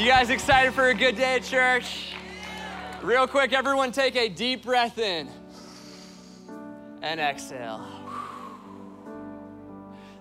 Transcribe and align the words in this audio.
You 0.00 0.06
guys 0.06 0.30
excited 0.30 0.72
for 0.72 0.88
a 0.88 0.94
good 0.94 1.16
day 1.16 1.34
at 1.34 1.42
church? 1.42 2.14
Real 3.02 3.26
quick, 3.26 3.52
everyone 3.52 3.92
take 3.92 4.16
a 4.16 4.30
deep 4.30 4.64
breath 4.64 4.96
in 4.96 5.28
and 7.02 7.20
exhale. 7.20 7.86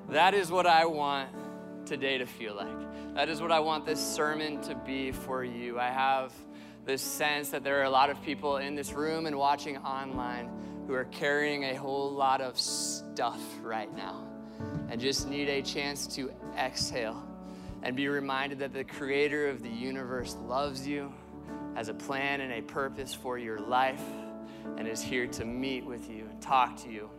That 0.09 0.33
is 0.33 0.51
what 0.51 0.67
I 0.67 0.85
want 0.85 1.29
today 1.85 2.17
to 2.17 2.25
feel 2.25 2.57
like. 2.57 3.15
That 3.15 3.29
is 3.29 3.41
what 3.41 3.53
I 3.53 3.61
want 3.61 3.85
this 3.85 4.05
sermon 4.05 4.59
to 4.63 4.75
be 4.75 5.13
for 5.13 5.45
you. 5.45 5.79
I 5.79 5.91
have 5.91 6.33
this 6.83 7.01
sense 7.01 7.47
that 7.51 7.63
there 7.63 7.79
are 7.79 7.85
a 7.85 7.89
lot 7.89 8.09
of 8.09 8.21
people 8.21 8.57
in 8.57 8.75
this 8.75 8.91
room 8.91 9.27
and 9.27 9.37
watching 9.37 9.77
online 9.77 10.49
who 10.87 10.93
are 10.93 11.05
carrying 11.05 11.63
a 11.63 11.75
whole 11.75 12.11
lot 12.11 12.41
of 12.41 12.59
stuff 12.59 13.41
right 13.61 13.95
now 13.95 14.27
and 14.89 14.99
just 14.99 15.29
need 15.29 15.47
a 15.47 15.61
chance 15.61 16.05
to 16.15 16.33
exhale 16.57 17.28
and 17.83 17.95
be 17.95 18.07
reminded 18.07 18.59
that 18.59 18.73
the 18.73 18.83
creator 18.83 19.47
of 19.49 19.63
the 19.63 19.69
universe 19.69 20.35
loves 20.45 20.85
you, 20.87 21.13
has 21.75 21.89
a 21.89 21.93
plan 21.93 22.41
and 22.41 22.51
a 22.51 22.61
purpose 22.61 23.13
for 23.13 23.37
your 23.37 23.59
life, 23.59 24.03
and 24.77 24.87
is 24.87 25.01
here 25.01 25.27
to 25.27 25.45
meet 25.45 25.85
with 25.85 26.09
you 26.09 26.25
and 26.29 26.41
talk 26.41 26.75
to 26.83 26.89
you. 26.89 27.09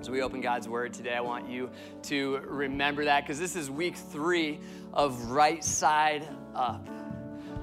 As 0.00 0.08
we 0.08 0.22
open 0.22 0.40
God's 0.40 0.68
word 0.68 0.92
today, 0.92 1.14
I 1.14 1.20
want 1.20 1.48
you 1.48 1.70
to 2.04 2.38
remember 2.46 3.04
that 3.06 3.24
because 3.24 3.38
this 3.38 3.56
is 3.56 3.70
week 3.70 3.96
three 3.96 4.60
of 4.92 5.30
Right 5.30 5.64
Side 5.64 6.28
Up, 6.54 6.88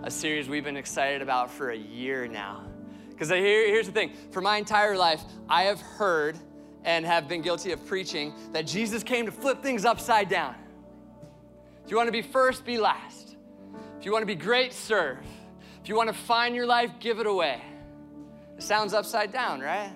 a 0.04 0.12
series 0.12 0.50
we've 0.50 0.64
been 0.64 0.78
excited 0.78 1.22
about 1.22 1.50
for 1.50 1.70
a 1.70 1.78
year 1.78 2.28
now. 2.28 2.66
Because 3.10 3.30
here, 3.30 3.68
here's 3.68 3.86
the 3.86 3.94
thing 3.94 4.12
for 4.32 4.42
my 4.42 4.58
entire 4.58 4.98
life, 4.98 5.24
I 5.48 5.64
have 5.64 5.80
heard 5.80 6.38
and 6.84 7.06
have 7.06 7.30
been 7.30 7.42
guilty 7.42 7.72
of 7.72 7.86
preaching 7.86 8.34
that 8.52 8.68
Jesus 8.68 9.02
came 9.02 9.26
to 9.26 9.32
flip 9.32 9.64
things 9.64 9.86
upside 9.86 10.28
down. 10.28 10.56
If 11.86 11.92
you 11.92 11.98
want 11.98 12.08
to 12.08 12.12
be 12.12 12.24
first, 12.24 12.66
be 12.66 12.80
last. 12.80 13.36
If 14.00 14.06
you 14.06 14.12
want 14.12 14.24
to 14.24 14.28
be 14.28 14.36
great, 14.36 14.74
serve. 14.74 15.20
If 15.84 15.88
you 15.88 15.96
want 15.96 16.10
to 16.10 16.16
find 16.16 16.56
your 16.56 16.66
life, 16.66 16.92
give 17.00 17.20
it 17.20 17.28
away. 17.28 17.62
It 18.58 18.64
sounds 18.64 18.94
upside 18.94 19.32
down, 19.32 19.62
right? 19.62 19.94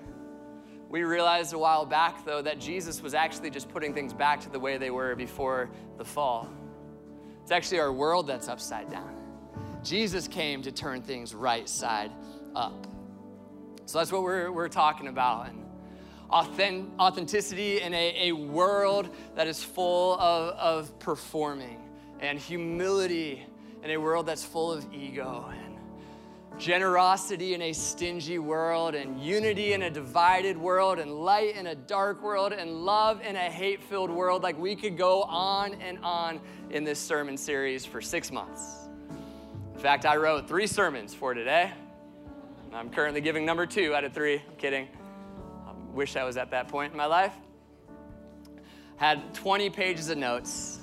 We 0.88 1.04
realized 1.04 1.54
a 1.54 1.58
while 1.58 1.86
back, 1.86 2.26
though, 2.26 2.42
that 2.44 2.60
Jesus 2.60 3.02
was 3.02 3.14
actually 3.14 3.50
just 3.50 3.70
putting 3.70 3.94
things 3.94 4.14
back 4.14 4.40
to 4.42 4.50
the 4.50 4.60
way 4.60 4.78
they 4.78 4.92
were 4.92 5.16
before 5.16 5.70
the 5.98 6.06
fall. 6.06 6.48
It's 7.42 7.52
actually 7.52 7.80
our 7.80 7.92
world 7.92 8.28
that's 8.28 8.48
upside 8.48 8.92
down. 8.92 9.16
Jesus 9.84 10.28
came 10.28 10.62
to 10.62 10.72
turn 10.72 11.02
things 11.02 11.34
right 11.34 11.68
side 11.68 12.12
up. 12.56 12.86
So 13.86 13.98
that's 13.98 14.12
what 14.12 14.22
we're, 14.22 14.52
we're 14.52 14.68
talking 14.68 15.08
about. 15.08 15.50
And 15.50 15.66
authenticity 16.32 17.82
in 17.82 17.94
a, 17.94 18.30
a 18.30 18.32
world 18.34 19.10
that 19.36 19.48
is 19.48 19.64
full 19.64 20.20
of, 20.20 20.56
of 20.56 21.00
performing, 21.00 21.80
and 22.20 22.38
humility 22.38 23.46
in 23.84 23.92
a 23.92 23.98
world 23.98 24.26
that's 24.26 24.44
full 24.44 24.72
of 24.72 24.86
ego, 24.94 25.46
and 25.52 25.78
generosity 26.60 27.54
in 27.54 27.62
a 27.62 27.74
stingy 27.74 28.40
world, 28.40 28.94
and 28.96 29.20
unity 29.20 29.74
in 29.74 29.84
a 29.84 29.90
divided 29.90 30.58
world, 30.58 31.00
and 31.00 31.12
light 31.12 31.56
in 31.56 31.68
a 31.68 31.76
dark 31.76 32.22
world, 32.22 32.52
and 32.52 32.86
love 32.86 33.22
in 33.22 33.36
a 33.36 33.50
hate 33.50 33.82
filled 33.84 34.10
world. 34.10 34.44
Like 34.44 34.58
we 34.60 34.76
could 34.76 34.98
go 34.98 35.24
on 35.24 35.76
and 35.76 36.00
on 36.04 36.42
in 36.70 36.84
this 36.84 37.00
sermon 37.00 37.38
series 37.38 37.86
for 37.86 38.02
six 38.02 38.32
months. 38.32 38.90
In 39.74 39.80
fact, 39.80 40.06
I 40.06 40.18
wrote 40.18 40.48
three 40.48 40.68
sermons 40.68 41.14
for 41.14 41.34
today. 41.34 41.72
I'm 42.74 42.90
currently 42.90 43.22
giving 43.22 43.46
number 43.46 43.66
two 43.66 43.96
out 43.96 44.04
of 44.04 44.14
three. 44.14 44.36
I'm 44.36 44.56
kidding 44.58 44.88
I 45.66 45.72
wish 45.94 46.16
I 46.16 46.24
was 46.24 46.38
at 46.38 46.52
that 46.52 46.68
point 46.68 46.92
in 46.92 46.98
my 46.98 47.06
life. 47.06 47.34
Had 48.98 49.34
20 49.34 49.70
pages 49.70 50.10
of 50.10 50.18
notes, 50.18 50.79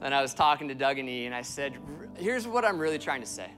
and 0.00 0.14
I 0.14 0.22
was 0.22 0.34
talking 0.34 0.68
to 0.68 0.74
Doug 0.74 0.98
and 0.98 1.08
E, 1.08 1.26
and 1.26 1.34
I 1.34 1.42
said, 1.42 1.74
Here's 2.16 2.46
what 2.46 2.64
I'm 2.64 2.78
really 2.78 2.98
trying 2.98 3.20
to 3.20 3.26
say 3.26 3.50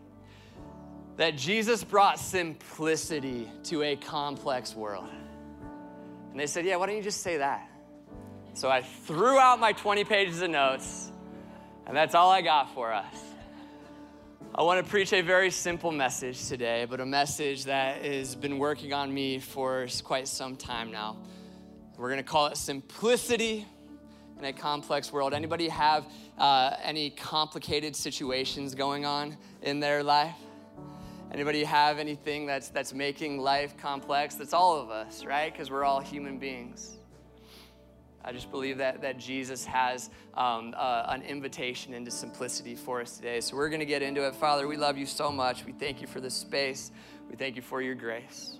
that 1.16 1.36
Jesus 1.36 1.84
brought 1.84 2.18
simplicity 2.18 3.50
to 3.64 3.82
a 3.82 3.96
complex 3.96 4.74
world. 4.74 5.08
And 6.30 6.40
they 6.40 6.46
said, 6.46 6.64
Yeah, 6.64 6.76
why 6.76 6.86
don't 6.86 6.96
you 6.96 7.02
just 7.02 7.22
say 7.22 7.38
that? 7.38 7.68
So 8.54 8.68
I 8.68 8.82
threw 8.82 9.38
out 9.38 9.60
my 9.60 9.72
20 9.72 10.04
pages 10.04 10.42
of 10.42 10.50
notes, 10.50 11.10
and 11.86 11.96
that's 11.96 12.14
all 12.14 12.30
I 12.30 12.42
got 12.42 12.74
for 12.74 12.92
us. 12.92 13.14
I 14.52 14.62
want 14.62 14.84
to 14.84 14.90
preach 14.90 15.12
a 15.12 15.20
very 15.20 15.50
simple 15.50 15.92
message 15.92 16.48
today, 16.48 16.84
but 16.88 17.00
a 17.00 17.06
message 17.06 17.66
that 17.66 18.04
has 18.04 18.34
been 18.34 18.58
working 18.58 18.92
on 18.92 19.12
me 19.14 19.38
for 19.38 19.86
quite 20.02 20.26
some 20.26 20.56
time 20.56 20.90
now. 20.90 21.16
We're 21.96 22.08
going 22.08 22.18
to 22.18 22.28
call 22.28 22.46
it 22.46 22.56
simplicity 22.56 23.66
in 24.40 24.46
a 24.46 24.52
complex 24.52 25.12
world. 25.12 25.34
Anybody 25.34 25.68
have 25.68 26.06
uh, 26.38 26.74
any 26.82 27.10
complicated 27.10 27.94
situations 27.94 28.74
going 28.74 29.04
on 29.04 29.36
in 29.60 29.80
their 29.80 30.02
life? 30.02 30.34
Anybody 31.30 31.62
have 31.62 31.98
anything 31.98 32.46
that's 32.46 32.68
that's 32.68 32.92
making 32.92 33.38
life 33.38 33.76
complex? 33.76 34.34
That's 34.34 34.54
all 34.54 34.80
of 34.80 34.90
us, 34.90 35.24
right? 35.24 35.52
Because 35.52 35.70
we're 35.70 35.84
all 35.84 36.00
human 36.00 36.38
beings. 36.38 36.96
I 38.24 38.32
just 38.32 38.50
believe 38.50 38.78
that, 38.78 39.00
that 39.02 39.18
Jesus 39.18 39.64
has 39.64 40.10
um, 40.34 40.74
uh, 40.76 41.04
an 41.08 41.22
invitation 41.22 41.94
into 41.94 42.10
simplicity 42.10 42.74
for 42.74 43.00
us 43.00 43.16
today. 43.16 43.40
So 43.40 43.56
we're 43.56 43.70
going 43.70 43.80
to 43.80 43.86
get 43.86 44.02
into 44.02 44.26
it. 44.26 44.34
Father, 44.34 44.68
we 44.68 44.76
love 44.76 44.98
you 44.98 45.06
so 45.06 45.32
much. 45.32 45.64
We 45.64 45.72
thank 45.72 46.02
you 46.02 46.06
for 46.06 46.20
this 46.20 46.34
space. 46.34 46.90
We 47.30 47.36
thank 47.36 47.56
you 47.56 47.62
for 47.62 47.80
your 47.80 47.94
grace. 47.94 48.58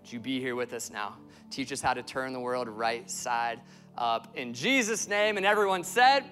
Would 0.00 0.12
you 0.12 0.20
be 0.20 0.40
here 0.40 0.54
with 0.54 0.72
us 0.72 0.90
now? 0.90 1.16
Teach 1.50 1.70
us 1.70 1.82
how 1.82 1.92
to 1.92 2.02
turn 2.02 2.32
the 2.32 2.40
world 2.40 2.68
right 2.68 3.10
side 3.10 3.60
up. 3.98 4.28
In 4.36 4.54
Jesus' 4.54 5.08
name, 5.08 5.36
and 5.36 5.46
everyone 5.46 5.84
said, 5.84 6.24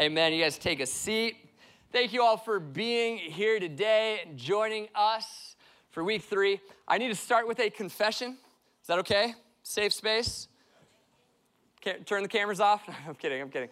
Amen. 0.00 0.32
You 0.32 0.42
guys 0.42 0.58
take 0.58 0.80
a 0.80 0.86
seat. 0.86 1.36
Thank 1.92 2.12
you 2.12 2.22
all 2.22 2.36
for 2.36 2.58
being 2.58 3.16
here 3.16 3.60
today 3.60 4.20
and 4.26 4.36
joining 4.36 4.88
us 4.94 5.54
for 5.92 6.02
week 6.02 6.22
three. 6.22 6.60
I 6.88 6.98
need 6.98 7.08
to 7.08 7.14
start 7.14 7.46
with 7.46 7.60
a 7.60 7.70
confession. 7.70 8.36
Is 8.82 8.88
that 8.88 8.98
okay? 8.98 9.34
Safe 9.62 9.92
space? 9.92 10.48
Can't 11.80 12.04
turn 12.04 12.24
the 12.24 12.28
cameras 12.28 12.58
off? 12.58 12.82
I'm 13.08 13.14
kidding, 13.14 13.40
I'm 13.40 13.50
kidding. 13.50 13.68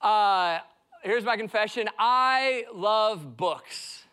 Uh, 0.00 0.60
here's 1.02 1.24
my 1.24 1.36
confession 1.36 1.88
I 1.98 2.66
love 2.72 3.36
books. 3.36 4.04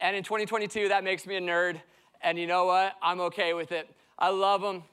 And 0.00 0.14
in 0.14 0.22
2022, 0.22 0.88
that 0.88 1.02
makes 1.02 1.26
me 1.26 1.34
a 1.34 1.40
nerd. 1.40 1.80
And 2.22 2.38
you 2.38 2.46
know 2.46 2.66
what? 2.66 2.94
I'm 3.02 3.20
okay 3.22 3.54
with 3.54 3.72
it. 3.72 3.90
I 4.18 4.28
love 4.28 4.62
them. 4.62 4.84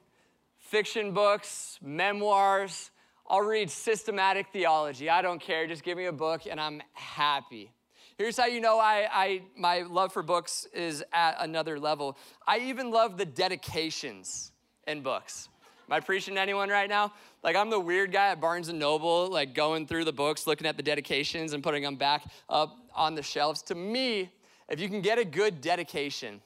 Fiction 0.68 1.14
books, 1.14 1.80
memoirs. 1.82 2.92
I'll 3.30 3.40
read 3.40 3.72
systematic 3.72 4.48
theology. 4.52 5.10
I 5.10 5.22
don't 5.22 5.40
care. 5.40 5.66
Just 5.66 5.82
give 5.82 5.98
me 5.98 6.08
a 6.08 6.12
book 6.12 6.42
and 6.46 6.60
I'm 6.60 6.82
happy. 6.92 7.72
Here's 8.18 8.36
how 8.36 8.48
you 8.48 8.60
know 8.60 8.78
I, 8.78 9.08
I, 9.10 9.42
my 9.56 9.84
love 9.84 10.12
for 10.12 10.22
books 10.22 10.68
is 10.74 11.06
at 11.14 11.38
another 11.40 11.80
level. 11.80 12.18
I 12.46 12.60
even 12.60 12.92
love 12.92 13.18
the 13.18 13.24
dedications 13.26 14.52
in 14.86 15.04
books. 15.04 15.48
Am 15.88 15.94
I 15.94 16.02
preaching 16.02 16.36
to 16.36 16.42
anyone 16.42 16.68
right 16.68 16.90
now? 16.90 17.14
Like 17.44 17.56
I'm 17.56 17.70
the 17.70 17.80
weird 17.80 18.12
guy 18.12 18.28
at 18.28 18.42
Barnes 18.42 18.68
and 18.68 18.78
Noble, 18.78 19.30
like 19.30 19.56
going 19.56 19.88
through 19.88 20.04
the 20.04 20.12
books, 20.12 20.48
looking 20.48 20.68
at 20.68 20.76
the 20.76 20.84
dedications 20.84 21.54
and 21.54 21.64
putting 21.64 21.82
them 21.82 21.96
back 21.96 22.26
up 22.50 22.76
on 22.94 23.16
the 23.16 23.24
shelves. 23.24 23.62
To 23.64 23.76
me, 23.76 24.30
if 24.68 24.82
you 24.82 24.90
can 24.90 25.00
get 25.00 25.18
a 25.18 25.24
good 25.24 25.62
dedication, 25.62 26.42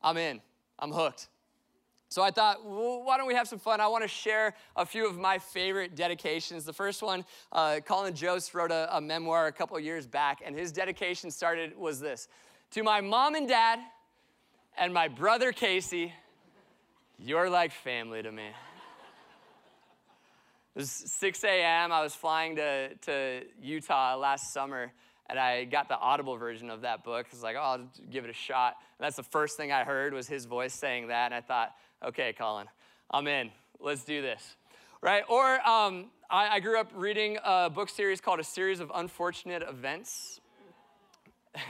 I'm 0.00 0.16
in. 0.16 0.40
I'm 0.78 0.92
hooked. 0.92 1.26
So 2.14 2.22
I 2.22 2.30
thought, 2.30 2.64
well, 2.64 3.02
why 3.02 3.16
don't 3.16 3.26
we 3.26 3.34
have 3.34 3.48
some 3.48 3.58
fun? 3.58 3.80
I 3.80 3.88
want 3.88 4.04
to 4.04 4.08
share 4.08 4.54
a 4.76 4.86
few 4.86 5.08
of 5.08 5.18
my 5.18 5.36
favorite 5.36 5.96
dedications. 5.96 6.64
The 6.64 6.72
first 6.72 7.02
one, 7.02 7.24
uh, 7.50 7.80
Colin 7.84 8.14
Jost 8.14 8.54
wrote 8.54 8.70
a, 8.70 8.88
a 8.96 9.00
memoir 9.00 9.48
a 9.48 9.52
couple 9.52 9.80
years 9.80 10.06
back, 10.06 10.40
and 10.46 10.54
his 10.54 10.70
dedication 10.70 11.32
started 11.32 11.76
was 11.76 11.98
this: 11.98 12.28
to 12.70 12.84
my 12.84 13.00
mom 13.00 13.34
and 13.34 13.48
dad, 13.48 13.80
and 14.78 14.94
my 14.94 15.08
brother 15.08 15.50
Casey, 15.50 16.12
you're 17.18 17.50
like 17.50 17.72
family 17.72 18.22
to 18.22 18.30
me. 18.30 18.46
It 18.46 18.54
was 20.76 20.92
6 20.92 21.42
a.m. 21.42 21.90
I 21.90 22.00
was 22.00 22.14
flying 22.14 22.54
to, 22.54 22.94
to 22.94 23.42
Utah 23.60 24.14
last 24.14 24.52
summer, 24.52 24.92
and 25.28 25.36
I 25.36 25.64
got 25.64 25.88
the 25.88 25.98
audible 25.98 26.36
version 26.36 26.70
of 26.70 26.82
that 26.82 27.02
book. 27.02 27.26
I 27.28 27.34
was 27.34 27.42
like, 27.42 27.56
oh, 27.56 27.60
I'll 27.60 27.88
give 28.08 28.22
it 28.22 28.30
a 28.30 28.34
shot. 28.34 28.76
And 29.00 29.04
that's 29.04 29.16
the 29.16 29.24
first 29.24 29.56
thing 29.56 29.72
I 29.72 29.82
heard 29.82 30.14
was 30.14 30.28
his 30.28 30.44
voice 30.44 30.74
saying 30.74 31.08
that, 31.08 31.24
and 31.24 31.34
I 31.34 31.40
thought, 31.40 31.74
okay, 32.04 32.32
Colin, 32.32 32.68
I'm 33.10 33.26
in. 33.26 33.50
Let's 33.80 34.04
do 34.04 34.22
this. 34.22 34.56
Right? 35.00 35.24
Or 35.28 35.66
um, 35.66 36.06
I, 36.30 36.56
I 36.56 36.60
grew 36.60 36.78
up 36.78 36.90
reading 36.94 37.38
a 37.44 37.68
book 37.70 37.88
series 37.88 38.20
called 38.20 38.40
A 38.40 38.44
Series 38.44 38.80
of 38.80 38.90
Unfortunate 38.94 39.62
Events. 39.62 40.40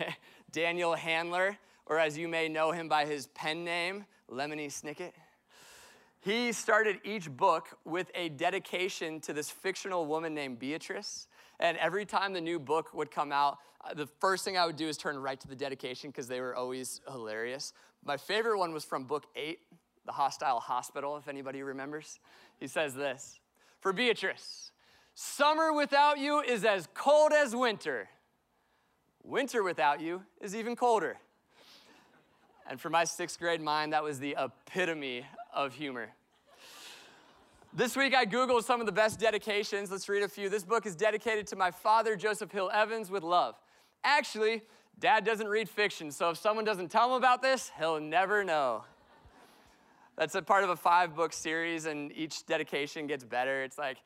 Daniel 0.53 0.95
Handler, 0.95 1.59
or 1.87 1.99
as 1.99 2.17
you 2.17 2.29
may 2.29 2.49
know 2.49 2.71
him 2.71 2.89
by 2.89 3.05
his 3.05 3.27
pen 3.29 3.65
name, 3.65 4.05
Lemony 4.31 4.67
Snicket. 4.67 5.13
He 6.21 6.53
started 6.53 7.01
each 7.05 7.31
book 7.31 7.77
with 7.85 8.11
a 8.15 8.31
dedication 8.31 9.21
to 9.23 9.33
this 9.33 9.51
fictional 9.51 10.07
woman 10.07 10.33
named 10.33 10.59
Beatrice. 10.59 11.27
And 11.61 11.77
every 11.79 12.07
time 12.07 12.33
the 12.33 12.41
new 12.41 12.59
book 12.59 12.95
would 12.95 13.11
come 13.11 13.31
out, 13.31 13.59
uh, 13.85 13.95
the 13.95 14.07
first 14.07 14.45
thing 14.45 14.57
I 14.57 14.65
would 14.65 14.77
do 14.77 14.89
is 14.89 14.97
turn 14.97 15.19
right 15.19 15.39
to 15.41 15.49
the 15.49 15.57
dedication 15.57 16.11
because 16.11 16.27
they 16.27 16.41
were 16.41 16.57
always 16.57 17.01
hilarious. 17.11 17.73
My 18.05 18.17
favorite 18.17 18.59
one 18.59 18.73
was 18.73 18.85
from 18.85 19.05
book 19.05 19.27
eight, 19.37 19.61
The 20.07 20.13
Hostile 20.13 20.61
Hospital, 20.61 21.17
if 21.17 21.29
anybody 21.29 21.63
remembers. 21.63 22.19
He 22.61 22.67
says 22.67 22.95
this 22.95 23.41
For 23.81 23.93
Beatrice, 23.93 24.73
summer 25.15 25.73
without 25.73 26.19
you 26.19 26.41
is 26.41 26.65
as 26.65 26.89
cold 26.95 27.33
as 27.33 27.55
winter. 27.55 28.09
Winter 29.23 29.63
without 29.63 30.01
you 30.01 30.23
is 30.41 30.55
even 30.55 30.77
colder. 30.77 31.17
And 32.69 32.81
for 32.81 32.91
my 32.91 33.05
sixth 33.05 33.39
grade 33.39 33.61
mind, 33.61 33.93
that 33.93 34.03
was 34.03 34.19
the 34.19 34.37
epitome 34.39 35.25
of 35.53 35.75
humor. 35.75 36.11
This 37.77 37.97
week 37.97 38.15
I 38.15 38.25
Googled 38.25 38.63
some 38.63 38.81
of 38.81 38.87
the 38.87 38.93
best 38.93 39.19
dedications. 39.19 39.91
Let's 39.91 40.09
read 40.09 40.23
a 40.23 40.29
few. 40.29 40.49
This 40.49 40.65
book 40.65 40.87
is 40.87 40.95
dedicated 40.95 41.47
to 41.49 41.57
my 41.57 41.71
father, 41.71 42.15
Joseph 42.15 42.53
Hill 42.53 42.71
Evans, 42.73 43.11
with 43.11 43.23
love. 43.23 43.57
Actually, 44.05 44.63
dad 44.99 45.25
doesn't 45.25 45.49
read 45.49 45.69
fiction, 45.69 46.11
so 46.11 46.31
if 46.31 46.39
someone 46.39 46.65
doesn't 46.65 46.91
tell 46.91 47.09
him 47.09 47.17
about 47.17 47.43
this, 47.43 47.73
he'll 47.79 48.01
never 48.01 48.45
know. 48.45 48.85
That's 50.17 50.35
a 50.35 50.43
part 50.43 50.63
of 50.65 50.71
a 50.71 50.77
five 50.77 51.17
book 51.17 51.33
series, 51.33 51.87
and 51.87 52.13
each 52.13 52.47
dedication 52.47 53.07
gets 53.07 53.25
better. 53.25 53.63
It's 53.63 53.79
like, 53.79 53.99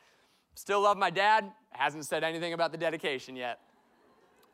still 0.55 0.81
love 0.81 0.97
my 0.97 1.11
dad, 1.11 1.53
hasn't 1.71 2.07
said 2.07 2.25
anything 2.25 2.55
about 2.55 2.73
the 2.73 2.79
dedication 2.79 3.37
yet. 3.37 3.61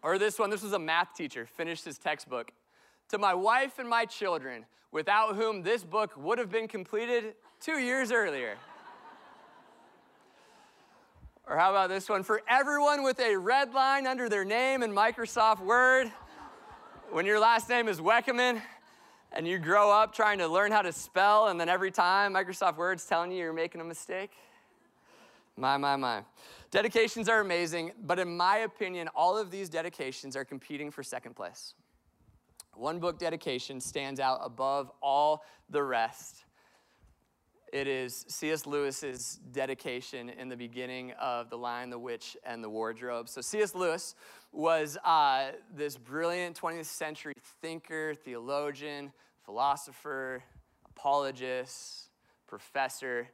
Or 0.03 0.19
this 0.19 0.39
one, 0.39 0.51
this 0.51 0.63
was 0.63 0.73
a 0.73 0.79
math 0.79 1.15
teacher, 1.17 1.47
finished 1.47 1.85
his 1.85 1.97
textbook. 1.97 2.51
To 3.11 3.19
my 3.19 3.35
wife 3.35 3.79
and 3.79 3.89
my 3.89 4.05
children, 4.05 4.67
without 4.91 5.37
whom 5.37 5.63
this 5.63 5.85
book 5.85 6.17
would 6.17 6.39
have 6.39 6.51
been 6.51 6.69
completed 6.69 7.35
two 7.61 7.79
years 7.79 8.11
earlier. 8.11 8.57
Or 11.47 11.57
how 11.57 11.71
about 11.71 11.89
this 11.89 12.09
one? 12.09 12.23
For 12.23 12.43
everyone 12.49 13.03
with 13.03 13.21
a 13.21 13.37
red 13.37 13.75
line 13.75 14.07
under 14.07 14.29
their 14.29 14.45
name 14.45 14.83
in 14.83 14.93
Microsoft 14.93 15.61
Word, 15.65 16.11
when 17.11 17.27
your 17.27 17.39
last 17.39 17.69
name 17.69 17.87
is 17.87 18.01
Weckerman 18.01 18.61
and 19.35 19.47
you 19.47 19.59
grow 19.59 19.91
up 19.91 20.15
trying 20.15 20.39
to 20.39 20.49
learn 20.49 20.71
how 20.73 20.81
to 20.81 20.93
spell, 20.93 21.49
and 21.49 21.61
then 21.61 21.69
every 21.69 21.91
time 21.91 22.33
Microsoft 22.33 22.77
Word's 22.77 23.05
telling 23.05 23.33
you 23.33 23.39
you're 23.39 23.53
making 23.53 23.81
a 23.81 23.85
mistake. 23.85 24.31
My, 25.57 25.77
my, 25.77 25.97
my. 25.97 26.23
Dedications 26.71 27.29
are 27.29 27.41
amazing, 27.41 27.93
but 28.05 28.19
in 28.19 28.37
my 28.37 28.59
opinion, 28.59 29.09
all 29.15 29.37
of 29.37 29.51
these 29.51 29.69
dedications 29.69 30.37
are 30.37 30.45
competing 30.45 30.91
for 30.91 31.03
second 31.03 31.35
place. 31.35 31.75
One 32.75 32.99
book 32.99 33.19
dedication 33.19 33.81
stands 33.81 34.19
out 34.19 34.41
above 34.43 34.91
all 35.01 35.45
the 35.69 35.83
rest 35.83 36.44
it 37.75 37.89
is 37.89 38.25
C.S. 38.29 38.67
Lewis's 38.67 39.41
dedication 39.51 40.31
in 40.31 40.49
the 40.49 40.57
beginning 40.57 41.11
of 41.21 41.51
The 41.51 41.59
Lion, 41.59 41.91
the 41.91 41.99
Witch, 41.99 42.37
and 42.47 42.63
the 42.63 42.71
Wardrobe. 42.71 43.29
So, 43.29 43.41
C.S. 43.41 43.75
Lewis 43.75 44.15
was 44.53 44.97
uh, 45.05 45.49
this 45.75 45.97
brilliant 45.97 46.57
20th 46.61 46.85
century 46.85 47.35
thinker, 47.61 48.15
theologian, 48.15 49.13
philosopher, 49.45 50.45
apologist, 50.89 52.11
professor. 52.47 53.29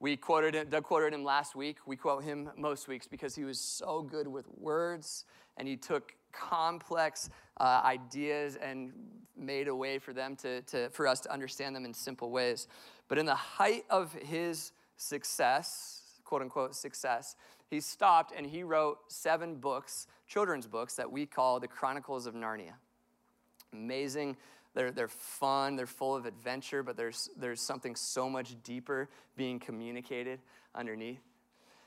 We 0.00 0.16
quoted 0.16 0.54
him, 0.54 0.70
Doug 0.70 0.84
quoted 0.84 1.12
him 1.12 1.22
last 1.22 1.54
week. 1.54 1.76
We 1.84 1.96
quote 1.96 2.24
him 2.24 2.48
most 2.56 2.88
weeks 2.88 3.06
because 3.06 3.34
he 3.34 3.44
was 3.44 3.60
so 3.60 4.00
good 4.00 4.26
with 4.26 4.46
words 4.56 5.26
and 5.58 5.68
he 5.68 5.76
took 5.76 6.14
complex 6.32 7.30
uh, 7.58 7.82
ideas 7.84 8.56
and 8.56 8.92
made 9.36 9.68
a 9.68 9.74
way 9.74 9.98
for 9.98 10.12
them 10.12 10.36
to, 10.36 10.62
to, 10.62 10.88
for 10.90 11.06
us 11.06 11.20
to 11.20 11.32
understand 11.32 11.74
them 11.74 11.84
in 11.84 11.94
simple 11.94 12.30
ways. 12.30 12.68
But 13.08 13.18
in 13.18 13.26
the 13.26 13.34
height 13.34 13.84
of 13.90 14.12
his 14.12 14.72
success, 14.96 16.02
quote 16.24 16.42
unquote 16.42 16.74
success, 16.74 17.36
he 17.68 17.80
stopped 17.80 18.32
and 18.36 18.46
he 18.46 18.62
wrote 18.62 18.98
seven 19.08 19.56
books, 19.56 20.06
children's 20.26 20.66
books, 20.66 20.94
that 20.94 21.10
we 21.10 21.26
call 21.26 21.60
the 21.60 21.68
Chronicles 21.68 22.26
of 22.26 22.34
Narnia. 22.34 22.74
Amazing. 23.72 24.36
They're, 24.74 24.90
they're 24.90 25.08
fun, 25.08 25.76
they're 25.76 25.86
full 25.86 26.16
of 26.16 26.24
adventure, 26.24 26.82
but 26.82 26.96
there's, 26.96 27.28
there's 27.36 27.60
something 27.60 27.94
so 27.94 28.28
much 28.30 28.56
deeper 28.62 29.08
being 29.36 29.58
communicated 29.58 30.40
underneath. 30.74 31.20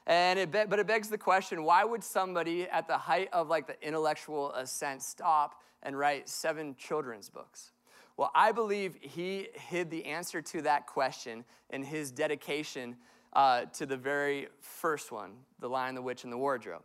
And 0.07 0.37
it 0.37 0.51
be, 0.51 0.63
but 0.67 0.79
it 0.79 0.87
begs 0.87 1.09
the 1.09 1.17
question 1.17 1.63
why 1.63 1.83
would 1.83 2.03
somebody 2.03 2.63
at 2.63 2.87
the 2.87 2.97
height 2.97 3.29
of 3.33 3.49
like 3.49 3.67
the 3.67 3.75
intellectual 3.81 4.51
ascent 4.53 5.01
stop 5.01 5.61
and 5.83 5.97
write 5.97 6.29
seven 6.29 6.75
children's 6.77 7.29
books? 7.29 7.71
Well, 8.17 8.31
I 8.33 8.51
believe 8.51 8.97
he 9.01 9.49
hid 9.53 9.89
the 9.89 10.05
answer 10.05 10.41
to 10.41 10.61
that 10.61 10.87
question 10.87 11.43
in 11.69 11.83
his 11.83 12.11
dedication 12.11 12.95
uh, 13.33 13.65
to 13.73 13.85
the 13.85 13.97
very 13.97 14.47
first 14.61 15.11
one 15.11 15.33
The 15.59 15.67
Lion, 15.67 15.95
the 15.95 16.01
Witch, 16.01 16.23
and 16.23 16.31
the 16.31 16.37
Wardrobe. 16.37 16.83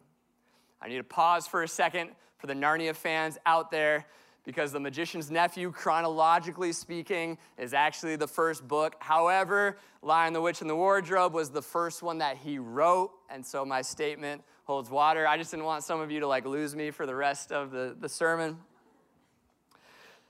I 0.82 0.88
need 0.88 0.96
to 0.96 1.04
pause 1.04 1.46
for 1.46 1.62
a 1.62 1.68
second 1.68 2.10
for 2.38 2.46
the 2.46 2.54
Narnia 2.54 2.96
fans 2.96 3.38
out 3.44 3.70
there 3.70 4.06
because 4.44 4.72
The 4.72 4.80
Magician's 4.80 5.30
Nephew, 5.30 5.70
chronologically 5.70 6.72
speaking, 6.72 7.38
is 7.58 7.74
actually 7.74 8.16
the 8.16 8.26
first 8.26 8.66
book. 8.66 8.96
However, 8.98 9.76
Lion, 10.02 10.32
the 10.32 10.40
Witch, 10.40 10.60
and 10.60 10.70
the 10.70 10.76
Wardrobe 10.76 11.34
was 11.34 11.50
the 11.50 11.62
first 11.62 12.02
one 12.02 12.18
that 12.18 12.36
he 12.38 12.58
wrote, 12.58 13.12
and 13.28 13.44
so 13.44 13.64
my 13.64 13.82
statement 13.82 14.42
holds 14.64 14.90
water. 14.90 15.26
I 15.26 15.36
just 15.36 15.50
didn't 15.50 15.66
want 15.66 15.84
some 15.84 16.00
of 16.00 16.10
you 16.10 16.20
to 16.20 16.26
like 16.26 16.46
lose 16.46 16.74
me 16.74 16.90
for 16.90 17.06
the 17.06 17.14
rest 17.14 17.52
of 17.52 17.70
the, 17.70 17.96
the 17.98 18.08
sermon. 18.08 18.58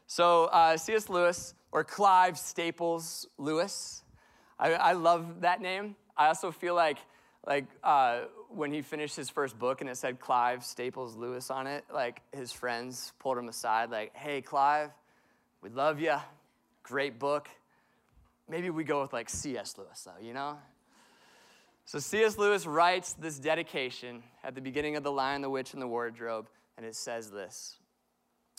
So, 0.07 0.47
uh, 0.47 0.77
C.S. 0.77 1.09
Lewis, 1.09 1.55
or 1.71 1.85
Clive 1.85 2.37
Staples 2.37 3.29
Lewis, 3.39 4.03
I, 4.59 4.73
I, 4.73 4.93
love 4.93 5.43
that 5.43 5.61
name. 5.61 5.95
I 6.17 6.27
also 6.27 6.51
feel 6.51 6.75
like, 6.75 6.99
like 7.47 7.67
uh, 7.83 8.23
when 8.49 8.73
he 8.73 8.83
finished 8.83 9.17
his 9.17 9.31
first 9.31 9.59
book 9.59 9.81
and 9.81 9.89
it 9.89 9.97
said 9.97 10.21
Clive 10.21 10.65
Staples 10.65 11.17
Lewis 11.17 11.51
on 11.51 11.67
it, 11.67 11.85
like 11.93 12.21
his 12.33 12.53
friends 12.53 13.13
pulled 13.19 13.39
him 13.39 13.49
aside, 13.49 13.91
like, 13.91 14.15
hey, 14.15 14.43
Clive, 14.43 14.91
we 15.63 15.71
love 15.71 16.01
you. 16.01 16.17
Great 16.83 17.19
book. 17.19 17.49
Maybe 18.49 18.71
we 18.71 18.85
go 18.85 19.01
with 19.01 19.13
like 19.13 19.29
C.S. 19.29 19.77
Lewis, 19.79 20.03
though, 20.05 20.25
you 20.25 20.35
know? 20.35 20.59
So 21.85 21.99
C.S. 21.99 22.37
Lewis 22.37 22.67
writes 22.67 23.15
this 23.15 23.39
dedication 23.39 24.23
at 24.45 24.55
the 24.55 24.61
beginning 24.61 24.97
of 24.97 25.03
The 25.03 25.13
Lion, 25.13 25.43
the 25.43 25.51
Witch, 25.51 25.73
and 25.73 25.81
the 25.81 25.87
Wardrobe, 25.87 26.49
and 26.77 26.85
it 26.85 26.95
says 26.95 27.31
this 27.31 27.79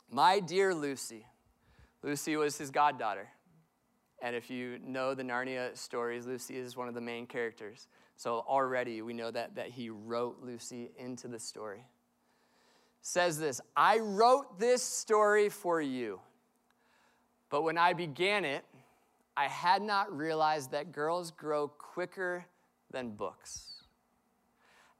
My 0.09 0.39
dear 0.39 0.73
Lucy, 0.73 1.25
Lucy 2.03 2.35
was 2.35 2.57
his 2.57 2.71
goddaughter. 2.71 3.27
And 4.23 4.35
if 4.35 4.51
you 4.51 4.77
know 4.85 5.15
the 5.15 5.23
Narnia 5.23 5.75
stories, 5.75 6.27
Lucy 6.27 6.55
is 6.55 6.77
one 6.77 6.87
of 6.87 6.93
the 6.93 7.01
main 7.01 7.25
characters. 7.25 7.87
So 8.21 8.45
already 8.47 9.01
we 9.01 9.13
know 9.13 9.31
that, 9.31 9.55
that 9.55 9.69
he 9.69 9.89
wrote 9.89 10.43
Lucy 10.43 10.91
into 10.95 11.27
the 11.27 11.39
story. 11.39 11.87
Says 13.01 13.39
this 13.39 13.59
I 13.75 13.97
wrote 13.97 14.59
this 14.59 14.83
story 14.83 15.49
for 15.49 15.81
you, 15.81 16.19
but 17.49 17.63
when 17.63 17.79
I 17.79 17.93
began 17.93 18.45
it, 18.45 18.63
I 19.35 19.47
had 19.47 19.81
not 19.81 20.15
realized 20.15 20.69
that 20.69 20.91
girls 20.91 21.31
grow 21.31 21.67
quicker 21.67 22.45
than 22.91 23.09
books. 23.09 23.85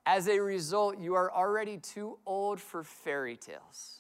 As 0.08 0.28
a 0.28 0.40
result, 0.40 0.98
you 0.98 1.14
are 1.14 1.32
already 1.32 1.78
too 1.78 2.18
old 2.26 2.60
for 2.60 2.84
fairy 2.84 3.38
tales. 3.38 4.00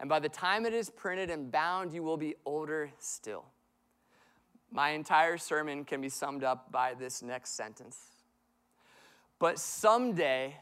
And 0.00 0.08
by 0.08 0.18
the 0.18 0.30
time 0.30 0.64
it 0.64 0.72
is 0.72 0.88
printed 0.88 1.28
and 1.28 1.52
bound, 1.52 1.92
you 1.92 2.02
will 2.02 2.16
be 2.16 2.36
older 2.46 2.90
still. 2.98 3.44
My 4.72 4.92
entire 4.92 5.36
sermon 5.36 5.84
can 5.84 6.00
be 6.00 6.08
summed 6.08 6.42
up 6.42 6.72
by 6.72 6.94
this 6.94 7.22
next 7.22 7.50
sentence. 7.50 8.15
But 9.38 9.58
someday, 9.58 10.56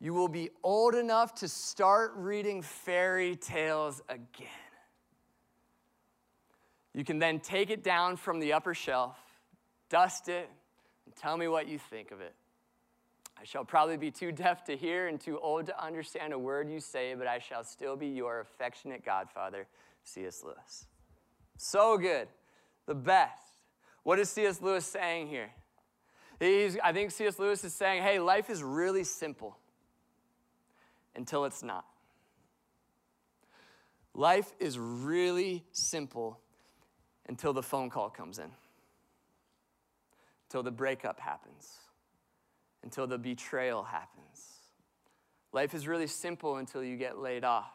you 0.00 0.14
will 0.14 0.28
be 0.28 0.50
old 0.62 0.94
enough 0.94 1.34
to 1.36 1.48
start 1.48 2.12
reading 2.16 2.62
fairy 2.62 3.36
tales 3.36 4.02
again. 4.08 4.48
You 6.94 7.04
can 7.04 7.18
then 7.18 7.40
take 7.40 7.70
it 7.70 7.82
down 7.82 8.16
from 8.16 8.38
the 8.38 8.52
upper 8.52 8.74
shelf, 8.74 9.16
dust 9.88 10.28
it, 10.28 10.50
and 11.06 11.16
tell 11.16 11.36
me 11.36 11.48
what 11.48 11.66
you 11.66 11.78
think 11.78 12.10
of 12.10 12.20
it. 12.20 12.34
I 13.40 13.44
shall 13.44 13.64
probably 13.64 13.96
be 13.96 14.10
too 14.10 14.30
deaf 14.30 14.62
to 14.64 14.76
hear 14.76 15.08
and 15.08 15.20
too 15.20 15.38
old 15.40 15.66
to 15.66 15.84
understand 15.84 16.32
a 16.32 16.38
word 16.38 16.70
you 16.70 16.80
say, 16.80 17.14
but 17.14 17.26
I 17.26 17.38
shall 17.38 17.64
still 17.64 17.96
be 17.96 18.06
your 18.06 18.40
affectionate 18.40 19.04
godfather, 19.04 19.66
C.S. 20.04 20.44
Lewis. 20.44 20.86
So 21.56 21.98
good. 21.98 22.28
The 22.86 22.94
best. 22.94 23.54
What 24.04 24.18
is 24.18 24.30
C.S. 24.30 24.60
Lewis 24.60 24.86
saying 24.86 25.28
here? 25.28 25.50
He's, 26.42 26.76
I 26.82 26.92
think 26.92 27.10
C.S. 27.10 27.38
Lewis 27.38 27.62
is 27.64 27.74
saying, 27.74 28.02
hey, 28.02 28.18
life 28.18 28.50
is 28.50 28.62
really 28.62 29.04
simple 29.04 29.56
until 31.14 31.44
it's 31.44 31.62
not. 31.62 31.84
Life 34.14 34.52
is 34.58 34.78
really 34.78 35.64
simple 35.72 36.38
until 37.26 37.52
the 37.52 37.62
phone 37.62 37.90
call 37.90 38.10
comes 38.10 38.38
in, 38.38 38.50
until 40.48 40.62
the 40.62 40.70
breakup 40.70 41.20
happens 41.20 41.78
until 42.82 43.06
the 43.06 43.18
betrayal 43.18 43.82
happens. 43.82 44.60
Life 45.52 45.74
is 45.74 45.86
really 45.86 46.06
simple 46.06 46.56
until 46.56 46.82
you 46.82 46.96
get 46.96 47.18
laid 47.18 47.44
off. 47.44 47.72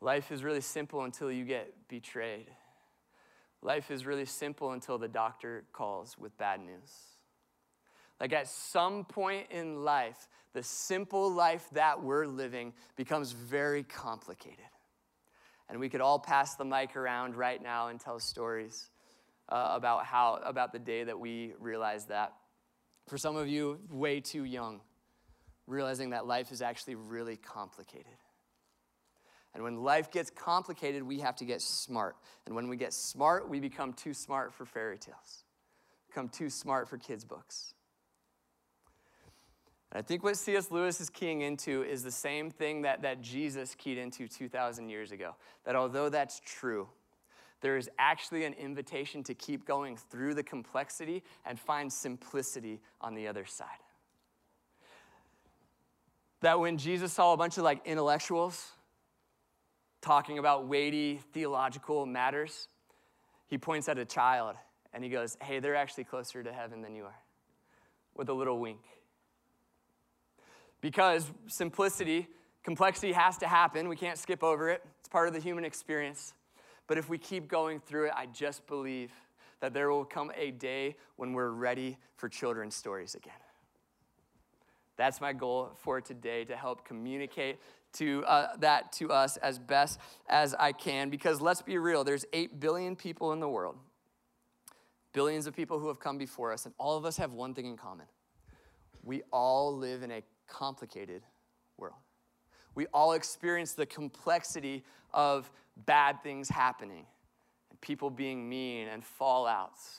Life 0.00 0.30
is 0.32 0.44
really 0.44 0.60
simple 0.60 1.04
until 1.04 1.30
you 1.30 1.44
get 1.44 1.72
betrayed. 1.88 2.50
Life 3.64 3.90
is 3.90 4.04
really 4.04 4.26
simple 4.26 4.72
until 4.72 4.98
the 4.98 5.08
doctor 5.08 5.64
calls 5.72 6.18
with 6.18 6.36
bad 6.36 6.60
news. 6.60 6.92
Like 8.20 8.34
at 8.34 8.46
some 8.46 9.06
point 9.06 9.46
in 9.50 9.82
life, 9.82 10.28
the 10.52 10.62
simple 10.62 11.32
life 11.32 11.66
that 11.72 12.02
we're 12.02 12.26
living 12.26 12.74
becomes 12.94 13.32
very 13.32 13.82
complicated. 13.82 14.66
And 15.70 15.80
we 15.80 15.88
could 15.88 16.02
all 16.02 16.18
pass 16.18 16.56
the 16.56 16.64
mic 16.64 16.94
around 16.94 17.36
right 17.36 17.60
now 17.60 17.88
and 17.88 17.98
tell 17.98 18.20
stories 18.20 18.90
uh, 19.48 19.70
about 19.72 20.04
how 20.04 20.40
about 20.44 20.72
the 20.72 20.78
day 20.78 21.02
that 21.04 21.18
we 21.18 21.54
realized 21.58 22.10
that. 22.10 22.34
For 23.08 23.16
some 23.16 23.34
of 23.34 23.48
you, 23.48 23.80
way 23.90 24.20
too 24.20 24.44
young, 24.44 24.82
realizing 25.66 26.10
that 26.10 26.26
life 26.26 26.52
is 26.52 26.60
actually 26.60 26.96
really 26.96 27.36
complicated. 27.36 28.12
And 29.54 29.62
when 29.62 29.82
life 29.82 30.10
gets 30.10 30.30
complicated, 30.30 31.02
we 31.02 31.20
have 31.20 31.36
to 31.36 31.44
get 31.44 31.62
smart. 31.62 32.16
And 32.46 32.54
when 32.56 32.68
we 32.68 32.76
get 32.76 32.92
smart, 32.92 33.48
we 33.48 33.60
become 33.60 33.92
too 33.92 34.12
smart 34.12 34.52
for 34.52 34.64
fairy 34.64 34.98
tales, 34.98 35.44
become 36.08 36.28
too 36.28 36.50
smart 36.50 36.88
for 36.88 36.98
kids' 36.98 37.24
books. 37.24 37.74
And 39.92 40.00
I 40.00 40.02
think 40.02 40.24
what 40.24 40.36
C.S. 40.36 40.72
Lewis 40.72 41.00
is 41.00 41.08
keying 41.08 41.42
into 41.42 41.84
is 41.84 42.02
the 42.02 42.10
same 42.10 42.50
thing 42.50 42.82
that, 42.82 43.02
that 43.02 43.22
Jesus 43.22 43.76
keyed 43.76 43.96
into 43.96 44.26
2,000 44.26 44.88
years 44.88 45.12
ago. 45.12 45.36
That 45.64 45.76
although 45.76 46.08
that's 46.08 46.40
true, 46.44 46.88
there 47.60 47.76
is 47.76 47.88
actually 47.98 48.44
an 48.44 48.54
invitation 48.54 49.22
to 49.22 49.34
keep 49.34 49.64
going 49.64 49.96
through 49.96 50.34
the 50.34 50.42
complexity 50.42 51.22
and 51.46 51.58
find 51.58 51.92
simplicity 51.92 52.80
on 53.00 53.14
the 53.14 53.28
other 53.28 53.46
side. 53.46 53.68
That 56.40 56.58
when 56.58 56.76
Jesus 56.76 57.12
saw 57.12 57.32
a 57.32 57.36
bunch 57.36 57.56
of 57.56 57.64
like 57.64 57.80
intellectuals 57.86 58.73
talking 60.04 60.38
about 60.38 60.68
weighty 60.68 61.18
theological 61.32 62.04
matters, 62.04 62.68
he 63.46 63.56
points 63.56 63.88
at 63.88 63.98
a 63.98 64.04
child 64.04 64.54
and 64.92 65.02
he 65.02 65.08
goes, 65.08 65.36
Hey, 65.40 65.58
they're 65.60 65.74
actually 65.74 66.04
closer 66.04 66.42
to 66.42 66.52
heaven 66.52 66.82
than 66.82 66.94
you 66.94 67.04
are, 67.04 67.18
with 68.14 68.28
a 68.28 68.32
little 68.32 68.58
wink. 68.58 68.80
Because 70.82 71.32
simplicity, 71.46 72.28
complexity 72.62 73.12
has 73.12 73.38
to 73.38 73.48
happen. 73.48 73.88
We 73.88 73.96
can't 73.96 74.18
skip 74.18 74.44
over 74.44 74.68
it, 74.68 74.84
it's 75.00 75.08
part 75.08 75.26
of 75.26 75.34
the 75.34 75.40
human 75.40 75.64
experience. 75.64 76.34
But 76.86 76.98
if 76.98 77.08
we 77.08 77.16
keep 77.16 77.48
going 77.48 77.80
through 77.80 78.08
it, 78.08 78.12
I 78.14 78.26
just 78.26 78.66
believe 78.66 79.10
that 79.60 79.72
there 79.72 79.90
will 79.90 80.04
come 80.04 80.30
a 80.36 80.50
day 80.50 80.96
when 81.16 81.32
we're 81.32 81.48
ready 81.48 81.96
for 82.16 82.28
children's 82.28 82.74
stories 82.74 83.14
again. 83.14 83.32
That's 84.98 85.20
my 85.22 85.32
goal 85.32 85.70
for 85.76 86.02
today 86.02 86.44
to 86.44 86.56
help 86.56 86.84
communicate 86.84 87.58
to 87.94 88.24
uh, 88.26 88.56
that 88.58 88.92
to 88.92 89.10
us 89.10 89.36
as 89.38 89.58
best 89.58 89.98
as 90.28 90.54
I 90.54 90.72
can. 90.72 91.10
Because 91.10 91.40
let's 91.40 91.62
be 91.62 91.78
real, 91.78 92.04
there's 92.04 92.24
8 92.32 92.60
billion 92.60 92.96
people 92.96 93.32
in 93.32 93.40
the 93.40 93.48
world, 93.48 93.76
billions 95.12 95.46
of 95.46 95.54
people 95.54 95.78
who 95.78 95.88
have 95.88 95.98
come 95.98 96.18
before 96.18 96.52
us, 96.52 96.66
and 96.66 96.74
all 96.78 96.96
of 96.96 97.04
us 97.04 97.16
have 97.16 97.32
one 97.32 97.54
thing 97.54 97.66
in 97.66 97.76
common. 97.76 98.06
We 99.02 99.22
all 99.32 99.76
live 99.76 100.02
in 100.02 100.10
a 100.10 100.22
complicated 100.46 101.22
world. 101.76 101.96
We 102.74 102.86
all 102.92 103.12
experience 103.12 103.72
the 103.72 103.86
complexity 103.86 104.84
of 105.12 105.50
bad 105.86 106.22
things 106.22 106.48
happening 106.48 107.06
and 107.70 107.80
people 107.80 108.10
being 108.10 108.48
mean 108.48 108.88
and 108.88 109.02
fallouts. 109.02 109.98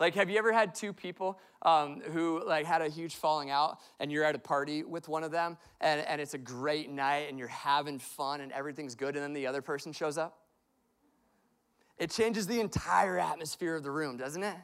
Like, 0.00 0.14
have 0.14 0.30
you 0.30 0.38
ever 0.38 0.52
had 0.52 0.74
two 0.74 0.92
people 0.92 1.38
um, 1.62 2.00
who 2.12 2.44
like 2.46 2.66
had 2.66 2.82
a 2.82 2.88
huge 2.88 3.16
falling 3.16 3.50
out, 3.50 3.78
and 3.98 4.12
you're 4.12 4.24
at 4.24 4.34
a 4.34 4.38
party 4.38 4.84
with 4.84 5.08
one 5.08 5.24
of 5.24 5.32
them, 5.32 5.56
and, 5.80 6.00
and 6.06 6.20
it's 6.20 6.34
a 6.34 6.38
great 6.38 6.88
night, 6.88 7.28
and 7.28 7.38
you're 7.38 7.48
having 7.48 7.98
fun, 7.98 8.40
and 8.40 8.52
everything's 8.52 8.94
good, 8.94 9.16
and 9.16 9.24
then 9.24 9.32
the 9.32 9.46
other 9.46 9.60
person 9.60 9.92
shows 9.92 10.16
up? 10.16 10.38
It 11.98 12.10
changes 12.10 12.46
the 12.46 12.60
entire 12.60 13.18
atmosphere 13.18 13.74
of 13.74 13.82
the 13.82 13.90
room, 13.90 14.16
doesn't 14.16 14.42
it? 14.42 14.56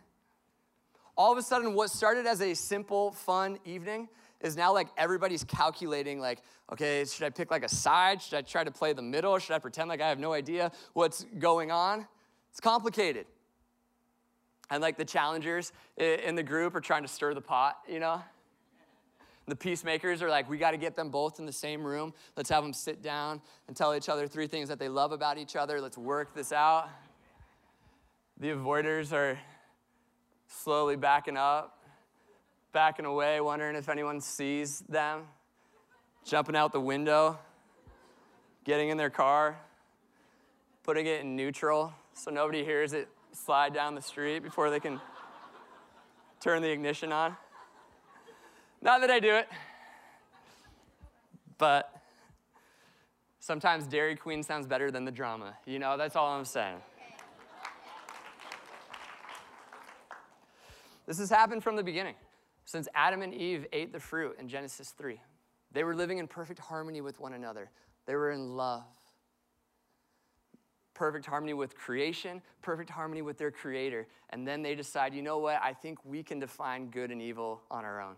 All 1.17 1.33
of 1.33 1.39
a 1.39 1.43
sudden, 1.43 1.75
what 1.75 1.91
started 1.91 2.27
as 2.27 2.41
a 2.41 2.55
simple, 2.55 3.11
fun 3.11 3.59
evening 3.65 4.09
is 4.41 4.57
now 4.57 4.73
like 4.73 4.89
everybody's 4.97 5.43
calculating 5.43 6.21
like 6.21 6.43
okay 6.71 7.05
should 7.05 7.25
i 7.25 7.31
pick 7.31 7.51
like 7.51 7.65
a 7.65 7.69
side 7.69 8.21
should 8.21 8.37
i 8.37 8.43
try 8.43 8.63
to 8.63 8.71
play 8.71 8.93
the 8.93 9.01
middle 9.01 9.39
should 9.39 9.55
i 9.55 9.59
pretend 9.59 9.89
like 9.89 10.03
i 10.03 10.09
have 10.09 10.19
no 10.19 10.33
idea 10.35 10.71
what's 10.93 11.25
going 11.39 11.71
on 11.71 12.07
it's 12.51 12.61
complicated 12.61 13.27
and 14.71 14.83
like 14.83 14.97
the 14.97 15.05
challengers 15.05 15.73
in 15.97 16.35
the 16.35 16.43
group 16.43 16.75
are 16.75 16.81
trying 16.81 17.03
to 17.03 17.09
stir 17.09 17.35
the 17.35 17.41
pot 17.41 17.77
you 17.89 18.01
know? 18.01 18.23
The 19.47 19.57
peacemakers 19.57 20.23
are 20.23 20.31
like 20.31 20.49
we 20.49 20.57
got 20.57 20.71
to 20.71 20.79
get 20.79 20.97
them 20.97 21.11
both 21.11 21.39
in 21.39 21.45
the 21.45 21.53
same 21.53 21.85
room. 21.85 22.15
Let's 22.37 22.49
have 22.49 22.63
them 22.63 22.73
sit 22.73 23.03
down 23.03 23.43
and 23.69 23.77
tell 23.77 23.95
each 23.95 24.09
other 24.09 24.27
three 24.27 24.47
things 24.47 24.69
that 24.69 24.79
they 24.79 24.89
love 24.89 25.13
about 25.13 25.37
each 25.37 25.55
other. 25.55 25.81
Let's 25.81 25.99
work 25.99 26.35
this 26.35 26.51
out. 26.51 26.89
The 28.41 28.49
avoiders 28.49 29.13
are 29.13 29.39
slowly 30.49 30.97
backing 30.97 31.37
up 31.37 31.85
backing 32.75 33.05
away, 33.05 33.41
wondering 33.41 33.77
if 33.77 33.89
anyone 33.89 34.21
sees 34.21 34.81
them, 34.89 35.23
jumping 36.25 36.57
out 36.57 36.73
the 36.73 36.81
window, 36.81 37.39
getting 38.65 38.89
in 38.89 38.97
their 38.97 39.11
car, 39.11 39.57
putting 40.83 41.07
it 41.07 41.21
in 41.21 41.37
neutral 41.37 41.95
so 42.15 42.33
nobody 42.33 42.65
hears 42.65 42.93
it 42.93 43.09
slide 43.35 43.75
down 43.75 43.95
the 43.95 44.03
street 44.03 44.43
before 44.43 44.71
they 44.71 44.81
can 44.81 45.01
turn 46.41 46.63
the 46.63 46.71
ignition 46.71 47.13
on. 47.13 47.37
Not 48.81 49.01
that 49.01 49.11
I 49.11 49.19
do 49.19 49.35
it, 49.35 49.49
but 51.59 51.91
sometimes 53.41 53.87
Dairy 53.87 54.17
Queen 54.17 54.43
sounds 54.43 54.67
better 54.67 54.91
than 54.91 55.05
the 55.05 55.11
drama. 55.11 55.57
You 55.67 55.79
know, 55.79 55.97
that's 55.97 56.17
all 56.17 56.29
I'm 56.29 56.45
saying. 56.45 56.77
This 61.07 61.19
has 61.19 61.31
happened 61.31 61.63
from 61.63 61.77
the 61.77 61.83
beginning. 61.83 62.15
Since 62.65 62.89
Adam 62.95 63.21
and 63.21 63.35
Eve 63.35 63.67
ate 63.73 63.93
the 63.93 64.01
fruit 64.01 64.37
in 64.39 64.49
Genesis 64.49 64.91
3, 64.97 65.21
they 65.73 65.85
were 65.85 65.95
living 65.95 66.19
in 66.19 66.27
perfect 66.27 66.61
harmony 66.61 67.01
with 67.03 67.21
one 67.21 67.35
another. 67.35 67.71
They 68.07 68.15
were 68.15 68.31
in 68.31 68.57
love. 68.57 68.85
Perfect 70.95 71.27
harmony 71.27 71.55
with 71.55 71.77
creation, 71.77 72.41
perfect 72.63 72.89
harmony 72.89 73.21
with 73.21 73.37
their 73.37 73.51
creator. 73.51 74.07
And 74.31 74.47
then 74.47 74.63
they 74.63 74.75
decide, 74.75 75.13
you 75.13 75.23
know 75.23 75.39
what? 75.39 75.61
I 75.63 75.73
think 75.73 75.99
we 76.05 76.23
can 76.23 76.39
define 76.39 76.89
good 76.91 77.11
and 77.11 77.21
evil 77.21 77.63
on 77.71 77.85
our 77.85 78.01
own. 78.01 78.15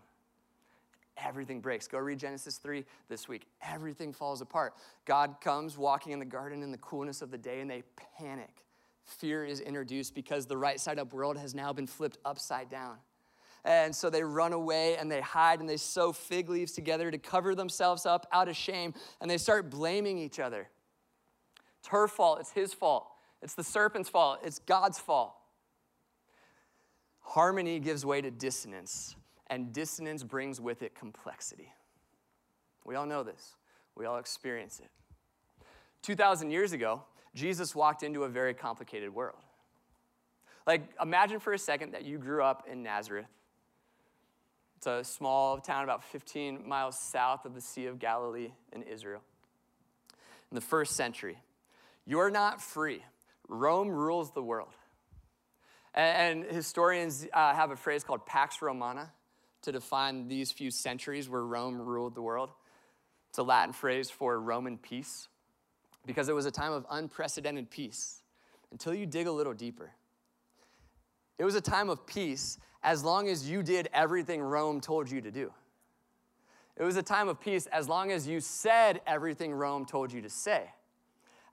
Everything 1.17 1.59
breaks. 1.59 1.87
Go 1.87 1.97
read 1.97 2.19
Genesis 2.19 2.57
3 2.57 2.85
this 3.09 3.27
week. 3.27 3.47
Everything 3.63 4.13
falls 4.13 4.41
apart. 4.41 4.75
God 5.05 5.37
comes 5.41 5.77
walking 5.77 6.13
in 6.13 6.19
the 6.19 6.25
garden 6.25 6.61
in 6.61 6.71
the 6.71 6.77
coolness 6.77 7.23
of 7.23 7.31
the 7.31 7.37
day 7.37 7.61
and 7.61 7.69
they 7.69 7.83
panic. 8.19 8.63
Fear 9.03 9.45
is 9.45 9.59
introduced 9.61 10.13
because 10.13 10.45
the 10.45 10.57
right 10.57 10.79
side 10.79 10.99
up 10.99 11.13
world 11.13 11.37
has 11.37 11.55
now 11.55 11.73
been 11.73 11.87
flipped 11.87 12.19
upside 12.25 12.69
down. 12.69 12.97
And 13.65 13.95
so 13.95 14.09
they 14.09 14.23
run 14.23 14.53
away 14.53 14.97
and 14.97 15.11
they 15.11 15.21
hide 15.21 15.59
and 15.59 15.67
they 15.67 15.77
sew 15.77 16.13
fig 16.13 16.49
leaves 16.49 16.71
together 16.71 17.09
to 17.09 17.17
cover 17.17 17.55
themselves 17.55 18.05
up 18.05 18.27
out 18.31 18.47
of 18.47 18.55
shame. 18.55 18.93
And 19.19 19.29
they 19.29 19.37
start 19.37 19.69
blaming 19.69 20.17
each 20.17 20.39
other. 20.39 20.69
It's 21.79 21.89
her 21.89 22.07
fault, 22.07 22.39
it's 22.39 22.51
his 22.51 22.73
fault, 22.73 23.07
it's 23.41 23.53
the 23.53 23.63
serpent's 23.63 24.09
fault, 24.09 24.39
it's 24.43 24.59
God's 24.59 24.99
fault. 24.99 25.33
Harmony 27.21 27.79
gives 27.79 28.05
way 28.05 28.21
to 28.21 28.31
dissonance, 28.31 29.15
and 29.47 29.73
dissonance 29.73 30.23
brings 30.23 30.59
with 30.59 30.81
it 30.81 30.95
complexity. 30.95 31.73
We 32.85 32.95
all 32.95 33.05
know 33.05 33.23
this, 33.23 33.55
we 33.95 34.05
all 34.05 34.17
experience 34.17 34.79
it. 34.79 34.89
2,000 36.03 36.51
years 36.51 36.71
ago, 36.71 37.03
Jesus 37.35 37.75
walked 37.75 38.03
into 38.03 38.23
a 38.23 38.29
very 38.29 38.53
complicated 38.53 39.13
world. 39.13 39.39
Like, 40.65 40.89
imagine 41.01 41.39
for 41.39 41.53
a 41.53 41.57
second 41.57 41.93
that 41.93 42.05
you 42.05 42.17
grew 42.17 42.43
up 42.43 42.65
in 42.69 42.83
Nazareth 42.83 43.27
it's 44.77 44.85
a 44.85 45.03
small 45.03 45.57
town 45.57 45.83
about 45.83 46.03
15 46.03 46.67
miles 46.67 46.99
south 46.99 47.45
of 47.45 47.55
the 47.55 47.61
Sea 47.61 47.87
of 47.87 47.97
Galilee 47.97 48.51
in 48.71 48.83
Israel. 48.83 49.21
In 50.51 50.55
the 50.55 50.61
first 50.61 50.95
century, 50.95 51.39
you're 52.07 52.31
not 52.31 52.61
free. 52.61 53.03
Rome 53.49 53.89
rules 53.89 54.31
the 54.31 54.41
world. 54.41 54.73
And, 55.93 56.45
historians 56.45 57.27
uh, 57.33 57.53
have 57.53 57.71
a 57.71 57.75
phrase 57.75 58.03
called 58.03 58.25
Pax 58.25 58.61
Romana 58.61 59.11
to 59.63 59.71
define 59.71 60.27
these 60.27 60.51
few 60.51 60.71
centuries 60.71 61.27
where 61.27 61.43
Rome 61.43 61.79
ruled 61.81 62.15
the 62.15 62.21
world. 62.21 62.51
It's 63.29 63.39
a 63.39 63.43
Latin 63.43 63.73
phrase 63.73 64.09
for 64.09 64.39
Roman 64.39 64.77
peace 64.77 65.27
because 66.05 66.29
it 66.29 66.33
was 66.33 66.45
a 66.45 66.51
time 66.51 66.71
of 66.71 66.85
unprecedented 66.89 67.69
peace 67.69 68.21
until 68.71 68.93
you 68.93 69.05
dig 69.05 69.27
a 69.27 69.31
little 69.31 69.53
deeper. 69.53 69.91
It 71.37 71.43
was 71.43 71.55
a 71.55 71.61
time 71.61 71.89
of 71.89 72.05
peace 72.07 72.57
as 72.83 73.03
long 73.03 73.27
as 73.27 73.49
you 73.49 73.63
did 73.63 73.89
everything 73.93 74.41
Rome 74.41 74.79
told 74.79 75.11
you 75.11 75.19
to 75.21 75.31
do. 75.31 75.51
It 76.77 76.83
was 76.83 76.95
a 76.95 77.03
time 77.03 77.27
of 77.27 77.41
peace 77.41 77.65
as 77.67 77.89
long 77.89 78.11
as 78.11 78.27
you 78.27 78.39
said 78.39 79.01
everything 79.05 79.51
Rome 79.51 79.85
told 79.85 80.13
you 80.13 80.21
to 80.21 80.29
say. 80.29 80.69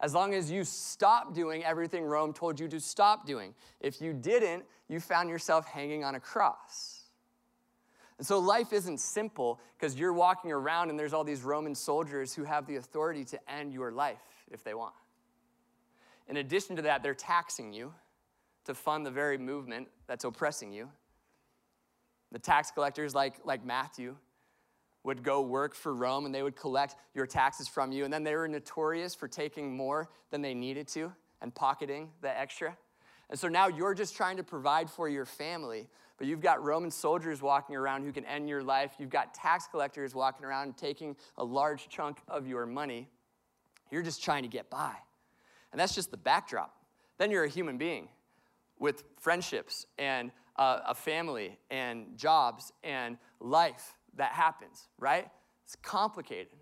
As 0.04 0.12
long 0.12 0.34
as 0.34 0.50
you 0.50 0.64
stop 0.64 1.32
doing 1.32 1.64
everything 1.64 2.04
Rome 2.04 2.34
told 2.34 2.60
you 2.60 2.68
to 2.68 2.78
stop 2.78 3.24
doing. 3.24 3.54
If 3.80 4.02
you 4.02 4.12
didn't, 4.12 4.64
you 4.86 5.00
found 5.00 5.30
yourself 5.30 5.66
hanging 5.66 6.04
on 6.04 6.14
a 6.14 6.20
cross. 6.20 7.04
And 8.18 8.26
so 8.26 8.38
life 8.38 8.74
isn't 8.74 9.00
simple 9.00 9.58
because 9.78 9.98
you're 9.98 10.12
walking 10.12 10.52
around 10.52 10.90
and 10.90 10.98
there's 10.98 11.14
all 11.14 11.24
these 11.24 11.40
Roman 11.40 11.74
soldiers 11.74 12.34
who 12.34 12.44
have 12.44 12.66
the 12.66 12.76
authority 12.76 13.24
to 13.24 13.50
end 13.50 13.72
your 13.72 13.92
life 13.92 14.44
if 14.50 14.62
they 14.62 14.74
want. 14.74 14.92
In 16.28 16.36
addition 16.36 16.76
to 16.76 16.82
that, 16.82 17.02
they're 17.02 17.14
taxing 17.14 17.72
you 17.72 17.94
to 18.66 18.74
fund 18.74 19.06
the 19.06 19.10
very 19.10 19.38
movement 19.38 19.88
that's 20.06 20.24
oppressing 20.24 20.70
you. 20.70 20.90
The 22.30 22.38
tax 22.38 22.70
collectors, 22.70 23.14
like, 23.14 23.36
like 23.46 23.64
Matthew, 23.64 24.16
would 25.04 25.22
go 25.22 25.42
work 25.42 25.74
for 25.74 25.94
Rome 25.94 26.26
and 26.26 26.34
they 26.34 26.42
would 26.42 26.56
collect 26.56 26.96
your 27.14 27.26
taxes 27.26 27.68
from 27.68 27.92
you. 27.92 28.04
And 28.04 28.12
then 28.12 28.24
they 28.24 28.34
were 28.34 28.48
notorious 28.48 29.14
for 29.14 29.28
taking 29.28 29.76
more 29.76 30.08
than 30.30 30.42
they 30.42 30.54
needed 30.54 30.88
to 30.88 31.12
and 31.40 31.54
pocketing 31.54 32.10
the 32.22 32.36
extra. 32.36 32.76
And 33.30 33.38
so 33.38 33.48
now 33.48 33.68
you're 33.68 33.94
just 33.94 34.16
trying 34.16 34.38
to 34.38 34.42
provide 34.42 34.90
for 34.90 35.08
your 35.08 35.24
family, 35.24 35.88
but 36.18 36.26
you've 36.26 36.40
got 36.40 36.62
Roman 36.62 36.90
soldiers 36.90 37.42
walking 37.42 37.76
around 37.76 38.02
who 38.02 38.12
can 38.12 38.24
end 38.24 38.48
your 38.48 38.62
life. 38.62 38.92
You've 38.98 39.10
got 39.10 39.34
tax 39.34 39.66
collectors 39.70 40.14
walking 40.14 40.44
around 40.44 40.76
taking 40.76 41.16
a 41.36 41.44
large 41.44 41.88
chunk 41.88 42.18
of 42.28 42.46
your 42.46 42.66
money. 42.66 43.08
You're 43.90 44.02
just 44.02 44.22
trying 44.22 44.42
to 44.42 44.48
get 44.48 44.70
by. 44.70 44.94
And 45.72 45.80
that's 45.80 45.94
just 45.94 46.10
the 46.10 46.16
backdrop. 46.16 46.74
Then 47.18 47.30
you're 47.30 47.44
a 47.44 47.48
human 47.48 47.76
being 47.76 48.08
with 48.78 49.04
friendships 49.20 49.86
and 49.98 50.30
uh, 50.56 50.80
a 50.88 50.94
family 50.94 51.58
and 51.70 52.16
jobs 52.16 52.72
and 52.82 53.18
life 53.40 53.94
that 54.16 54.32
happens, 54.32 54.88
right? 54.98 55.28
It's 55.64 55.76
complicated. 55.76 56.52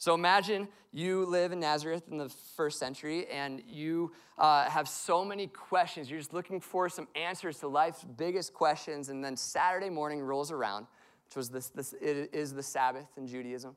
So 0.00 0.14
imagine 0.14 0.66
you 0.92 1.26
live 1.26 1.52
in 1.52 1.60
Nazareth 1.60 2.04
in 2.10 2.16
the 2.16 2.30
first 2.56 2.78
century 2.78 3.26
and 3.28 3.62
you 3.68 4.12
uh, 4.38 4.64
have 4.64 4.88
so 4.88 5.26
many 5.26 5.46
questions. 5.46 6.10
You're 6.10 6.18
just 6.18 6.32
looking 6.32 6.58
for 6.58 6.88
some 6.88 7.06
answers 7.14 7.58
to 7.58 7.68
life's 7.68 8.02
biggest 8.16 8.54
questions. 8.54 9.10
And 9.10 9.22
then 9.22 9.36
Saturday 9.36 9.90
morning 9.90 10.22
rolls 10.22 10.50
around, 10.50 10.86
which 11.28 11.36
was 11.36 11.50
this, 11.50 11.68
this 11.68 11.92
it 12.00 12.30
is 12.32 12.54
the 12.54 12.62
Sabbath 12.62 13.08
in 13.18 13.26
Judaism. 13.26 13.76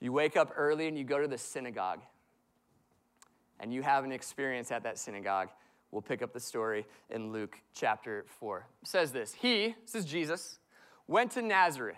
You 0.00 0.12
wake 0.12 0.36
up 0.36 0.52
early 0.56 0.88
and 0.88 0.98
you 0.98 1.04
go 1.04 1.20
to 1.20 1.28
the 1.28 1.38
synagogue. 1.38 2.00
And 3.60 3.72
you 3.72 3.82
have 3.82 4.02
an 4.02 4.10
experience 4.10 4.72
at 4.72 4.82
that 4.82 4.98
synagogue. 4.98 5.50
We'll 5.92 6.02
pick 6.02 6.20
up 6.20 6.32
the 6.32 6.40
story 6.40 6.84
in 7.10 7.32
Luke 7.32 7.56
chapter 7.74 8.24
4. 8.40 8.66
It 8.82 8.88
says 8.88 9.12
this 9.12 9.34
He, 9.34 9.76
this 9.86 9.94
is 9.94 10.04
Jesus, 10.04 10.58
went 11.06 11.30
to 11.32 11.42
Nazareth, 11.42 11.96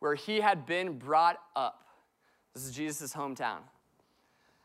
where 0.00 0.14
he 0.14 0.40
had 0.40 0.66
been 0.66 0.98
brought 0.98 1.38
up. 1.54 1.86
This 2.54 2.64
is 2.64 2.72
Jesus' 2.72 3.14
hometown. 3.14 3.58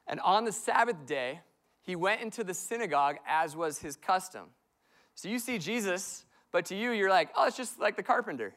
And 0.08 0.20
on 0.22 0.44
the 0.44 0.52
Sabbath 0.52 1.06
day, 1.06 1.42
he 1.82 1.96
went 1.96 2.22
into 2.22 2.44
the 2.44 2.54
synagogue 2.54 3.18
as 3.28 3.56
was 3.56 3.80
his 3.80 3.96
custom. 3.96 4.46
So 5.14 5.30
you 5.30 5.40
see 5.40 5.60
Jesus, 5.60 6.26
but 6.52 6.66
to 6.66 6.76
you, 6.76 6.92
you're 6.92 7.10
like, 7.10 7.30
oh, 7.36 7.46
it's 7.46 7.58
just 7.58 7.80
like 7.80 7.96
the 7.96 8.04
carpenter. 8.04 8.54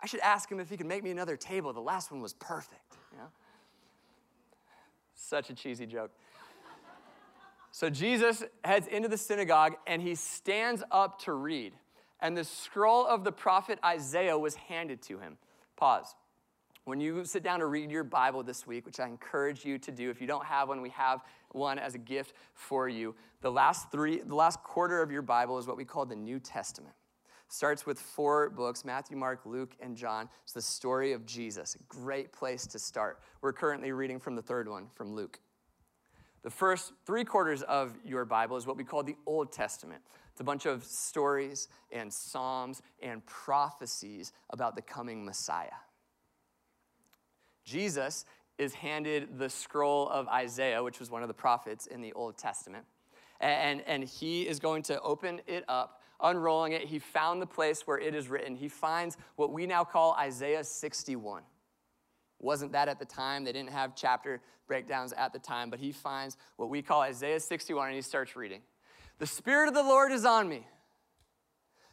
I 0.00 0.06
should 0.06 0.20
ask 0.20 0.50
him 0.50 0.58
if 0.58 0.68
he 0.68 0.76
could 0.76 0.86
make 0.86 1.04
me 1.04 1.10
another 1.10 1.36
table. 1.36 1.72
The 1.72 1.80
last 1.80 2.10
one 2.10 2.20
was 2.20 2.32
perfect. 2.32 2.96
Know? 3.16 3.28
Such 5.14 5.50
a 5.50 5.54
cheesy 5.54 5.86
joke. 5.86 6.10
So 7.70 7.88
Jesus 7.88 8.42
heads 8.64 8.86
into 8.86 9.08
the 9.08 9.16
synagogue 9.16 9.74
and 9.86 10.02
he 10.02 10.14
stands 10.14 10.82
up 10.90 11.20
to 11.22 11.32
read. 11.32 11.72
And 12.20 12.36
the 12.36 12.44
scroll 12.44 13.06
of 13.06 13.24
the 13.24 13.32
prophet 13.32 13.78
Isaiah 13.84 14.38
was 14.38 14.54
handed 14.54 15.02
to 15.02 15.18
him. 15.18 15.38
Pause. 15.76 16.14
When 16.84 17.00
you 17.00 17.24
sit 17.24 17.44
down 17.44 17.60
to 17.60 17.66
read 17.66 17.90
your 17.92 18.02
Bible 18.02 18.42
this 18.42 18.66
week, 18.66 18.86
which 18.86 18.98
I 18.98 19.06
encourage 19.06 19.64
you 19.64 19.78
to 19.78 19.92
do, 19.92 20.10
if 20.10 20.20
you 20.20 20.26
don't 20.26 20.44
have 20.44 20.68
one, 20.68 20.82
we 20.82 20.90
have 20.90 21.20
one 21.52 21.78
as 21.78 21.94
a 21.94 21.98
gift 21.98 22.34
for 22.54 22.88
you. 22.88 23.14
The 23.40 23.50
last 23.50 23.92
three, 23.92 24.20
the 24.20 24.34
last 24.34 24.62
quarter 24.64 25.00
of 25.00 25.12
your 25.12 25.22
Bible 25.22 25.58
is 25.58 25.66
what 25.68 25.76
we 25.76 25.84
call 25.84 26.06
the 26.06 26.16
New 26.16 26.40
Testament. 26.40 26.94
Starts 27.48 27.86
with 27.86 28.00
four 28.00 28.50
books 28.50 28.84
Matthew, 28.84 29.16
Mark, 29.16 29.42
Luke, 29.44 29.76
and 29.78 29.96
John. 29.96 30.28
It's 30.42 30.54
the 30.54 30.62
story 30.62 31.12
of 31.12 31.24
Jesus. 31.24 31.76
A 31.76 31.82
great 31.86 32.32
place 32.32 32.66
to 32.68 32.78
start. 32.78 33.20
We're 33.42 33.52
currently 33.52 33.92
reading 33.92 34.18
from 34.18 34.34
the 34.34 34.42
third 34.42 34.68
one, 34.68 34.86
from 34.94 35.14
Luke. 35.14 35.38
The 36.42 36.50
first 36.50 36.92
three 37.06 37.24
quarters 37.24 37.62
of 37.62 37.94
your 38.04 38.24
Bible 38.24 38.56
is 38.56 38.66
what 38.66 38.76
we 38.76 38.82
call 38.82 39.04
the 39.04 39.16
Old 39.26 39.52
Testament. 39.52 40.02
It's 40.32 40.40
a 40.40 40.44
bunch 40.44 40.64
of 40.64 40.82
stories 40.84 41.68
and 41.90 42.10
psalms 42.12 42.80
and 43.02 43.24
prophecies 43.26 44.32
about 44.48 44.76
the 44.76 44.82
coming 44.82 45.24
Messiah. 45.24 45.68
Jesus 47.64 48.24
is 48.56 48.72
handed 48.72 49.38
the 49.38 49.50
scroll 49.50 50.08
of 50.08 50.28
Isaiah, 50.28 50.82
which 50.82 50.98
was 50.98 51.10
one 51.10 51.22
of 51.22 51.28
the 51.28 51.34
prophets 51.34 51.86
in 51.86 52.00
the 52.00 52.14
Old 52.14 52.38
Testament. 52.38 52.84
And, 53.40 53.82
and 53.86 54.04
he 54.04 54.48
is 54.48 54.58
going 54.58 54.82
to 54.84 55.00
open 55.02 55.42
it 55.46 55.64
up, 55.68 56.00
unrolling 56.20 56.72
it. 56.72 56.82
He 56.82 56.98
found 56.98 57.42
the 57.42 57.46
place 57.46 57.86
where 57.86 57.98
it 57.98 58.14
is 58.14 58.28
written. 58.28 58.56
He 58.56 58.68
finds 58.68 59.18
what 59.36 59.52
we 59.52 59.66
now 59.66 59.84
call 59.84 60.16
Isaiah 60.18 60.64
61. 60.64 61.42
Wasn't 62.38 62.72
that 62.72 62.88
at 62.88 62.98
the 62.98 63.04
time? 63.04 63.44
They 63.44 63.52
didn't 63.52 63.70
have 63.70 63.94
chapter 63.94 64.40
breakdowns 64.66 65.12
at 65.12 65.32
the 65.32 65.38
time, 65.38 65.68
but 65.68 65.78
he 65.78 65.92
finds 65.92 66.36
what 66.56 66.70
we 66.70 66.80
call 66.80 67.02
Isaiah 67.02 67.38
61 67.38 67.88
and 67.88 67.96
he 67.96 68.02
starts 68.02 68.34
reading. 68.34 68.62
The 69.22 69.28
Spirit 69.28 69.68
of 69.68 69.74
the 69.74 69.84
Lord 69.84 70.10
is 70.10 70.24
on 70.24 70.48
me 70.48 70.66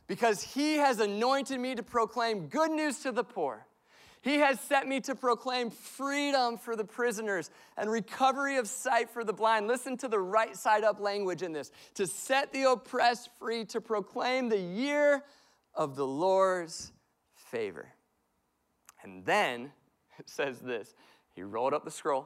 because 0.07 0.41
he 0.41 0.77
has 0.77 0.99
anointed 0.99 1.59
me 1.59 1.75
to 1.75 1.83
proclaim 1.83 2.47
good 2.47 2.71
news 2.71 3.01
to 3.01 3.11
the 3.11 3.23
poor. 3.23 3.67
He 4.21 4.37
has 4.37 4.59
set 4.59 4.87
me 4.87 4.99
to 5.01 5.13
proclaim 5.13 5.69
freedom 5.69 6.57
for 6.57 6.75
the 6.75 6.83
prisoners 6.83 7.51
and 7.77 7.91
recovery 7.91 8.57
of 8.57 8.67
sight 8.67 9.11
for 9.11 9.23
the 9.23 9.31
blind. 9.31 9.67
Listen 9.67 9.95
to 9.97 10.07
the 10.07 10.17
right 10.17 10.57
side 10.57 10.83
up 10.83 10.99
language 10.99 11.43
in 11.43 11.53
this 11.53 11.71
to 11.93 12.07
set 12.07 12.51
the 12.51 12.63
oppressed 12.63 13.29
free, 13.37 13.63
to 13.65 13.79
proclaim 13.79 14.49
the 14.49 14.57
year 14.57 15.23
of 15.75 15.95
the 15.95 16.07
Lord's 16.07 16.91
favor. 17.35 17.89
And 19.03 19.23
then 19.23 19.71
it 20.17 20.27
says 20.27 20.61
this 20.61 20.95
He 21.35 21.43
rolled 21.43 21.75
up 21.75 21.85
the 21.85 21.91
scroll, 21.91 22.25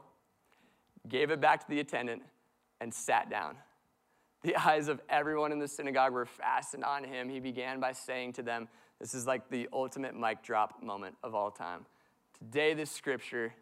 gave 1.10 1.30
it 1.30 1.42
back 1.42 1.60
to 1.60 1.70
the 1.70 1.82
attendant, 1.82 2.22
and 2.80 2.94
sat 2.94 3.30
down. 3.30 3.58
The 4.44 4.56
eyes 4.68 4.88
of 4.88 5.02
everyone 5.10 5.52
in 5.52 5.60
the 5.60 5.68
synagogue 5.68 6.14
were 6.14 6.26
fastened 6.26 6.84
on 6.84 7.04
him. 7.04 7.30
He 7.30 7.40
began 7.40 7.80
by 7.80 7.94
saying 7.94 8.34
to 8.34 8.44
them, 8.44 8.68
This 9.00 9.14
is 9.14 9.26
like 9.26 9.50
the 9.50 9.68
ultimate 9.74 10.16
mic 10.16 10.44
drop 10.44 10.84
moment 10.84 11.16
of 11.24 11.34
all 11.34 11.52
time. 11.52 11.86
Today, 12.38 12.74
this 12.74 12.92
scripture 12.92 13.54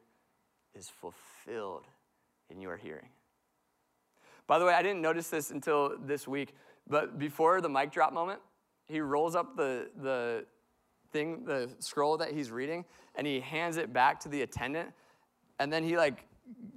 is 0.76 0.90
fulfilled 0.90 1.86
in 2.50 2.62
your 2.62 2.78
hearing. 2.78 3.10
By 4.48 4.60
the 4.60 4.66
way, 4.66 4.74
I 4.74 4.82
didn't 4.82 5.02
notice 5.02 5.30
this 5.30 5.52
until 5.52 5.98
this 6.04 6.28
week, 6.28 6.54
but 6.88 7.18
before 7.18 7.62
the 7.62 7.70
mic 7.70 7.92
drop 7.92 8.12
moment, 8.12 8.42
he 8.88 9.00
rolls 9.00 9.36
up 9.36 9.56
the, 9.56 9.90
the 10.02 10.46
thing, 11.12 11.46
the 11.46 11.70
scroll 11.80 12.18
that 12.18 12.32
he's 12.32 12.52
reading, 12.52 12.86
and 13.16 13.26
he 13.26 13.40
hands 13.40 13.78
it 13.78 13.94
back 13.94 14.20
to 14.22 14.30
the 14.30 14.42
attendant, 14.42 14.90
and 15.60 15.72
then 15.72 15.84
he 15.84 15.96
like 15.96 16.26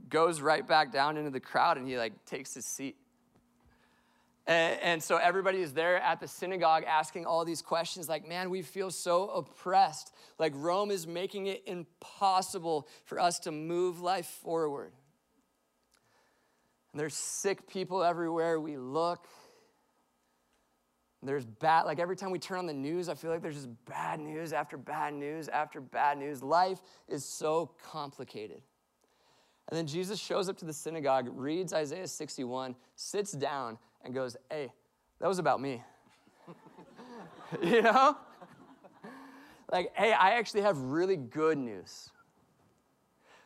goes 0.08 0.40
right 0.40 0.66
back 0.66 0.92
down 0.92 1.16
into 1.16 1.30
the 1.30 1.40
crowd 1.40 1.76
and 1.76 1.88
he 1.88 1.96
like 1.96 2.24
takes 2.24 2.54
his 2.54 2.64
seat. 2.64 2.96
And, 4.46 4.78
and, 4.82 5.02
so 5.02 5.16
everybody 5.16 5.62
is 5.62 5.72
there 5.72 5.96
at 6.02 6.20
the 6.20 6.28
synagogue 6.28 6.84
asking 6.86 7.24
all 7.24 7.46
these 7.46 7.62
questions 7.62 8.10
like, 8.10 8.28
man, 8.28 8.50
we 8.50 8.60
feel 8.60 8.90
so 8.90 9.30
oppressed. 9.30 10.14
Like 10.38 10.52
Rome 10.54 10.90
is 10.90 11.06
making 11.06 11.46
it 11.46 11.62
impossible 11.66 12.86
for 13.06 13.18
us 13.18 13.38
to 13.40 13.52
move 13.52 14.00
life 14.00 14.26
forward. 14.26 14.92
And 16.92 17.00
there's 17.00 17.14
sick 17.14 17.66
people 17.68 18.04
everywhere 18.04 18.60
we 18.60 18.76
look. 18.76 19.26
There's 21.22 21.46
bad, 21.46 21.84
like 21.84 21.98
every 21.98 22.16
time 22.16 22.30
we 22.30 22.38
turn 22.38 22.58
on 22.58 22.66
the 22.66 22.74
news, 22.74 23.08
I 23.08 23.14
feel 23.14 23.30
like 23.30 23.40
there's 23.40 23.54
just 23.54 23.84
bad 23.86 24.20
news 24.20 24.52
after 24.52 24.76
bad 24.76 25.14
news 25.14 25.48
after 25.48 25.80
bad 25.80 26.18
news. 26.18 26.42
Life 26.42 26.80
is 27.08 27.24
so 27.24 27.70
complicated. 27.82 28.60
And 29.68 29.78
then 29.78 29.86
Jesus 29.86 30.20
shows 30.20 30.50
up 30.50 30.58
to 30.58 30.66
the 30.66 30.72
synagogue, 30.72 31.28
reads 31.32 31.72
Isaiah 31.72 32.06
61, 32.06 32.76
sits 32.94 33.32
down, 33.32 33.78
and 34.04 34.14
goes, 34.14 34.36
Hey, 34.50 34.72
that 35.20 35.28
was 35.28 35.38
about 35.38 35.60
me. 35.60 35.82
you 37.62 37.82
know? 37.82 38.16
Like, 39.72 39.92
hey, 39.96 40.12
I 40.12 40.32
actually 40.32 40.60
have 40.62 40.78
really 40.78 41.16
good 41.16 41.58
news. 41.58 42.10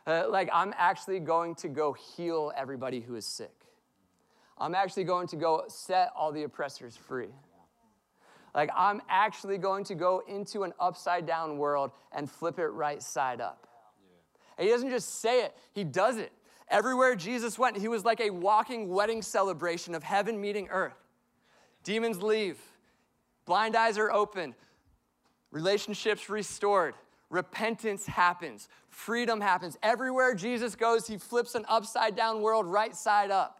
Uh, 0.05 0.25
like, 0.29 0.49
I'm 0.53 0.73
actually 0.77 1.19
going 1.19 1.55
to 1.55 1.67
go 1.67 1.93
heal 1.93 2.51
everybody 2.55 2.99
who 2.99 3.15
is 3.15 3.25
sick. 3.25 3.53
I'm 4.57 4.75
actually 4.75 5.05
going 5.05 5.27
to 5.27 5.37
go 5.37 5.63
set 5.67 6.11
all 6.15 6.31
the 6.31 6.43
oppressors 6.43 6.97
free. 6.97 7.29
Like, 8.53 8.69
I'm 8.75 9.01
actually 9.09 9.57
going 9.57 9.85
to 9.85 9.95
go 9.95 10.23
into 10.27 10.63
an 10.63 10.73
upside 10.79 11.25
down 11.25 11.57
world 11.57 11.91
and 12.11 12.29
flip 12.29 12.59
it 12.59 12.67
right 12.67 13.01
side 13.01 13.39
up. 13.39 13.67
And 14.57 14.65
he 14.67 14.73
doesn't 14.73 14.89
just 14.89 15.21
say 15.21 15.43
it, 15.45 15.55
he 15.73 15.83
does 15.83 16.17
it. 16.17 16.33
Everywhere 16.69 17.15
Jesus 17.15 17.57
went, 17.57 17.77
he 17.77 17.87
was 17.87 18.05
like 18.05 18.21
a 18.21 18.29
walking 18.29 18.89
wedding 18.89 19.21
celebration 19.21 19.95
of 19.95 20.03
heaven 20.03 20.39
meeting 20.39 20.67
earth. 20.69 20.93
Demons 21.83 22.21
leave, 22.21 22.59
blind 23.45 23.75
eyes 23.75 23.97
are 23.97 24.11
open, 24.11 24.53
relationships 25.51 26.29
restored, 26.29 26.93
repentance 27.29 28.05
happens, 28.05 28.67
freedom 28.89 29.41
happens. 29.41 29.77
Everywhere 29.81 30.35
Jesus 30.35 30.75
goes, 30.75 31.07
he 31.07 31.17
flips 31.17 31.55
an 31.55 31.65
upside 31.67 32.15
down 32.15 32.41
world 32.41 32.67
right 32.67 32.95
side 32.95 33.31
up. 33.31 33.55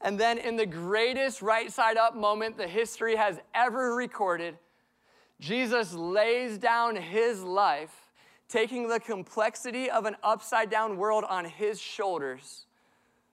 And 0.00 0.18
then, 0.18 0.38
in 0.38 0.56
the 0.56 0.66
greatest 0.66 1.42
right 1.42 1.70
side 1.70 1.96
up 1.96 2.16
moment 2.16 2.56
the 2.56 2.66
history 2.66 3.14
has 3.14 3.38
ever 3.54 3.94
recorded, 3.94 4.58
Jesus 5.38 5.92
lays 5.92 6.58
down 6.58 6.96
his 6.96 7.42
life, 7.42 8.01
taking 8.52 8.86
the 8.86 9.00
complexity 9.00 9.90
of 9.90 10.04
an 10.04 10.14
upside 10.22 10.68
down 10.68 10.98
world 10.98 11.24
on 11.26 11.46
his 11.46 11.80
shoulders 11.80 12.66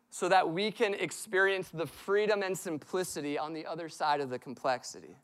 so 0.10 0.30
that 0.30 0.50
we 0.50 0.72
can 0.72 0.94
experience 0.94 1.70
the 1.74 1.86
freedom 1.86 2.42
and 2.42 2.58
simplicity 2.58 3.38
on 3.38 3.54
the 3.54 3.66
other 3.66 3.90
side 3.90 4.22
of 4.22 4.30
the 4.30 4.40
complexity. 4.40 5.18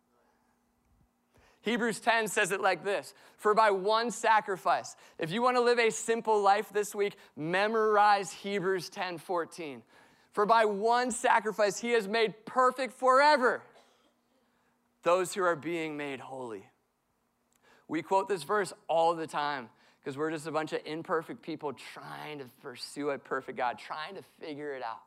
Hebrews 1.62 2.02
10 2.02 2.28
says 2.28 2.52
it 2.52 2.60
like 2.60 2.84
this 2.84 3.14
For 3.38 3.54
by 3.54 3.72
one 3.72 4.12
sacrifice, 4.12 4.98
if 5.18 5.32
you 5.32 5.42
want 5.42 5.56
to 5.56 5.62
live 5.62 5.80
a 5.80 5.90
simple 5.90 6.42
life 6.42 6.72
this 6.74 6.94
week, 6.94 7.16
memorize 7.38 8.34
Hebrews 8.34 8.90
10 8.90 9.18
14. 9.18 9.82
For 10.34 10.46
by 10.46 10.66
one 10.66 11.10
sacrifice 11.10 11.80
he 11.80 11.92
has 11.92 12.06
made 12.06 12.46
perfect 12.46 12.94
forever 12.94 13.64
those 15.04 15.34
who 15.34 15.44
are 15.44 15.56
being 15.56 15.96
made 15.96 16.20
holy. 16.20 16.66
We 17.88 18.02
quote 18.02 18.28
this 18.28 18.44
verse 18.44 18.74
all 18.90 19.16
the 19.16 19.28
time 19.28 19.70
because 20.06 20.20
we're 20.20 20.30
just 20.30 20.46
a 20.46 20.52
bunch 20.52 20.72
of 20.72 20.82
imperfect 20.86 21.42
people 21.42 21.74
trying 21.74 22.38
to 22.38 22.46
pursue 22.62 23.10
a 23.10 23.18
perfect 23.18 23.58
God, 23.58 23.80
trying 23.80 24.14
to 24.14 24.22
figure 24.40 24.76
it 24.76 24.84
out. 24.84 25.02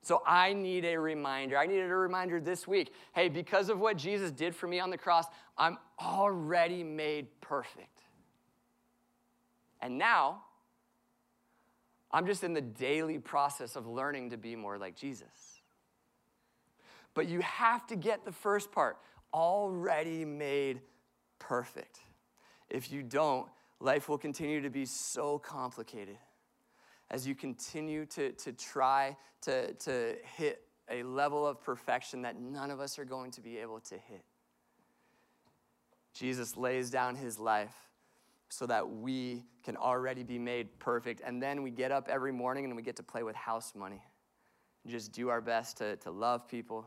So 0.00 0.22
I 0.26 0.54
need 0.54 0.86
a 0.86 0.98
reminder. 0.98 1.58
I 1.58 1.66
needed 1.66 1.90
a 1.90 1.94
reminder 1.94 2.40
this 2.40 2.66
week. 2.66 2.94
Hey, 3.14 3.28
because 3.28 3.68
of 3.68 3.78
what 3.78 3.98
Jesus 3.98 4.30
did 4.30 4.56
for 4.56 4.66
me 4.66 4.80
on 4.80 4.88
the 4.88 4.96
cross, 4.96 5.26
I'm 5.58 5.76
already 6.00 6.82
made 6.82 7.26
perfect. 7.42 8.00
And 9.82 9.98
now, 9.98 10.44
I'm 12.10 12.24
just 12.26 12.44
in 12.44 12.54
the 12.54 12.62
daily 12.62 13.18
process 13.18 13.76
of 13.76 13.86
learning 13.86 14.30
to 14.30 14.38
be 14.38 14.56
more 14.56 14.78
like 14.78 14.96
Jesus. 14.96 15.60
But 17.12 17.28
you 17.28 17.42
have 17.42 17.86
to 17.88 17.96
get 17.96 18.24
the 18.24 18.32
first 18.32 18.72
part 18.72 18.96
already 19.34 20.24
made 20.24 20.80
perfect. 21.38 22.00
If 22.70 22.90
you 22.90 23.02
don't, 23.02 23.46
life 23.84 24.08
will 24.08 24.18
continue 24.18 24.62
to 24.62 24.70
be 24.70 24.86
so 24.86 25.38
complicated 25.38 26.16
as 27.10 27.26
you 27.26 27.34
continue 27.34 28.06
to, 28.06 28.32
to 28.32 28.52
try 28.52 29.14
to, 29.42 29.74
to 29.74 30.16
hit 30.36 30.62
a 30.90 31.02
level 31.02 31.46
of 31.46 31.62
perfection 31.62 32.22
that 32.22 32.40
none 32.40 32.70
of 32.70 32.80
us 32.80 32.98
are 32.98 33.04
going 33.04 33.30
to 33.30 33.42
be 33.42 33.58
able 33.58 33.78
to 33.80 33.94
hit. 33.94 34.24
Jesus 36.14 36.56
lays 36.56 36.88
down 36.90 37.14
his 37.14 37.38
life 37.38 37.74
so 38.48 38.64
that 38.66 38.88
we 38.88 39.44
can 39.62 39.76
already 39.76 40.22
be 40.22 40.38
made 40.38 40.78
perfect. 40.78 41.20
And 41.24 41.42
then 41.42 41.62
we 41.62 41.70
get 41.70 41.92
up 41.92 42.08
every 42.08 42.32
morning 42.32 42.64
and 42.64 42.76
we 42.76 42.82
get 42.82 42.96
to 42.96 43.02
play 43.02 43.22
with 43.22 43.36
house 43.36 43.74
money. 43.74 44.02
Just 44.86 45.12
do 45.12 45.28
our 45.28 45.40
best 45.42 45.76
to, 45.78 45.96
to 45.96 46.10
love 46.10 46.48
people, 46.48 46.86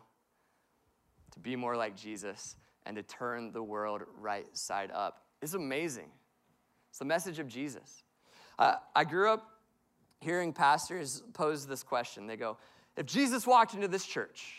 to 1.31 1.39
be 1.39 1.55
more 1.55 1.75
like 1.75 1.95
Jesus, 1.95 2.55
and 2.85 2.95
to 2.95 3.03
turn 3.03 3.51
the 3.51 3.61
world 3.61 4.01
right 4.19 4.45
side 4.57 4.91
up. 4.91 5.25
It's 5.41 5.53
amazing. 5.53 6.09
It's 6.89 6.99
the 6.99 7.05
message 7.05 7.39
of 7.39 7.47
Jesus. 7.47 8.03
Uh, 8.57 8.75
I 8.95 9.03
grew 9.03 9.31
up 9.31 9.57
hearing 10.19 10.53
pastors 10.53 11.23
pose 11.33 11.65
this 11.65 11.83
question. 11.83 12.27
They 12.27 12.37
go, 12.37 12.57
If 12.95 13.05
Jesus 13.05 13.45
walked 13.45 13.73
into 13.73 13.87
this 13.87 14.05
church, 14.05 14.53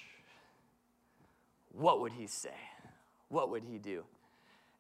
what 1.73 2.01
would 2.01 2.13
he 2.13 2.27
say? 2.27 2.55
What 3.29 3.51
would 3.51 3.65
he 3.65 3.79
do? 3.79 4.05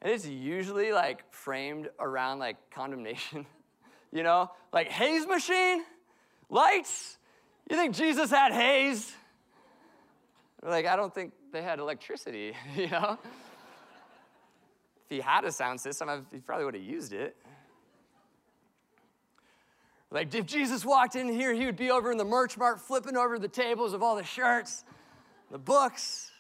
And 0.00 0.12
it's 0.12 0.26
usually 0.26 0.92
like 0.92 1.32
framed 1.32 1.88
around 1.98 2.38
like 2.38 2.56
condemnation, 2.70 3.46
you 4.12 4.22
know, 4.22 4.50
like 4.72 4.88
haze 4.88 5.26
machine, 5.26 5.82
lights. 6.48 7.18
You 7.68 7.76
think 7.76 7.94
Jesus 7.94 8.30
had 8.30 8.52
haze? 8.52 9.12
Like, 10.62 10.87
I 10.87 10.96
don't 10.96 11.14
think 11.14 11.32
they 11.52 11.62
had 11.62 11.78
electricity, 11.78 12.54
you 12.76 12.88
know? 12.88 13.18
If 15.08 15.16
he 15.16 15.22
had 15.22 15.44
a 15.46 15.52
sound 15.52 15.80
system, 15.80 16.26
he 16.30 16.38
probably 16.38 16.66
would 16.66 16.74
have 16.74 16.82
used 16.82 17.14
it. 17.14 17.34
Like, 20.10 20.34
if 20.34 20.44
Jesus 20.44 20.84
walked 20.84 21.16
in 21.16 21.28
here, 21.28 21.54
he 21.54 21.64
would 21.64 21.76
be 21.76 21.90
over 21.90 22.10
in 22.10 22.18
the 22.18 22.24
merch 22.26 22.58
mart 22.58 22.78
flipping 22.78 23.16
over 23.16 23.38
the 23.38 23.48
tables 23.48 23.94
of 23.94 24.02
all 24.02 24.16
the 24.16 24.24
shirts, 24.24 24.84
the 25.50 25.58
books. 25.58 26.30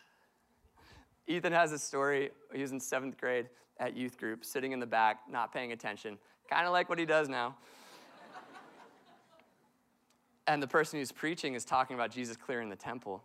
Ethan 1.26 1.52
has 1.52 1.72
a 1.72 1.78
story. 1.78 2.30
He 2.54 2.60
was 2.60 2.72
in 2.72 2.80
seventh 2.80 3.18
grade 3.18 3.48
at 3.78 3.96
youth 3.96 4.18
group, 4.18 4.44
sitting 4.44 4.72
in 4.72 4.80
the 4.80 4.86
back, 4.86 5.20
not 5.30 5.52
paying 5.52 5.72
attention, 5.72 6.18
kind 6.50 6.66
of 6.66 6.72
like 6.72 6.90
what 6.90 6.98
he 6.98 7.06
does 7.06 7.28
now. 7.28 7.56
and 10.46 10.62
the 10.62 10.68
person 10.68 10.98
who's 10.98 11.12
preaching 11.12 11.54
is 11.54 11.64
talking 11.64 11.94
about 11.94 12.10
Jesus 12.10 12.36
clearing 12.36 12.68
the 12.68 12.76
temple. 12.76 13.22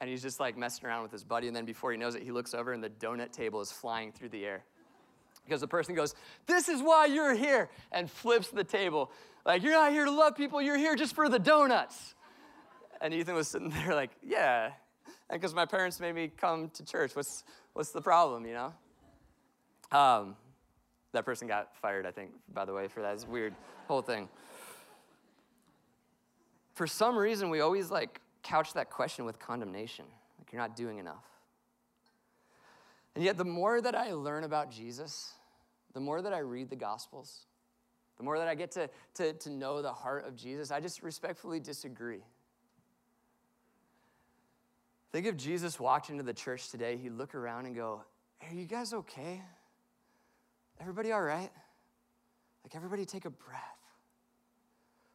And 0.00 0.08
he's 0.08 0.22
just 0.22 0.38
like 0.38 0.56
messing 0.56 0.86
around 0.86 1.02
with 1.02 1.12
his 1.12 1.24
buddy. 1.24 1.48
And 1.48 1.56
then 1.56 1.64
before 1.64 1.90
he 1.90 1.98
knows 1.98 2.14
it, 2.14 2.22
he 2.22 2.30
looks 2.30 2.54
over 2.54 2.72
and 2.72 2.82
the 2.82 2.90
donut 2.90 3.32
table 3.32 3.60
is 3.60 3.72
flying 3.72 4.12
through 4.12 4.28
the 4.30 4.44
air. 4.44 4.64
Because 5.44 5.60
the 5.60 5.68
person 5.68 5.94
goes, 5.94 6.14
This 6.46 6.68
is 6.68 6.82
why 6.82 7.06
you're 7.06 7.34
here, 7.34 7.70
and 7.92 8.10
flips 8.10 8.48
the 8.48 8.64
table. 8.64 9.10
Like, 9.44 9.62
you're 9.62 9.72
not 9.72 9.92
here 9.92 10.04
to 10.04 10.10
love 10.10 10.36
people, 10.36 10.62
you're 10.62 10.78
here 10.78 10.96
just 10.96 11.14
for 11.14 11.28
the 11.28 11.38
donuts. 11.38 12.14
And 13.00 13.12
Ethan 13.12 13.34
was 13.34 13.48
sitting 13.48 13.70
there 13.84 13.94
like, 13.94 14.10
Yeah. 14.22 14.70
And 15.30 15.40
because 15.40 15.54
my 15.54 15.66
parents 15.66 16.00
made 16.00 16.14
me 16.14 16.30
come 16.36 16.70
to 16.70 16.84
church, 16.84 17.16
what's, 17.16 17.44
what's 17.72 17.90
the 17.90 18.00
problem, 18.00 18.46
you 18.46 18.54
know? 18.54 18.74
Um, 19.90 20.36
that 21.12 21.24
person 21.24 21.48
got 21.48 21.76
fired, 21.76 22.06
I 22.06 22.10
think, 22.10 22.32
by 22.52 22.64
the 22.64 22.72
way, 22.72 22.88
for 22.88 23.00
that 23.00 23.26
weird 23.28 23.54
whole 23.86 24.02
thing. 24.02 24.28
For 26.74 26.86
some 26.86 27.16
reason, 27.16 27.50
we 27.50 27.60
always 27.60 27.90
like 27.90 28.20
couch 28.42 28.74
that 28.74 28.90
question 28.90 29.24
with 29.24 29.38
condemnation, 29.38 30.04
like 30.38 30.52
you're 30.52 30.60
not 30.60 30.76
doing 30.76 30.98
enough. 30.98 31.24
And 33.14 33.22
yet, 33.24 33.36
the 33.36 33.44
more 33.44 33.80
that 33.80 33.94
I 33.94 34.12
learn 34.12 34.44
about 34.44 34.70
Jesus, 34.70 35.32
the 35.92 36.00
more 36.00 36.20
that 36.20 36.32
I 36.32 36.38
read 36.38 36.68
the 36.68 36.76
Gospels, 36.76 37.46
the 38.16 38.24
more 38.24 38.38
that 38.38 38.48
I 38.48 38.54
get 38.54 38.72
to, 38.72 38.90
to, 39.14 39.32
to 39.32 39.50
know 39.50 39.82
the 39.82 39.92
heart 39.92 40.26
of 40.26 40.36
Jesus, 40.36 40.70
I 40.70 40.80
just 40.80 41.02
respectfully 41.02 41.60
disagree. 41.60 42.24
Think 45.12 45.26
if 45.26 45.36
Jesus 45.36 45.78
walked 45.78 46.10
into 46.10 46.24
the 46.24 46.34
church 46.34 46.70
today, 46.70 46.96
he'd 46.96 47.12
look 47.12 47.36
around 47.36 47.66
and 47.66 47.74
go, 47.74 48.02
Are 48.42 48.54
you 48.54 48.66
guys 48.66 48.92
okay? 48.92 49.40
Everybody 50.80 51.12
all 51.12 51.22
right? 51.22 51.50
Like, 52.64 52.74
everybody 52.74 53.04
take 53.04 53.24
a 53.24 53.30
breath. 53.30 53.60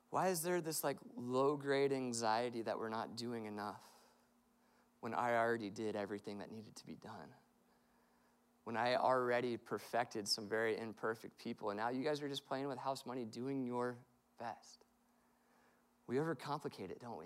Why 0.10 0.30
is 0.30 0.42
there 0.42 0.62
this 0.62 0.84
like 0.84 0.98
low 1.18 1.56
grade 1.56 1.92
anxiety 1.92 2.62
that 2.64 2.80
we're 2.80 2.90
not 2.90 3.16
doing 3.16 3.46
enough 3.46 3.82
when 5.02 5.14
I 5.14 5.36
already 5.36 5.70
did 5.70 5.96
everything 5.96 6.40
that 6.40 6.52
needed 6.52 6.76
to 6.76 6.86
be 6.86 6.96
done? 6.96 7.30
When 8.70 8.78
I 8.78 8.98
already 8.98 9.58
perfected 9.58 10.28
some 10.28 10.48
very 10.48 10.78
imperfect 10.78 11.40
people, 11.40 11.72
and 11.72 11.80
now 11.80 11.90
you 11.90 12.04
guys 12.04 12.22
are 12.22 12.30
just 12.30 12.46
playing 12.46 12.68
with 12.68 12.78
house 12.78 13.04
money, 13.04 13.26
doing 13.26 13.66
your 13.66 13.96
best. 14.40 14.86
We 16.06 16.18
overcomplicate 16.18 16.92
it, 16.92 17.02
don't 17.02 17.18
we? 17.18 17.26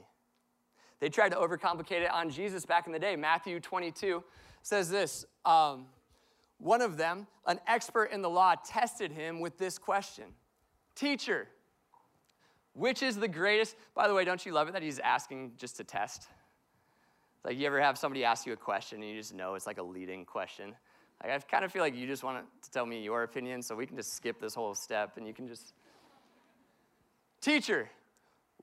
They 1.01 1.09
tried 1.09 1.33
to 1.33 1.35
overcomplicate 1.35 2.01
it 2.01 2.09
on 2.09 2.29
Jesus 2.29 2.65
back 2.65 2.87
in 2.87 2.93
the 2.93 2.99
day. 2.99 3.17
Matthew 3.17 3.59
22 3.59 4.23
says 4.61 4.89
this. 4.89 5.25
Um, 5.43 5.87
one 6.59 6.81
of 6.81 6.95
them, 6.95 7.27
an 7.45 7.59
expert 7.67 8.05
in 8.13 8.21
the 8.21 8.29
law, 8.29 8.55
tested 8.65 9.11
him 9.11 9.41
with 9.41 9.57
this 9.57 9.77
question 9.77 10.27
Teacher, 10.95 11.49
which 12.71 13.03
is 13.03 13.17
the 13.17 13.27
greatest? 13.27 13.75
By 13.93 14.07
the 14.07 14.13
way, 14.13 14.23
don't 14.23 14.45
you 14.45 14.53
love 14.53 14.69
it 14.69 14.71
that 14.75 14.81
he's 14.81 14.99
asking 14.99 15.55
just 15.57 15.75
to 15.75 15.83
test? 15.83 16.25
Like, 17.43 17.57
you 17.57 17.67
ever 17.67 17.81
have 17.81 17.97
somebody 17.97 18.23
ask 18.23 18.45
you 18.45 18.53
a 18.53 18.55
question 18.55 19.01
and 19.01 19.11
you 19.11 19.17
just 19.17 19.33
know 19.33 19.55
it's 19.55 19.67
like 19.67 19.77
a 19.77 19.83
leading 19.83 20.23
question? 20.23 20.73
Like, 21.23 21.31
I 21.31 21.39
kind 21.39 21.63
of 21.63 21.71
feel 21.71 21.81
like 21.81 21.95
you 21.95 22.05
just 22.05 22.23
want 22.23 22.45
to 22.61 22.71
tell 22.71 22.85
me 22.85 23.01
your 23.01 23.23
opinion, 23.23 23.61
so 23.61 23.75
we 23.75 23.85
can 23.85 23.95
just 23.95 24.13
skip 24.13 24.41
this 24.41 24.53
whole 24.53 24.75
step 24.75 25.17
and 25.17 25.25
you 25.25 25.33
can 25.33 25.47
just. 25.47 25.73
Teacher, 27.39 27.89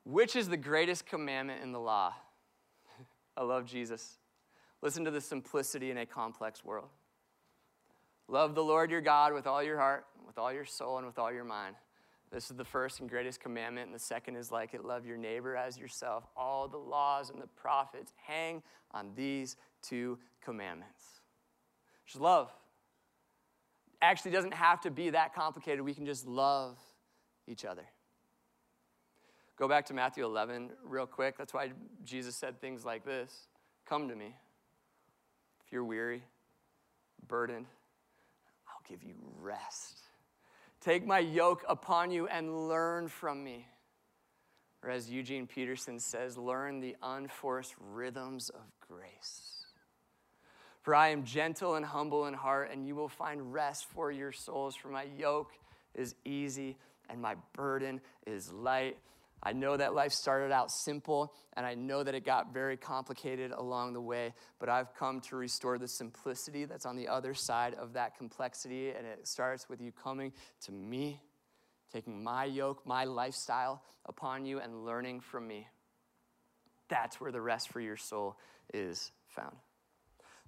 which 0.03 0.35
is 0.35 0.47
the 0.47 0.57
greatest 0.57 1.05
commandment 1.05 1.61
in 1.63 1.71
the 1.71 1.79
law? 1.79 2.13
I 3.37 3.43
love 3.43 3.65
Jesus. 3.65 4.17
Listen 4.81 5.05
to 5.05 5.11
the 5.11 5.21
simplicity 5.21 5.91
in 5.91 5.97
a 5.97 6.05
complex 6.05 6.63
world. 6.63 6.89
Love 8.27 8.55
the 8.55 8.63
Lord 8.63 8.91
your 8.91 9.01
God 9.01 9.33
with 9.33 9.45
all 9.45 9.61
your 9.61 9.77
heart, 9.77 10.05
with 10.25 10.37
all 10.37 10.53
your 10.53 10.65
soul, 10.65 10.97
and 10.97 11.05
with 11.05 11.19
all 11.19 11.31
your 11.31 11.43
mind. 11.43 11.75
This 12.31 12.49
is 12.49 12.55
the 12.55 12.63
first 12.63 13.01
and 13.01 13.09
greatest 13.09 13.41
commandment, 13.41 13.87
and 13.87 13.95
the 13.95 13.99
second 13.99 14.37
is 14.37 14.51
like 14.51 14.73
it 14.73 14.85
love 14.85 15.05
your 15.05 15.17
neighbor 15.17 15.57
as 15.57 15.77
yourself. 15.77 16.23
All 16.37 16.67
the 16.67 16.77
laws 16.77 17.29
and 17.29 17.41
the 17.41 17.47
prophets 17.47 18.13
hang 18.25 18.63
on 18.91 19.11
these 19.15 19.57
two 19.81 20.17
commandments. 20.41 21.20
Love. 22.15 22.51
Actually, 24.01 24.31
doesn't 24.31 24.53
have 24.53 24.81
to 24.81 24.91
be 24.91 25.11
that 25.11 25.35
complicated. 25.35 25.81
We 25.81 25.93
can 25.93 26.05
just 26.05 26.27
love 26.27 26.77
each 27.47 27.65
other. 27.65 27.83
Go 29.57 29.67
back 29.67 29.85
to 29.87 29.93
Matthew 29.93 30.25
11 30.25 30.71
real 30.83 31.05
quick. 31.05 31.37
That's 31.37 31.53
why 31.53 31.71
Jesus 32.03 32.35
said 32.35 32.59
things 32.59 32.83
like 32.83 33.05
this 33.05 33.47
Come 33.85 34.09
to 34.09 34.15
me. 34.15 34.35
If 35.65 35.71
you're 35.71 35.83
weary, 35.83 36.23
burdened, 37.27 37.67
I'll 38.67 38.89
give 38.89 39.03
you 39.03 39.13
rest. 39.39 39.99
Take 40.81 41.05
my 41.05 41.19
yoke 41.19 41.63
upon 41.69 42.09
you 42.09 42.27
and 42.27 42.67
learn 42.67 43.07
from 43.07 43.43
me. 43.43 43.67
Or 44.83 44.89
as 44.89 45.11
Eugene 45.11 45.45
Peterson 45.45 45.99
says, 45.99 46.37
learn 46.37 46.79
the 46.79 46.95
unforced 47.03 47.75
rhythms 47.79 48.49
of 48.49 48.61
grace. 48.87 49.60
For 50.81 50.95
I 50.95 51.09
am 51.09 51.23
gentle 51.23 51.75
and 51.75 51.85
humble 51.85 52.25
in 52.25 52.33
heart, 52.33 52.71
and 52.71 52.87
you 52.87 52.95
will 52.95 53.09
find 53.09 53.53
rest 53.53 53.85
for 53.93 54.11
your 54.11 54.31
souls. 54.31 54.75
For 54.75 54.87
my 54.87 55.05
yoke 55.17 55.51
is 55.93 56.15
easy 56.25 56.77
and 57.09 57.21
my 57.21 57.35
burden 57.53 58.01
is 58.25 58.51
light. 58.51 58.97
I 59.43 59.53
know 59.53 59.75
that 59.75 59.95
life 59.95 60.11
started 60.11 60.51
out 60.51 60.71
simple, 60.71 61.33
and 61.53 61.65
I 61.65 61.73
know 61.73 62.03
that 62.03 62.13
it 62.13 62.23
got 62.23 62.53
very 62.53 62.77
complicated 62.77 63.51
along 63.51 63.93
the 63.93 64.01
way, 64.01 64.35
but 64.59 64.69
I've 64.69 64.93
come 64.93 65.19
to 65.21 65.35
restore 65.35 65.79
the 65.79 65.87
simplicity 65.87 66.65
that's 66.65 66.85
on 66.85 66.95
the 66.95 67.07
other 67.07 67.33
side 67.33 67.73
of 67.73 67.93
that 67.93 68.17
complexity, 68.17 68.91
and 68.91 69.05
it 69.05 69.27
starts 69.27 69.67
with 69.67 69.81
you 69.81 69.91
coming 69.91 70.31
to 70.65 70.71
me, 70.71 71.21
taking 71.91 72.23
my 72.23 72.45
yoke, 72.45 72.85
my 72.85 73.05
lifestyle 73.05 73.81
upon 74.05 74.45
you, 74.45 74.59
and 74.59 74.85
learning 74.85 75.21
from 75.21 75.47
me. 75.47 75.67
That's 76.87 77.19
where 77.19 77.31
the 77.31 77.41
rest 77.41 77.69
for 77.69 77.81
your 77.81 77.97
soul 77.97 78.37
is 78.73 79.11
found. 79.27 79.55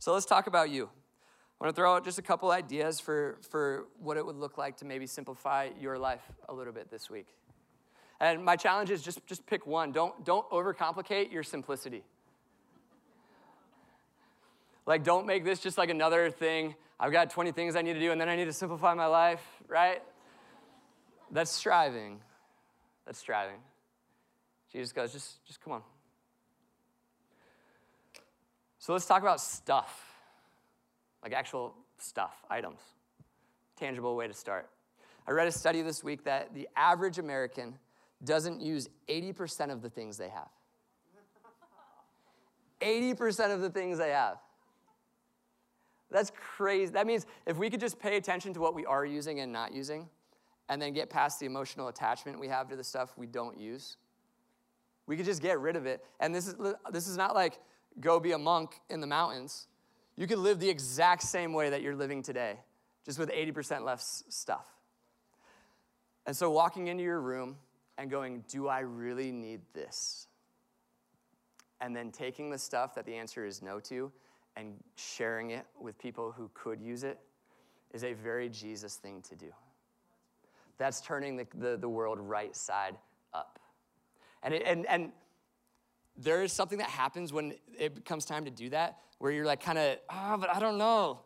So 0.03 0.11
let's 0.11 0.25
talk 0.25 0.47
about 0.47 0.69
you. 0.69 0.83
I 0.83 1.63
want 1.63 1.73
to 1.73 1.81
throw 1.81 1.95
out 1.95 2.03
just 2.03 2.19
a 2.19 2.21
couple 2.21 2.51
ideas 2.51 2.99
for, 2.99 3.37
for 3.49 3.85
what 4.01 4.17
it 4.17 4.25
would 4.25 4.35
look 4.35 4.57
like 4.57 4.75
to 4.79 4.85
maybe 4.85 5.07
simplify 5.07 5.69
your 5.79 5.97
life 5.97 6.19
a 6.49 6.53
little 6.53 6.73
bit 6.73 6.91
this 6.91 7.09
week. 7.09 7.27
And 8.19 8.43
my 8.43 8.57
challenge 8.57 8.91
is 8.91 9.01
just, 9.01 9.25
just 9.27 9.45
pick 9.45 9.65
one. 9.65 9.93
Don't, 9.93 10.25
don't 10.25 10.45
overcomplicate 10.49 11.31
your 11.31 11.41
simplicity. 11.41 12.03
Like, 14.85 15.05
don't 15.05 15.25
make 15.25 15.45
this 15.45 15.61
just 15.61 15.77
like 15.77 15.89
another 15.89 16.29
thing. 16.29 16.75
I've 16.99 17.13
got 17.13 17.29
20 17.29 17.53
things 17.53 17.77
I 17.77 17.81
need 17.81 17.93
to 17.93 17.99
do, 18.01 18.11
and 18.11 18.19
then 18.19 18.27
I 18.27 18.35
need 18.35 18.43
to 18.43 18.53
simplify 18.53 18.93
my 18.95 19.05
life, 19.05 19.41
right? 19.69 20.03
That's 21.31 21.49
striving. 21.49 22.19
That's 23.05 23.19
striving. 23.19 23.59
Jesus 24.69 24.91
goes, 24.91 25.13
just, 25.13 25.45
just 25.45 25.61
come 25.61 25.71
on. 25.71 25.81
So 28.83 28.91
let's 28.91 29.05
talk 29.05 29.21
about 29.21 29.39
stuff, 29.39 30.13
like 31.23 31.31
actual 31.31 31.73
stuff, 31.99 32.43
items. 32.49 32.81
Tangible 33.77 34.13
way 34.13 34.27
to 34.27 34.33
start. 34.33 34.69
I 35.25 35.31
read 35.31 35.47
a 35.47 35.53
study 35.53 35.81
this 35.81 36.03
week 36.03 36.25
that 36.25 36.53
the 36.53 36.67
average 36.75 37.17
American 37.17 37.79
doesn't 38.25 38.59
use 38.59 38.89
80% 39.07 39.71
of 39.71 39.81
the 39.81 39.89
things 39.89 40.17
they 40.17 40.27
have. 40.27 40.49
80% 42.81 43.53
of 43.53 43.61
the 43.61 43.69
things 43.69 43.99
they 43.99 44.09
have. 44.09 44.39
That's 46.11 46.33
crazy. 46.35 46.91
That 46.91 47.07
means 47.07 47.25
if 47.47 47.55
we 47.55 47.69
could 47.69 47.79
just 47.79 47.97
pay 47.97 48.17
attention 48.17 48.53
to 48.53 48.59
what 48.59 48.75
we 48.75 48.85
are 48.85 49.05
using 49.05 49.39
and 49.39 49.53
not 49.53 49.73
using, 49.73 50.09
and 50.67 50.81
then 50.81 50.91
get 50.91 51.09
past 51.09 51.39
the 51.39 51.45
emotional 51.45 51.87
attachment 51.87 52.37
we 52.37 52.49
have 52.49 52.67
to 52.67 52.75
the 52.75 52.83
stuff 52.83 53.17
we 53.17 53.27
don't 53.27 53.57
use, 53.57 53.95
we 55.07 55.15
could 55.15 55.25
just 55.25 55.41
get 55.41 55.61
rid 55.61 55.77
of 55.77 55.85
it. 55.85 56.03
And 56.19 56.35
this 56.35 56.49
is, 56.49 56.55
this 56.91 57.07
is 57.07 57.15
not 57.15 57.33
like 57.33 57.61
go 57.99 58.19
be 58.19 58.31
a 58.31 58.37
monk 58.37 58.79
in 58.89 59.01
the 59.01 59.07
mountains. 59.07 59.67
You 60.15 60.27
could 60.27 60.37
live 60.37 60.59
the 60.59 60.69
exact 60.69 61.23
same 61.23 61.53
way 61.53 61.69
that 61.69 61.81
you're 61.81 61.95
living 61.95 62.21
today, 62.21 62.59
just 63.05 63.17
with 63.17 63.29
80% 63.31 63.83
less 63.83 64.23
stuff. 64.29 64.67
And 66.25 66.35
so 66.35 66.51
walking 66.51 66.87
into 66.87 67.03
your 67.03 67.19
room 67.19 67.57
and 67.97 68.09
going, 68.09 68.43
Do 68.47 68.67
I 68.67 68.79
really 68.79 69.31
need 69.31 69.61
this? 69.73 70.27
And 71.81 71.95
then 71.95 72.11
taking 72.11 72.49
the 72.49 72.57
stuff 72.57 72.95
that 72.95 73.05
the 73.05 73.15
answer 73.15 73.45
is 73.45 73.61
no 73.61 73.79
to 73.81 74.11
and 74.55 74.75
sharing 74.95 75.51
it 75.51 75.65
with 75.79 75.97
people 75.97 76.31
who 76.31 76.49
could 76.53 76.79
use 76.79 77.03
it 77.03 77.19
is 77.93 78.03
a 78.03 78.13
very 78.13 78.49
Jesus 78.49 78.95
thing 78.95 79.21
to 79.29 79.35
do. 79.35 79.51
That's 80.77 81.01
turning 81.01 81.35
the, 81.35 81.47
the, 81.55 81.77
the 81.77 81.89
world 81.89 82.19
right 82.19 82.55
side 82.55 82.95
up. 83.33 83.59
And, 84.43 84.53
it, 84.53 84.63
and, 84.65 84.85
and 84.87 85.11
there 86.17 86.43
is 86.43 86.53
something 86.53 86.77
that 86.77 86.89
happens 86.89 87.33
when 87.33 87.53
it 87.77 88.05
comes 88.05 88.25
time 88.25 88.45
to 88.45 88.51
do 88.51 88.69
that 88.69 88.99
where 89.19 89.31
you're 89.31 89.45
like, 89.45 89.61
kind 89.61 89.77
of, 89.77 89.97
ah, 90.09 90.33
oh, 90.33 90.37
but 90.37 90.49
I 90.49 90.59
don't 90.59 90.77
know. 90.77 91.21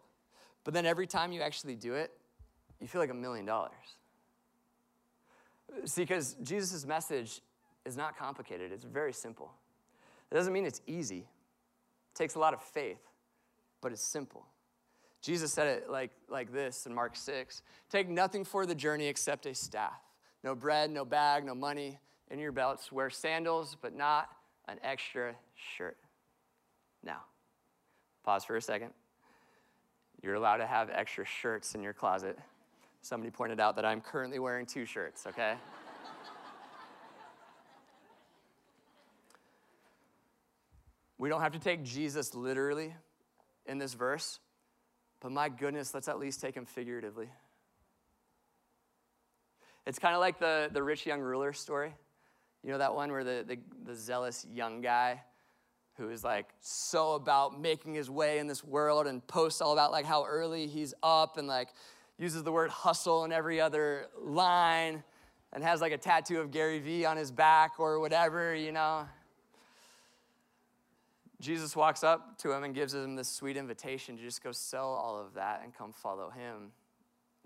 But 0.64 0.74
then 0.74 0.86
every 0.86 1.08
time 1.08 1.32
you 1.32 1.42
actually 1.42 1.76
do 1.76 1.94
it, 1.94 2.12
you 2.80 2.88
feel 2.88 3.02
like 3.02 3.10
a 3.10 3.16
million 3.16 3.46
dollars. 3.46 3.72
See, 5.86 6.02
because 6.02 6.36
Jesus' 6.44 6.86
message 6.86 7.42
is 7.86 7.98
not 7.98 8.18
complicated, 8.18 8.72
it's 8.72 8.84
very 8.84 9.14
simple. 9.14 9.52
It 10.32 10.36
doesn't 10.36 10.54
mean 10.54 10.66
it's 10.66 10.82
easy, 10.88 11.20
it 11.20 12.16
takes 12.16 12.36
a 12.36 12.40
lot 12.40 12.54
of 12.54 12.62
faith 12.62 13.00
but 13.82 13.92
it's 13.92 14.02
simple. 14.02 14.46
Jesus 15.22 15.52
said 15.52 15.68
it 15.68 15.90
like, 15.90 16.12
like 16.30 16.52
this 16.52 16.86
in 16.86 16.94
Mark 16.94 17.16
6 17.16 17.62
Take 17.90 18.10
nothing 18.10 18.44
for 18.44 18.66
the 18.66 18.76
journey 18.76 19.08
except 19.08 19.46
a 19.46 19.56
staff. 19.56 20.00
No 20.44 20.56
bread, 20.56 20.92
no 20.92 21.06
bag, 21.06 21.46
no 21.46 21.56
money 21.56 22.00
in 22.30 22.40
your 22.40 22.52
belts. 22.52 22.92
Wear 22.92 23.10
sandals, 23.10 23.76
but 23.82 23.96
not 23.96 24.30
an 24.68 24.80
extra 24.84 25.36
shirt. 25.78 25.98
Now, 27.04 27.22
pause 28.24 28.44
for 28.46 28.56
a 28.56 28.62
second. 28.62 28.92
You're 30.22 30.36
allowed 30.36 30.58
to 30.58 30.68
have 30.68 30.90
extra 30.90 31.26
shirts 31.26 31.76
in 31.76 31.84
your 31.84 31.94
closet. 31.94 32.38
Somebody 33.02 33.32
pointed 33.32 33.60
out 33.60 33.76
that 33.76 33.86
I'm 33.86 34.02
currently 34.02 34.40
wearing 34.40 34.66
two 34.66 34.86
shirts, 34.86 35.26
okay? 35.28 35.54
we 41.18 41.30
don't 41.30 41.42
have 41.42 41.54
to 41.54 41.60
take 41.60 41.84
Jesus 41.84 42.36
literally 42.36 42.94
in 43.66 43.78
this 43.78 43.94
verse, 43.94 44.40
but 45.22 45.32
my 45.32 45.50
goodness, 45.50 45.94
let's 45.94 46.08
at 46.08 46.20
least 46.20 46.42
take 46.42 46.56
him 46.56 46.66
figuratively. 46.66 47.30
It's 49.86 50.00
kind 50.00 50.16
of 50.16 50.20
like 50.20 50.40
the, 50.40 50.70
the 50.74 50.84
rich 50.84 51.06
young 51.06 51.22
ruler 51.22 51.54
story. 51.54 51.94
You 52.68 52.74
know 52.74 52.80
that 52.80 52.94
one 52.94 53.14
where 53.14 53.24
the, 53.24 53.46
the, 53.48 53.58
the 53.86 53.96
zealous 53.96 54.46
young 54.54 54.82
guy 54.82 55.22
who 55.96 56.10
is 56.10 56.22
like 56.22 56.48
so 56.60 57.14
about 57.14 57.62
making 57.62 57.94
his 57.94 58.10
way 58.10 58.40
in 58.40 58.48
this 58.48 58.62
world 58.62 59.08
and 59.08 59.26
posts 59.26 59.62
all 59.62 59.72
about 59.72 59.94
like 59.94 60.04
how 60.04 60.26
early 60.26 60.68
he's 60.68 60.94
up 61.02 61.38
and 61.38 61.48
like 61.48 61.70
uses 62.20 62.44
the 62.44 62.52
word 62.52 62.70
hustle 62.70 63.24
in 63.24 63.32
every 63.32 63.62
other 63.62 64.08
line 64.22 65.02
and 65.54 65.64
has 65.64 65.80
like 65.80 65.94
a 65.94 65.98
tattoo 65.98 66.42
of 66.42 66.52
Gary 66.52 66.80
Vee 66.80 67.06
on 67.06 67.16
his 67.16 67.32
back 67.32 67.76
or 67.80 68.02
whatever, 68.02 68.54
you 68.54 68.74
know. 68.74 69.08
Jesus 71.40 71.74
walks 71.74 72.04
up 72.04 72.38
to 72.40 72.52
him 72.52 72.66
and 72.66 72.76
gives 72.76 72.94
him 72.94 73.16
this 73.16 73.30
sweet 73.30 73.56
invitation 73.56 74.18
to 74.18 74.22
just 74.22 74.44
go 74.44 74.52
sell 74.52 74.90
all 74.90 75.18
of 75.18 75.36
that 75.36 75.62
and 75.64 75.74
come 75.74 75.94
follow 75.94 76.32
him. 76.32 76.74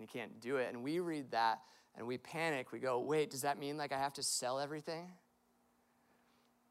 he 0.00 0.06
can't 0.06 0.40
do 0.40 0.56
it. 0.56 0.74
And 0.74 0.82
we 0.82 0.98
read 0.98 1.30
that 1.30 1.60
and 1.96 2.06
we 2.06 2.18
panic. 2.18 2.72
We 2.72 2.78
go, 2.78 2.98
wait, 3.00 3.30
does 3.30 3.42
that 3.42 3.58
mean 3.58 3.76
like 3.76 3.92
I 3.92 3.98
have 3.98 4.12
to 4.14 4.22
sell 4.22 4.58
everything? 4.58 5.08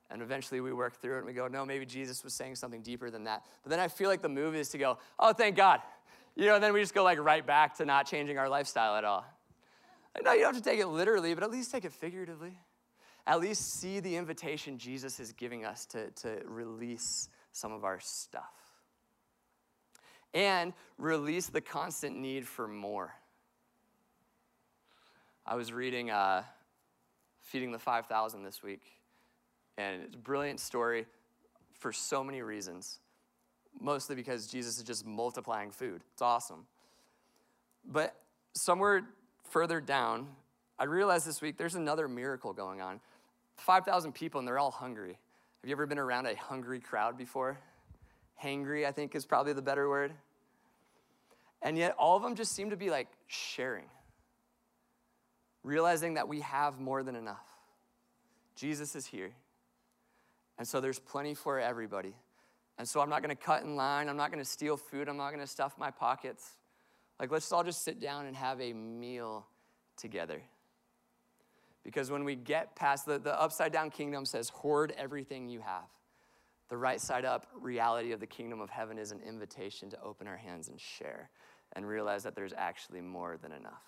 And 0.10 0.22
eventually 0.22 0.60
we 0.60 0.74
work 0.74 1.02
through 1.02 1.16
it 1.16 1.18
and 1.20 1.28
we 1.28 1.34
go, 1.34 1.48
no, 1.48 1.66
maybe 1.66 1.86
Jesus 1.86 2.24
was 2.24 2.34
saying 2.34 2.56
something 2.56 2.82
deeper 2.82 3.10
than 3.10 3.24
that. 3.26 3.46
But 3.64 3.70
then 3.70 3.80
I 3.80 3.88
feel 3.88 4.10
like 4.10 4.22
the 4.22 4.30
move 4.30 4.56
is 4.56 4.70
to 4.70 4.78
go, 4.78 4.98
oh, 5.18 5.32
thank 5.32 5.56
God. 5.56 5.80
You 6.36 6.46
know, 6.48 6.56
and 6.56 6.64
then 6.64 6.74
we 6.74 6.82
just 6.82 6.94
go 6.94 7.04
like 7.04 7.20
right 7.20 7.46
back 7.46 7.78
to 7.78 7.86
not 7.86 8.08
changing 8.08 8.38
our 8.38 8.50
lifestyle 8.50 8.96
at 8.96 9.06
all. 9.06 9.26
Like, 10.16 10.26
no, 10.26 10.34
you 10.34 10.42
don't 10.42 10.54
have 10.54 10.64
to 10.64 10.70
take 10.70 10.80
it 10.80 10.88
literally, 10.88 11.34
but 11.34 11.44
at 11.44 11.52
least 11.52 11.72
take 11.72 11.86
it 11.86 11.94
figuratively 11.94 12.58
at 13.28 13.40
least 13.40 13.80
see 13.80 14.00
the 14.00 14.16
invitation 14.16 14.78
Jesus 14.78 15.20
is 15.20 15.32
giving 15.32 15.66
us 15.66 15.86
to, 15.88 16.10
to 16.12 16.42
release 16.46 17.30
some 17.52 17.72
of 17.72 17.84
our 17.84 18.00
stuff. 18.00 18.44
And 20.34 20.74
release 20.98 21.48
the 21.48 21.62
constant 21.62 22.18
need 22.18 22.48
for 22.48 22.68
more. 22.68 23.14
I 25.52 25.56
was 25.56 25.74
reading 25.74 26.10
uh, 26.10 26.44
Feeding 27.42 27.74
the 27.74 27.78
5,000 27.78 28.42
this 28.44 28.64
week, 28.64 28.84
and 29.78 30.02
it's 30.04 30.16
a 30.16 30.18
brilliant 30.18 30.62
story 30.62 31.06
for 31.78 31.92
so 31.92 32.24
many 32.24 32.42
reasons. 32.42 33.00
Mostly 33.78 34.16
because 34.16 34.48
Jesus 34.48 34.78
is 34.78 34.84
just 34.84 35.06
multiplying 35.06 35.70
food. 35.70 36.04
It's 36.14 36.22
awesome. 36.22 36.68
But 37.86 38.16
somewhere 38.54 39.04
further 39.50 39.82
down, 39.82 40.30
I 40.80 40.86
realized 40.86 41.28
this 41.28 41.42
week 41.42 41.58
there's 41.58 41.76
another 41.76 42.08
miracle 42.08 42.54
going 42.54 42.80
on. 42.80 43.02
5,000 43.58 44.14
people 44.14 44.40
and 44.40 44.48
they're 44.48 44.58
all 44.58 44.72
hungry. 44.72 45.18
Have 45.62 45.70
you 45.70 45.74
ever 45.74 45.86
been 45.86 46.00
around 46.00 46.28
a 46.28 46.36
hungry 46.38 46.80
crowd 46.80 47.18
before? 47.18 47.60
Hangry, 48.42 48.86
I 48.86 48.94
think, 48.94 49.16
is 49.16 49.26
probably 49.26 49.52
the 49.52 49.62
better 49.62 49.90
word. 49.90 50.14
And 51.62 51.78
yet, 51.78 51.94
all 52.00 52.16
of 52.16 52.24
them 52.24 52.36
just 52.36 52.54
seem 52.54 52.70
to 52.70 52.78
be 52.78 52.90
like 52.90 53.10
sharing, 53.28 53.90
realizing 55.64 56.16
that 56.16 56.28
we 56.28 56.42
have 56.42 56.80
more 56.80 57.04
than 57.04 57.16
enough. 57.16 57.46
Jesus 58.56 58.96
is 58.96 59.06
here. 59.06 59.32
And 60.58 60.68
so 60.68 60.82
there's 60.82 61.00
plenty 61.00 61.34
for 61.34 61.60
everybody. 61.60 62.14
And 62.78 62.88
so 62.88 63.00
I'm 63.02 63.10
not 63.10 63.22
going 63.22 63.36
to 63.36 63.42
cut 63.42 63.64
in 63.64 63.76
line. 63.76 64.10
I'm 64.10 64.18
not 64.18 64.32
going 64.32 64.44
to 64.44 64.50
steal 64.50 64.78
food. 64.78 65.08
I'm 65.08 65.18
not 65.18 65.30
going 65.30 65.40
to 65.42 65.48
stuff 65.48 65.74
my 65.78 65.92
pockets. 65.92 66.58
Like, 67.20 67.32
let's 67.32 67.52
all 67.52 67.64
just 67.64 67.84
sit 67.84 68.00
down 68.00 68.26
and 68.26 68.36
have 68.36 68.60
a 68.60 68.74
meal 68.74 69.46
together. 69.98 70.42
Because 71.84 72.12
when 72.12 72.24
we 72.24 72.36
get 72.36 72.76
past 72.76 73.06
the, 73.06 73.20
the 73.20 73.40
upside 73.40 73.72
down 73.72 73.90
kingdom 73.90 74.26
says, 74.26 74.50
hoard 74.50 74.94
everything 74.98 75.50
you 75.50 75.62
have. 75.62 75.86
The 76.70 76.78
right 76.78 77.02
side 77.02 77.26
up 77.26 77.48
reality 77.60 78.12
of 78.14 78.20
the 78.20 78.28
kingdom 78.28 78.62
of 78.62 78.70
heaven 78.70 78.98
is 78.98 79.12
an 79.12 79.20
invitation 79.28 79.90
to 79.90 80.02
open 80.02 80.28
our 80.28 80.38
hands 80.38 80.70
and 80.70 80.80
share 80.80 81.30
and 81.74 81.88
realize 81.88 82.24
that 82.24 82.36
there's 82.36 82.54
actually 82.56 83.02
more 83.02 83.38
than 83.42 83.52
enough. 83.52 83.84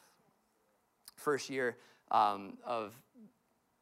First 1.15 1.49
year 1.49 1.77
um, 2.11 2.57
of 2.65 2.93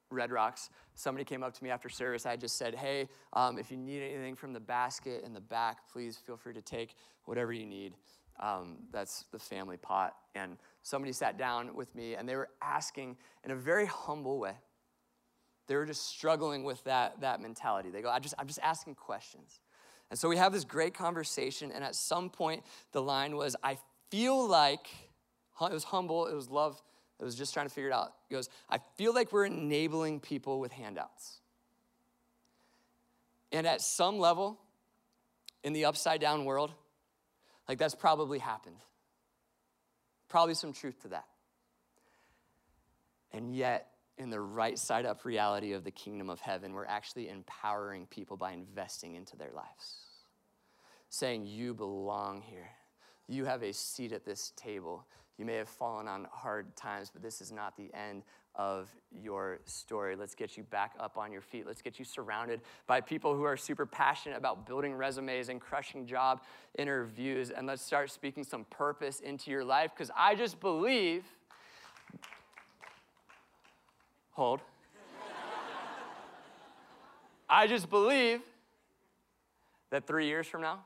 Red 0.09 0.31
Rocks, 0.31 0.69
somebody 0.93 1.23
came 1.23 1.43
up 1.43 1.53
to 1.53 1.63
me 1.63 1.69
after 1.69 1.89
service. 1.89 2.25
I 2.25 2.35
just 2.35 2.57
said, 2.57 2.75
Hey, 2.75 3.07
um, 3.33 3.57
if 3.57 3.71
you 3.71 3.77
need 3.77 4.03
anything 4.03 4.35
from 4.35 4.53
the 4.53 4.59
basket 4.59 5.23
in 5.25 5.33
the 5.33 5.41
back, 5.41 5.89
please 5.91 6.17
feel 6.17 6.37
free 6.37 6.53
to 6.53 6.61
take 6.61 6.95
whatever 7.25 7.53
you 7.53 7.65
need. 7.65 7.93
Um, 8.39 8.77
that's 8.91 9.25
the 9.31 9.39
family 9.39 9.77
pot. 9.77 10.15
And 10.35 10.57
somebody 10.83 11.13
sat 11.13 11.37
down 11.37 11.75
with 11.75 11.93
me 11.95 12.15
and 12.15 12.27
they 12.27 12.35
were 12.35 12.49
asking 12.61 13.17
in 13.43 13.51
a 13.51 13.55
very 13.55 13.85
humble 13.85 14.39
way. 14.39 14.55
They 15.67 15.75
were 15.75 15.85
just 15.85 16.07
struggling 16.07 16.63
with 16.63 16.83
that, 16.83 17.21
that 17.21 17.39
mentality. 17.39 17.91
They 17.91 18.01
go, 18.01 18.09
I 18.09 18.19
just, 18.19 18.35
I'm 18.37 18.47
just 18.47 18.59
asking 18.61 18.95
questions. 18.95 19.61
And 20.09 20.19
so 20.19 20.27
we 20.27 20.35
have 20.35 20.51
this 20.51 20.65
great 20.65 20.93
conversation, 20.93 21.71
and 21.71 21.81
at 21.85 21.95
some 21.95 22.29
point, 22.29 22.63
the 22.91 23.01
line 23.01 23.37
was, 23.37 23.55
I 23.63 23.77
feel 24.09 24.45
like, 24.45 24.87
it 25.61 25.71
was 25.71 25.85
humble, 25.85 26.27
it 26.27 26.35
was 26.35 26.49
love, 26.49 26.81
it 27.21 27.23
was 27.23 27.35
just 27.35 27.53
trying 27.53 27.67
to 27.67 27.73
figure 27.73 27.91
it 27.91 27.93
out. 27.93 28.13
He 28.27 28.35
goes, 28.35 28.49
I 28.67 28.79
feel 28.95 29.13
like 29.13 29.31
we're 29.31 29.45
enabling 29.45 30.21
people 30.21 30.59
with 30.59 30.71
handouts. 30.71 31.39
And 33.51 33.67
at 33.67 33.81
some 33.81 34.17
level, 34.17 34.59
in 35.63 35.73
the 35.73 35.85
upside 35.85 36.19
down 36.19 36.45
world, 36.45 36.71
Like, 37.69 37.77
that's 37.77 37.95
probably 37.95 38.39
happened. 38.39 38.77
Probably 40.27 40.55
some 40.55 40.73
truth 40.73 40.99
to 41.03 41.09
that. 41.09 41.25
And 43.31 43.55
yet, 43.55 43.87
in 44.17 44.29
the 44.29 44.41
right 44.41 44.77
side 44.77 45.05
up 45.05 45.23
reality 45.23 45.73
of 45.73 45.83
the 45.83 45.91
kingdom 45.91 46.29
of 46.29 46.41
heaven, 46.41 46.73
we're 46.73 46.85
actually 46.85 47.29
empowering 47.29 48.07
people 48.07 48.35
by 48.35 48.51
investing 48.51 49.15
into 49.15 49.37
their 49.37 49.51
lives, 49.55 49.95
saying, 51.09 51.45
You 51.45 51.73
belong 51.73 52.41
here. 52.41 52.69
You 53.27 53.45
have 53.45 53.63
a 53.63 53.71
seat 53.71 54.11
at 54.11 54.25
this 54.25 54.51
table. 54.57 55.05
You 55.41 55.47
may 55.47 55.55
have 55.55 55.69
fallen 55.69 56.07
on 56.07 56.27
hard 56.31 56.75
times, 56.75 57.09
but 57.09 57.23
this 57.23 57.41
is 57.41 57.51
not 57.51 57.75
the 57.75 57.89
end 57.95 58.21
of 58.53 58.87
your 59.11 59.57
story. 59.65 60.15
Let's 60.15 60.35
get 60.35 60.55
you 60.55 60.61
back 60.61 60.93
up 60.99 61.17
on 61.17 61.31
your 61.31 61.41
feet. 61.41 61.65
Let's 61.65 61.81
get 61.81 61.97
you 61.97 62.05
surrounded 62.05 62.61
by 62.85 63.01
people 63.01 63.35
who 63.35 63.41
are 63.41 63.57
super 63.57 63.87
passionate 63.87 64.37
about 64.37 64.67
building 64.67 64.93
resumes 64.93 65.49
and 65.49 65.59
crushing 65.59 66.05
job 66.05 66.43
interviews. 66.77 67.49
And 67.49 67.65
let's 67.65 67.81
start 67.81 68.11
speaking 68.11 68.43
some 68.43 68.65
purpose 68.65 69.19
into 69.19 69.49
your 69.49 69.65
life 69.65 69.89
because 69.95 70.11
I 70.15 70.35
just 70.35 70.59
believe. 70.59 71.23
Hold. 74.33 74.59
I 77.49 77.65
just 77.65 77.89
believe 77.89 78.41
that 79.89 80.05
three 80.05 80.27
years 80.27 80.45
from 80.45 80.61
now, 80.61 80.83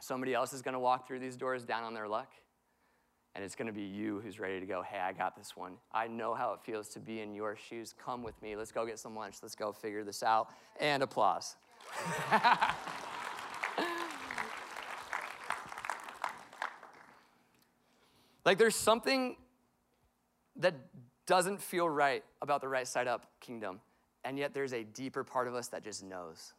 somebody 0.00 0.34
else 0.34 0.52
is 0.52 0.60
going 0.60 0.74
to 0.74 0.78
walk 0.78 1.08
through 1.08 1.20
these 1.20 1.38
doors 1.38 1.64
down 1.64 1.82
on 1.82 1.94
their 1.94 2.08
luck 2.08 2.28
and 3.34 3.42
it's 3.44 3.54
going 3.54 3.66
to 3.66 3.72
be 3.72 3.82
you 3.82 4.20
who's 4.20 4.38
ready 4.38 4.60
to 4.60 4.66
go, 4.66 4.82
hey, 4.82 4.98
I 4.98 5.12
got 5.12 5.36
this 5.36 5.56
one. 5.56 5.74
I 5.92 6.06
know 6.06 6.34
how 6.34 6.52
it 6.52 6.60
feels 6.62 6.88
to 6.90 7.00
be 7.00 7.20
in 7.20 7.34
your 7.34 7.56
shoes. 7.56 7.94
Come 7.98 8.22
with 8.22 8.40
me. 8.42 8.56
Let's 8.56 8.72
go 8.72 8.84
get 8.84 8.98
some 8.98 9.16
lunch. 9.16 9.36
Let's 9.42 9.54
go 9.54 9.72
figure 9.72 10.04
this 10.04 10.22
out. 10.22 10.48
And 10.78 11.02
applause. 11.02 11.56
like 18.44 18.58
there's 18.58 18.76
something 18.76 19.36
that 20.56 20.74
doesn't 21.26 21.62
feel 21.62 21.88
right 21.88 22.22
about 22.42 22.60
the 22.60 22.68
right 22.68 22.86
side 22.86 23.08
up 23.08 23.26
kingdom. 23.40 23.80
And 24.24 24.38
yet 24.38 24.52
there's 24.52 24.74
a 24.74 24.84
deeper 24.84 25.24
part 25.24 25.48
of 25.48 25.54
us 25.54 25.68
that 25.68 25.82
just 25.82 26.04
knows 26.04 26.52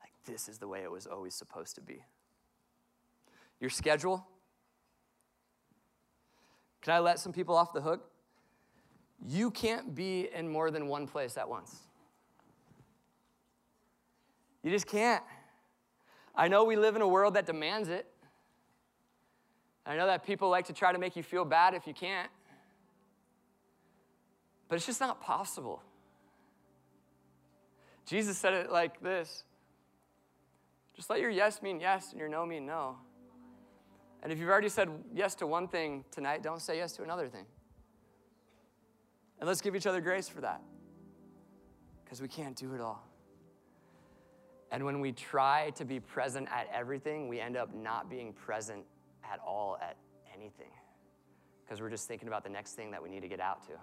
like 0.00 0.10
this 0.24 0.48
is 0.48 0.58
the 0.58 0.66
way 0.66 0.82
it 0.82 0.90
was 0.90 1.06
always 1.06 1.34
supposed 1.34 1.76
to 1.76 1.80
be. 1.80 2.02
Your 3.60 3.70
schedule, 3.70 4.26
can 6.86 6.94
I 6.94 7.00
let 7.00 7.18
some 7.18 7.32
people 7.32 7.56
off 7.56 7.72
the 7.72 7.80
hook? 7.80 8.08
You 9.26 9.50
can't 9.50 9.92
be 9.92 10.28
in 10.32 10.48
more 10.48 10.70
than 10.70 10.86
one 10.86 11.08
place 11.08 11.36
at 11.36 11.48
once. 11.48 11.80
You 14.62 14.70
just 14.70 14.86
can't. 14.86 15.24
I 16.32 16.46
know 16.46 16.62
we 16.62 16.76
live 16.76 16.94
in 16.94 17.02
a 17.02 17.08
world 17.08 17.34
that 17.34 17.44
demands 17.44 17.88
it. 17.88 18.06
I 19.84 19.96
know 19.96 20.06
that 20.06 20.24
people 20.24 20.48
like 20.48 20.66
to 20.66 20.72
try 20.72 20.92
to 20.92 20.98
make 21.00 21.16
you 21.16 21.24
feel 21.24 21.44
bad 21.44 21.74
if 21.74 21.88
you 21.88 21.92
can't. 21.92 22.30
But 24.68 24.76
it's 24.76 24.86
just 24.86 25.00
not 25.00 25.20
possible. 25.20 25.82
Jesus 28.04 28.38
said 28.38 28.54
it 28.54 28.70
like 28.70 29.02
this 29.02 29.42
just 30.94 31.10
let 31.10 31.18
your 31.18 31.30
yes 31.30 31.62
mean 31.62 31.80
yes 31.80 32.12
and 32.12 32.20
your 32.20 32.28
no 32.28 32.46
mean 32.46 32.64
no. 32.64 32.96
And 34.26 34.32
if 34.32 34.40
you've 34.40 34.48
already 34.48 34.68
said 34.68 34.88
yes 35.14 35.36
to 35.36 35.46
one 35.46 35.68
thing 35.68 36.04
tonight, 36.10 36.42
don't 36.42 36.60
say 36.60 36.78
yes 36.78 36.94
to 36.94 37.04
another 37.04 37.28
thing. 37.28 37.44
And 39.38 39.46
let's 39.46 39.60
give 39.60 39.76
each 39.76 39.86
other 39.86 40.00
grace 40.00 40.28
for 40.28 40.40
that 40.40 40.60
because 42.02 42.20
we 42.20 42.26
can't 42.26 42.56
do 42.56 42.74
it 42.74 42.80
all. 42.80 43.06
And 44.72 44.84
when 44.84 44.98
we 44.98 45.12
try 45.12 45.70
to 45.76 45.84
be 45.84 46.00
present 46.00 46.48
at 46.50 46.66
everything, 46.74 47.28
we 47.28 47.38
end 47.38 47.56
up 47.56 47.72
not 47.72 48.10
being 48.10 48.32
present 48.32 48.82
at 49.32 49.38
all 49.46 49.78
at 49.80 49.96
anything 50.34 50.72
because 51.64 51.80
we're 51.80 51.88
just 51.88 52.08
thinking 52.08 52.26
about 52.26 52.42
the 52.42 52.50
next 52.50 52.72
thing 52.72 52.90
that 52.90 53.00
we 53.00 53.08
need 53.08 53.20
to 53.20 53.28
get 53.28 53.38
out 53.38 53.62
to. 53.68 53.74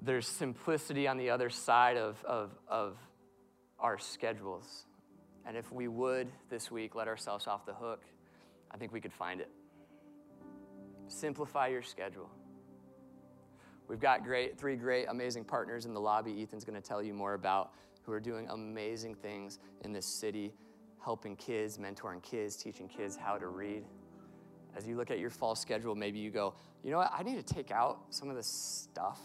There's 0.00 0.26
simplicity 0.26 1.06
on 1.06 1.18
the 1.18 1.28
other 1.28 1.50
side 1.50 1.98
of, 1.98 2.24
of, 2.24 2.52
of 2.68 2.96
our 3.78 3.98
schedules. 3.98 4.86
And 5.46 5.56
if 5.56 5.70
we 5.72 5.88
would 5.88 6.28
this 6.48 6.70
week 6.70 6.94
let 6.94 7.08
ourselves 7.08 7.46
off 7.46 7.66
the 7.66 7.74
hook, 7.74 8.02
I 8.70 8.76
think 8.76 8.92
we 8.92 9.00
could 9.00 9.12
find 9.12 9.40
it. 9.40 9.50
Simplify 11.06 11.68
your 11.68 11.82
schedule. 11.82 12.30
We've 13.86 14.00
got 14.00 14.24
great, 14.24 14.58
three 14.58 14.76
great, 14.76 15.06
amazing 15.08 15.44
partners 15.44 15.84
in 15.84 15.92
the 15.92 16.00
lobby. 16.00 16.42
Ethan's 16.42 16.64
going 16.64 16.80
to 16.80 16.86
tell 16.86 17.02
you 17.02 17.12
more 17.12 17.34
about 17.34 17.72
who 18.02 18.12
are 18.12 18.20
doing 18.20 18.48
amazing 18.48 19.14
things 19.14 19.58
in 19.82 19.92
this 19.92 20.06
city, 20.06 20.54
helping 21.02 21.36
kids, 21.36 21.78
mentoring 21.78 22.22
kids, 22.22 22.56
teaching 22.56 22.88
kids 22.88 23.16
how 23.16 23.36
to 23.36 23.48
read. 23.48 23.84
As 24.76 24.86
you 24.86 24.96
look 24.96 25.10
at 25.10 25.18
your 25.18 25.30
fall 25.30 25.54
schedule, 25.54 25.94
maybe 25.94 26.18
you 26.18 26.30
go, 26.30 26.54
you 26.82 26.90
know 26.90 26.98
what, 26.98 27.12
I 27.16 27.22
need 27.22 27.36
to 27.46 27.54
take 27.54 27.70
out 27.70 28.00
some 28.10 28.30
of 28.30 28.36
this 28.36 28.46
stuff 28.46 29.20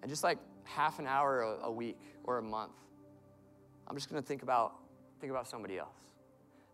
and 0.00 0.10
just 0.10 0.24
like 0.24 0.38
half 0.64 0.98
an 0.98 1.06
hour 1.06 1.42
a, 1.42 1.66
a 1.66 1.70
week 1.70 1.98
or 2.24 2.38
a 2.38 2.42
month. 2.42 2.72
I'm 3.86 3.94
just 3.94 4.10
going 4.10 4.20
to 4.20 4.26
think 4.26 4.42
about 4.42 4.74
think 5.20 5.30
about 5.30 5.48
somebody 5.48 5.78
else. 5.78 5.96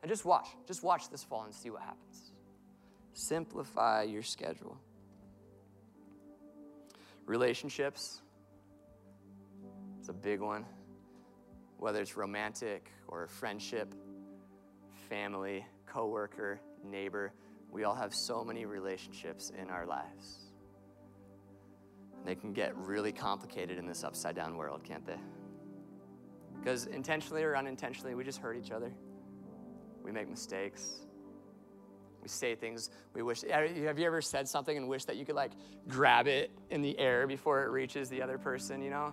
And 0.03 0.11
just 0.11 0.25
watch. 0.25 0.49
Just 0.67 0.83
watch 0.83 1.09
this 1.11 1.23
fall 1.23 1.45
and 1.45 1.55
see 1.55 1.71
what 1.71 1.83
happens. 1.83 2.33
Simplify 3.15 4.03
your 4.03 4.23
schedule. 4.23 4.79
Relationships 7.27 8.21
is 10.01 10.09
a 10.09 10.13
big 10.13 10.41
one. 10.41 10.65
Whether 11.79 12.01
it's 12.01 12.17
romantic 12.17 12.91
or 13.09 13.27
friendship, 13.27 13.95
family, 15.09 15.65
coworker, 15.87 16.61
neighbor, 16.85 17.33
we 17.71 17.85
all 17.85 17.95
have 17.95 18.13
so 18.15 18.45
many 18.45 18.67
relationships 18.67 19.51
in 19.51 19.71
our 19.71 19.87
lives. 19.87 20.51
And 22.19 22.27
they 22.27 22.35
can 22.35 22.53
get 22.53 22.77
really 22.77 23.13
complicated 23.13 23.79
in 23.79 23.87
this 23.87 24.05
upside 24.05 24.37
down 24.37 24.57
world, 24.57 24.85
can't 24.85 25.07
they? 25.07 25.19
Because 26.63 26.87
intentionally 26.87 27.43
or 27.43 27.57
unintentionally, 27.57 28.15
we 28.15 28.23
just 28.23 28.39
hurt 28.39 28.57
each 28.57 28.71
other. 28.71 28.93
We 30.05 30.13
make 30.13 30.29
mistakes. 30.29 31.01
We 32.23 32.29
say 32.29 32.55
things 32.55 32.91
we 33.15 33.23
wish. 33.23 33.43
Have 33.43 33.99
you 33.99 34.07
ever 34.07 34.23
said 34.23 34.47
something 34.47 34.77
and 34.77 34.89
wish 34.89 35.05
that 35.07 35.17
you 35.17 35.25
could 35.25 35.35
like 35.35 35.51
grab 35.89 36.29
it 36.29 36.53
in 36.71 36.81
the 36.81 36.97
air 37.01 37.27
before 37.27 37.65
it 37.65 37.71
reaches 37.71 38.09
the 38.09 38.23
other 38.23 38.39
person, 38.39 38.81
you 38.81 38.91
know? 38.91 39.13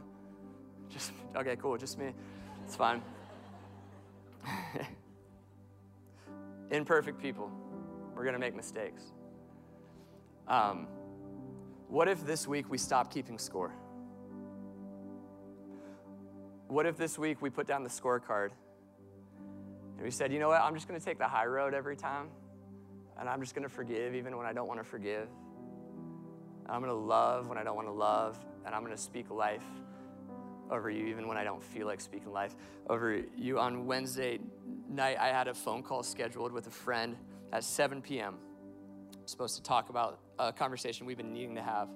Just, 0.89 1.11
okay, 1.35 1.55
cool, 1.55 1.75
just 1.75 1.97
me. 1.97 2.13
It's 2.65 2.75
fine. 2.75 3.01
Imperfect 6.71 7.19
people. 7.19 7.51
We're 8.15 8.23
to 8.31 8.39
make 8.39 8.55
mistakes. 8.55 9.11
Um, 10.47 10.87
what 11.87 12.07
if 12.07 12.23
this 12.27 12.47
week 12.47 12.69
we 12.69 12.77
stop 12.77 13.11
keeping 13.11 13.39
score? 13.39 13.73
What 16.69 16.85
if 16.85 16.97
this 16.97 17.17
week 17.17 17.41
we 17.41 17.49
put 17.49 17.65
down 17.65 17.83
the 17.83 17.89
scorecard 17.89 18.51
and 19.95 20.03
we 20.03 20.11
said, 20.11 20.31
you 20.31 20.37
know 20.37 20.49
what, 20.49 20.61
I'm 20.61 20.75
just 20.75 20.87
going 20.87 20.99
to 20.99 21.03
take 21.03 21.17
the 21.17 21.27
high 21.27 21.47
road 21.47 21.73
every 21.73 21.95
time, 21.95 22.27
and 23.19 23.27
I'm 23.27 23.41
just 23.41 23.55
going 23.55 23.67
to 23.67 23.73
forgive 23.73 24.13
even 24.13 24.37
when 24.37 24.45
I 24.45 24.53
don't 24.53 24.67
want 24.67 24.79
to 24.79 24.83
forgive. 24.83 25.27
And 26.65 26.69
I'm 26.69 26.79
going 26.79 26.91
to 26.91 26.93
love 26.93 27.47
when 27.47 27.57
I 27.57 27.63
don't 27.63 27.75
want 27.75 27.87
to 27.87 27.91
love, 27.91 28.37
and 28.67 28.75
I'm 28.75 28.83
going 28.83 28.95
to 28.95 29.01
speak 29.01 29.31
life 29.31 29.63
over 30.69 30.91
you 30.91 31.07
even 31.07 31.27
when 31.27 31.37
I 31.37 31.43
don't 31.43 31.63
feel 31.63 31.87
like 31.87 31.99
speaking 31.99 32.31
life 32.31 32.55
over 32.87 33.19
you. 33.35 33.57
On 33.57 33.87
Wednesday 33.87 34.37
night, 34.87 35.17
I 35.19 35.29
had 35.29 35.47
a 35.47 35.55
phone 35.55 35.81
call 35.81 36.03
scheduled 36.03 36.51
with 36.51 36.67
a 36.67 36.71
friend 36.71 37.15
at 37.51 37.63
7 37.63 38.03
p.m. 38.03 38.35
I'm 39.15 39.27
supposed 39.27 39.55
to 39.55 39.63
talk 39.63 39.89
about 39.89 40.19
a 40.37 40.53
conversation 40.53 41.07
we've 41.07 41.17
been 41.17 41.33
needing 41.33 41.55
to 41.55 41.63
have. 41.63 41.89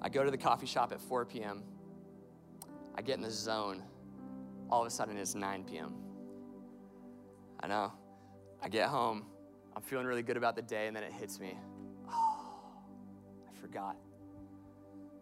I 0.00 0.08
go 0.08 0.24
to 0.24 0.30
the 0.30 0.38
coffee 0.38 0.66
shop 0.66 0.90
at 0.90 1.02
4 1.02 1.26
p.m. 1.26 1.62
I 2.94 3.02
get 3.02 3.16
in 3.16 3.22
the 3.22 3.30
zone. 3.30 3.82
All 4.70 4.80
of 4.80 4.86
a 4.86 4.90
sudden, 4.90 5.16
it's 5.16 5.34
9 5.34 5.64
p.m. 5.64 5.94
I 7.60 7.66
know. 7.66 7.92
I 8.62 8.68
get 8.68 8.88
home. 8.88 9.24
I'm 9.76 9.82
feeling 9.82 10.06
really 10.06 10.22
good 10.22 10.36
about 10.36 10.56
the 10.56 10.62
day, 10.62 10.86
and 10.86 10.96
then 10.96 11.02
it 11.02 11.12
hits 11.12 11.40
me. 11.40 11.58
Oh, 12.08 12.70
I 13.48 13.60
forgot. 13.60 13.96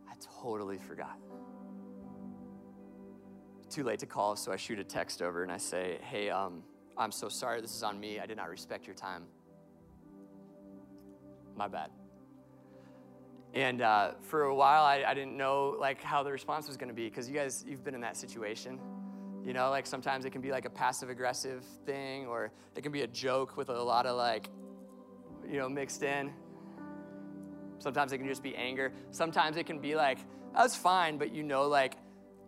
I 0.09 0.14
totally 0.43 0.79
forgot. 0.79 1.18
Too 3.70 3.85
late 3.85 4.01
to 4.01 4.07
call, 4.07 4.37
so 4.37 4.53
I 4.53 4.57
shoot 4.57 4.79
a 4.79 4.85
text 4.85 5.23
over 5.23 5.43
and 5.43 5.51
I 5.51 5.57
say, 5.57 5.99
Hey, 6.03 6.29
um, 6.29 6.62
I'm 6.99 7.11
so 7.11 7.31
sorry. 7.31 7.62
This 7.62 7.75
is 7.75 7.83
on 7.83 7.99
me. 7.99 8.20
I 8.20 8.27
did 8.27 8.37
not 8.37 8.51
respect 8.51 8.87
your 8.87 8.95
time. 8.95 9.25
My 11.57 11.68
bad. 11.68 11.91
And 13.55 13.83
uh, 13.83 14.13
for 14.23 14.45
a 14.45 14.55
while, 14.55 14.85
I, 14.85 15.05
I, 15.07 15.13
didn't 15.13 15.37
know 15.37 15.77
like 15.79 16.03
how 16.03 16.23
the 16.23 16.33
response 16.33 16.69
was 16.69 16.79
going 16.79 16.89
to 16.89 16.95
be 16.95 17.05
because 17.05 17.29
you 17.29 17.35
guys, 17.35 17.65
you've 17.69 17.85
been 17.85 17.95
in 17.95 18.01
that 18.01 18.17
situation. 18.17 18.79
You 19.45 19.53
know, 19.53 19.69
like 19.69 19.87
sometimes 19.87 20.25
it 20.25 20.31
can 20.31 20.41
be 20.41 20.51
like 20.51 20.65
a 20.65 20.71
passive 20.71 21.11
aggressive 21.11 21.65
thing, 21.85 22.27
or 22.27 22.51
it 22.77 22.83
can 22.83 22.93
be 22.93 23.03
a 23.03 23.07
joke 23.07 23.57
with 23.57 23.69
a 23.69 23.83
lot 23.83 24.07
of 24.07 24.17
like, 24.17 24.49
you 25.47 25.59
know, 25.59 25.69
mixed 25.69 26.03
in. 26.03 26.33
Sometimes 27.79 28.13
it 28.13 28.19
can 28.19 28.29
just 28.29 28.43
be 28.43 28.55
anger. 28.57 28.93
Sometimes 29.11 29.57
it 29.57 29.67
can 29.67 29.81
be 29.81 29.97
like, 29.97 30.19
that's 30.55 30.77
fine, 30.77 31.19
but 31.19 31.35
you 31.35 31.43
know, 31.43 31.67
like, 31.67 31.97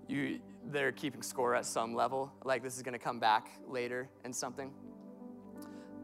you 0.09 0.41
they're 0.71 0.93
keeping 0.93 1.23
score 1.23 1.55
at 1.55 1.67
some 1.67 1.95
level, 1.95 2.33
like 2.45 2.63
this 2.63 2.77
is 2.77 2.83
gonna 2.83 2.99
come 2.99 3.19
back 3.19 3.49
later 3.69 4.09
and 4.25 4.35
something. 4.35 4.71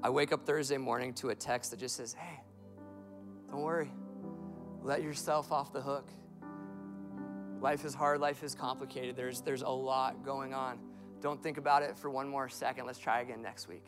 I 0.02 0.10
wake 0.10 0.32
up 0.32 0.44
Thursday 0.44 0.76
morning 0.76 1.14
to 1.14 1.30
a 1.30 1.34
text 1.34 1.70
that 1.70 1.80
just 1.80 1.96
says, 1.96 2.14
hey, 2.14 2.40
don't 3.50 3.62
worry, 3.62 3.90
let 4.82 5.02
yourself 5.02 5.52
off 5.52 5.72
the 5.72 5.80
hook. 5.80 6.08
Life 7.60 7.84
is 7.84 7.94
hard, 7.94 8.20
life 8.20 8.42
is 8.42 8.54
complicated. 8.54 9.16
There's, 9.16 9.42
there's 9.42 9.62
a 9.62 9.68
lot 9.68 10.24
going 10.24 10.54
on. 10.54 10.78
Don't 11.20 11.42
think 11.42 11.58
about 11.58 11.82
it 11.82 11.98
for 11.98 12.08
one 12.08 12.28
more 12.28 12.48
second. 12.48 12.86
Let's 12.86 12.98
try 12.98 13.20
again 13.20 13.42
next 13.42 13.68
week. 13.68 13.84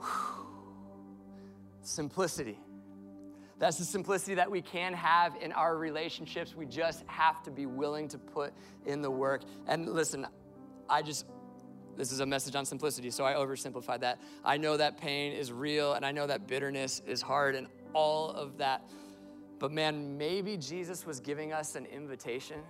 Whew. 0.00 0.46
Simplicity. 1.82 2.58
That's 3.58 3.76
the 3.76 3.84
simplicity 3.84 4.34
that 4.36 4.50
we 4.50 4.62
can 4.62 4.94
have 4.94 5.36
in 5.40 5.52
our 5.52 5.76
relationships. 5.76 6.56
We 6.56 6.66
just 6.66 7.04
have 7.06 7.42
to 7.42 7.50
be 7.50 7.66
willing 7.66 8.08
to 8.08 8.18
put 8.18 8.54
in 8.86 9.02
the 9.02 9.10
work. 9.10 9.42
And 9.68 9.86
listen, 9.86 10.26
I 10.88 11.02
just, 11.02 11.26
this 11.96 12.10
is 12.10 12.20
a 12.20 12.26
message 12.26 12.56
on 12.56 12.64
simplicity, 12.64 13.10
so 13.10 13.24
I 13.24 13.34
oversimplified 13.34 14.00
that. 14.00 14.18
I 14.44 14.56
know 14.56 14.78
that 14.78 14.96
pain 14.96 15.32
is 15.32 15.52
real, 15.52 15.92
and 15.92 16.06
I 16.06 16.10
know 16.10 16.26
that 16.26 16.46
bitterness 16.46 17.02
is 17.06 17.20
hard, 17.20 17.54
and 17.54 17.66
all 17.92 18.30
of 18.30 18.58
that. 18.58 18.82
But 19.60 19.70
man, 19.70 20.16
maybe 20.16 20.56
Jesus 20.56 21.06
was 21.06 21.20
giving 21.20 21.52
us 21.52 21.76
an 21.76 21.86
invitation 21.86 22.60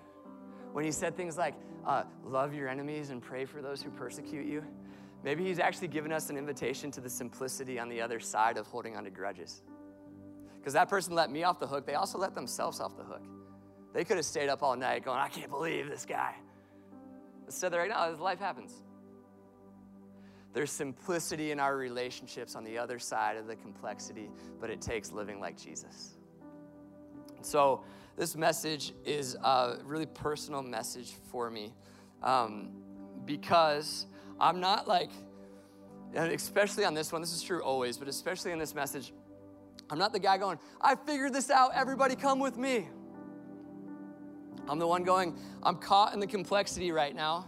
when 0.73 0.85
he 0.85 0.91
said 0.91 1.17
things 1.17 1.39
like, 1.39 1.55
uh, 1.87 2.03
love 2.25 2.53
your 2.53 2.69
enemies 2.69 3.11
and 3.11 3.23
pray 3.23 3.45
for 3.45 3.63
those 3.63 3.81
who 3.81 3.91
persecute 3.91 4.45
you. 4.45 4.63
Maybe 5.23 5.45
he's 5.45 5.61
actually 5.61 5.89
given 5.89 6.13
us 6.13 6.31
an 6.31 6.37
invitation 6.37 6.91
to 6.93 7.01
the 7.01 7.09
simplicity 7.09 7.79
on 7.79 7.89
the 7.89 8.01
other 8.01 8.19
side 8.19 8.57
of 8.57 8.67
holding 8.67 8.97
on 8.97 9.05
to 9.05 9.11
grudges. 9.11 9.63
Because 10.59 10.73
that 10.73 10.89
person 10.89 11.15
let 11.15 11.31
me 11.31 11.45
off 11.45 11.61
the 11.61 11.67
hook, 11.67 11.87
they 11.87 11.95
also 11.95 12.19
let 12.19 12.35
themselves 12.35 12.81
off 12.81 12.97
the 12.97 13.05
hook. 13.05 13.23
They 13.95 14.05
could 14.05 14.17
have 14.17 14.27
stayed 14.27 14.49
up 14.49 14.63
all 14.63 14.77
night 14.77 15.05
going, 15.05 15.19
I 15.19 15.29
can't 15.29 15.51
believe 15.51 15.89
this 15.89 16.05
guy. 16.05 16.35
Instead, 17.47 17.73
they're 17.73 17.89
like, 17.89 18.17
no, 18.17 18.23
life 18.23 18.41
happens. 18.41 18.75
There's 20.53 20.73
simplicity 20.73 21.53
in 21.53 21.61
our 21.61 21.77
relationships 21.77 22.57
on 22.57 22.65
the 22.65 22.79
other 22.79 22.99
side 22.99 23.37
of 23.37 23.47
the 23.47 23.55
complexity, 23.57 24.29
but 24.61 24.71
it 24.71 24.81
takes 24.81 25.13
living 25.13 25.39
like 25.39 25.57
Jesus. 25.57 26.17
So, 27.43 27.83
this 28.17 28.37
message 28.37 28.93
is 29.05 29.35
a 29.37 29.79
really 29.85 30.07
personal 30.07 30.63
message 30.63 31.15
for 31.31 31.51
me 31.51 31.73
um, 32.23 32.71
because 33.25 34.07
I'm 34.39 34.61
not 34.61 34.87
like, 34.87 35.11
and 36.15 36.31
especially 36.33 36.85
on 36.85 36.93
this 36.93 37.13
one, 37.13 37.23
this 37.23 37.33
is 37.33 37.43
true 37.43 37.63
always, 37.63 37.97
but 37.97 38.09
especially 38.09 38.53
in 38.53 38.59
this 38.59 38.75
message, 38.75 39.13
I'm 39.89 39.99
not 39.99 40.13
the 40.13 40.19
guy 40.19 40.39
going, 40.39 40.59
I 40.81 40.97
figured 40.97 41.33
this 41.33 41.51
out, 41.51 41.73
everybody 41.75 42.15
come 42.15 42.41
with 42.41 42.59
me. 42.59 42.89
I'm 44.69 44.79
the 44.79 44.87
one 44.87 45.03
going, 45.03 45.39
I'm 45.63 45.77
caught 45.77 46.13
in 46.15 46.21
the 46.21 46.27
complexity 46.27 46.93
right 46.93 47.15
now. 47.15 47.47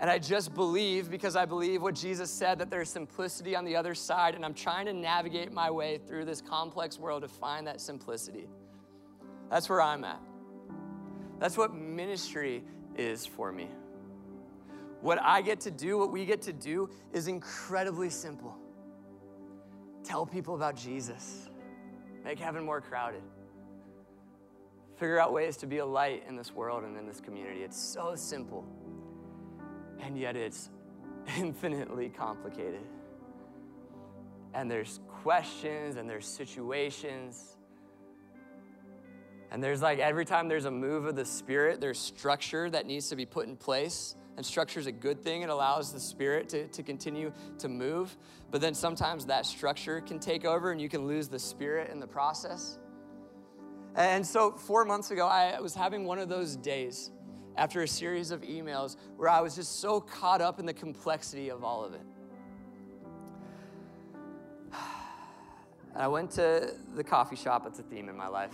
And 0.00 0.10
I 0.10 0.18
just 0.18 0.54
believe 0.54 1.10
because 1.10 1.36
I 1.36 1.44
believe 1.44 1.82
what 1.82 1.94
Jesus 1.94 2.30
said 2.30 2.58
that 2.58 2.70
there's 2.70 2.90
simplicity 2.90 3.54
on 3.54 3.64
the 3.64 3.76
other 3.76 3.94
side, 3.94 4.34
and 4.34 4.44
I'm 4.44 4.54
trying 4.54 4.86
to 4.86 4.92
navigate 4.92 5.52
my 5.52 5.70
way 5.70 5.98
through 5.98 6.24
this 6.24 6.40
complex 6.40 6.98
world 6.98 7.22
to 7.22 7.28
find 7.28 7.66
that 7.66 7.80
simplicity. 7.80 8.48
That's 9.50 9.68
where 9.68 9.80
I'm 9.80 10.04
at. 10.04 10.20
That's 11.38 11.56
what 11.56 11.74
ministry 11.74 12.64
is 12.96 13.26
for 13.26 13.52
me. 13.52 13.68
What 15.00 15.20
I 15.20 15.42
get 15.42 15.60
to 15.60 15.70
do, 15.70 15.98
what 15.98 16.10
we 16.10 16.24
get 16.24 16.42
to 16.42 16.52
do, 16.52 16.88
is 17.12 17.28
incredibly 17.28 18.08
simple. 18.08 18.56
Tell 20.02 20.24
people 20.24 20.54
about 20.54 20.76
Jesus. 20.76 21.48
Make 22.24 22.38
heaven 22.38 22.64
more 22.64 22.80
crowded. 22.80 23.22
Figure 24.96 25.18
out 25.18 25.32
ways 25.32 25.56
to 25.58 25.66
be 25.66 25.78
a 25.78 25.86
light 25.86 26.22
in 26.28 26.36
this 26.36 26.52
world 26.52 26.84
and 26.84 26.96
in 26.96 27.06
this 27.06 27.20
community. 27.20 27.62
It's 27.62 27.78
so 27.78 28.14
simple, 28.14 28.64
and 30.00 30.16
yet 30.16 30.36
it's 30.36 30.70
infinitely 31.36 32.08
complicated. 32.08 32.86
And 34.54 34.70
there's 34.70 35.00
questions 35.08 35.96
and 35.96 36.08
there's 36.08 36.26
situations. 36.26 37.56
And 39.50 39.62
there's 39.62 39.82
like 39.82 39.98
every 39.98 40.24
time 40.24 40.48
there's 40.48 40.64
a 40.64 40.70
move 40.70 41.06
of 41.06 41.16
the 41.16 41.24
Spirit, 41.24 41.80
there's 41.80 41.98
structure 41.98 42.68
that 42.70 42.86
needs 42.86 43.08
to 43.10 43.16
be 43.16 43.26
put 43.26 43.46
in 43.46 43.56
place 43.56 44.16
and 44.36 44.44
structure 44.44 44.80
is 44.80 44.86
a 44.86 44.92
good 44.92 45.22
thing. 45.22 45.42
It 45.42 45.50
allows 45.50 45.92
the 45.92 46.00
spirit 46.00 46.48
to, 46.50 46.66
to 46.68 46.82
continue 46.82 47.32
to 47.58 47.68
move. 47.68 48.16
But 48.50 48.60
then 48.60 48.74
sometimes 48.74 49.26
that 49.26 49.46
structure 49.46 50.00
can 50.00 50.18
take 50.18 50.44
over 50.44 50.72
and 50.72 50.80
you 50.80 50.88
can 50.88 51.06
lose 51.06 51.28
the 51.28 51.38
spirit 51.38 51.90
in 51.90 52.00
the 52.00 52.06
process. 52.06 52.78
And 53.94 54.26
so, 54.26 54.50
four 54.50 54.84
months 54.84 55.12
ago, 55.12 55.28
I 55.28 55.60
was 55.60 55.74
having 55.74 56.04
one 56.04 56.18
of 56.18 56.28
those 56.28 56.56
days 56.56 57.12
after 57.56 57.82
a 57.82 57.88
series 57.88 58.32
of 58.32 58.42
emails 58.42 58.96
where 59.16 59.28
I 59.28 59.40
was 59.40 59.54
just 59.54 59.78
so 59.78 60.00
caught 60.00 60.40
up 60.40 60.58
in 60.58 60.66
the 60.66 60.74
complexity 60.74 61.48
of 61.50 61.62
all 61.62 61.84
of 61.84 61.94
it. 61.94 62.02
And 65.92 66.02
I 66.02 66.08
went 66.08 66.32
to 66.32 66.74
the 66.96 67.04
coffee 67.04 67.36
shop, 67.36 67.68
it's 67.68 67.78
a 67.78 67.84
theme 67.84 68.08
in 68.08 68.16
my 68.16 68.26
life. 68.26 68.50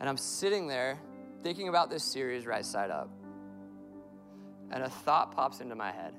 And 0.00 0.08
I'm 0.08 0.16
sitting 0.16 0.66
there 0.66 0.98
thinking 1.42 1.68
about 1.68 1.90
this 1.90 2.04
series 2.04 2.46
right 2.46 2.64
side 2.64 2.90
up, 2.90 3.10
and 4.70 4.82
a 4.82 4.90
thought 4.90 5.34
pops 5.34 5.60
into 5.60 5.74
my 5.74 5.92
head. 5.92 6.14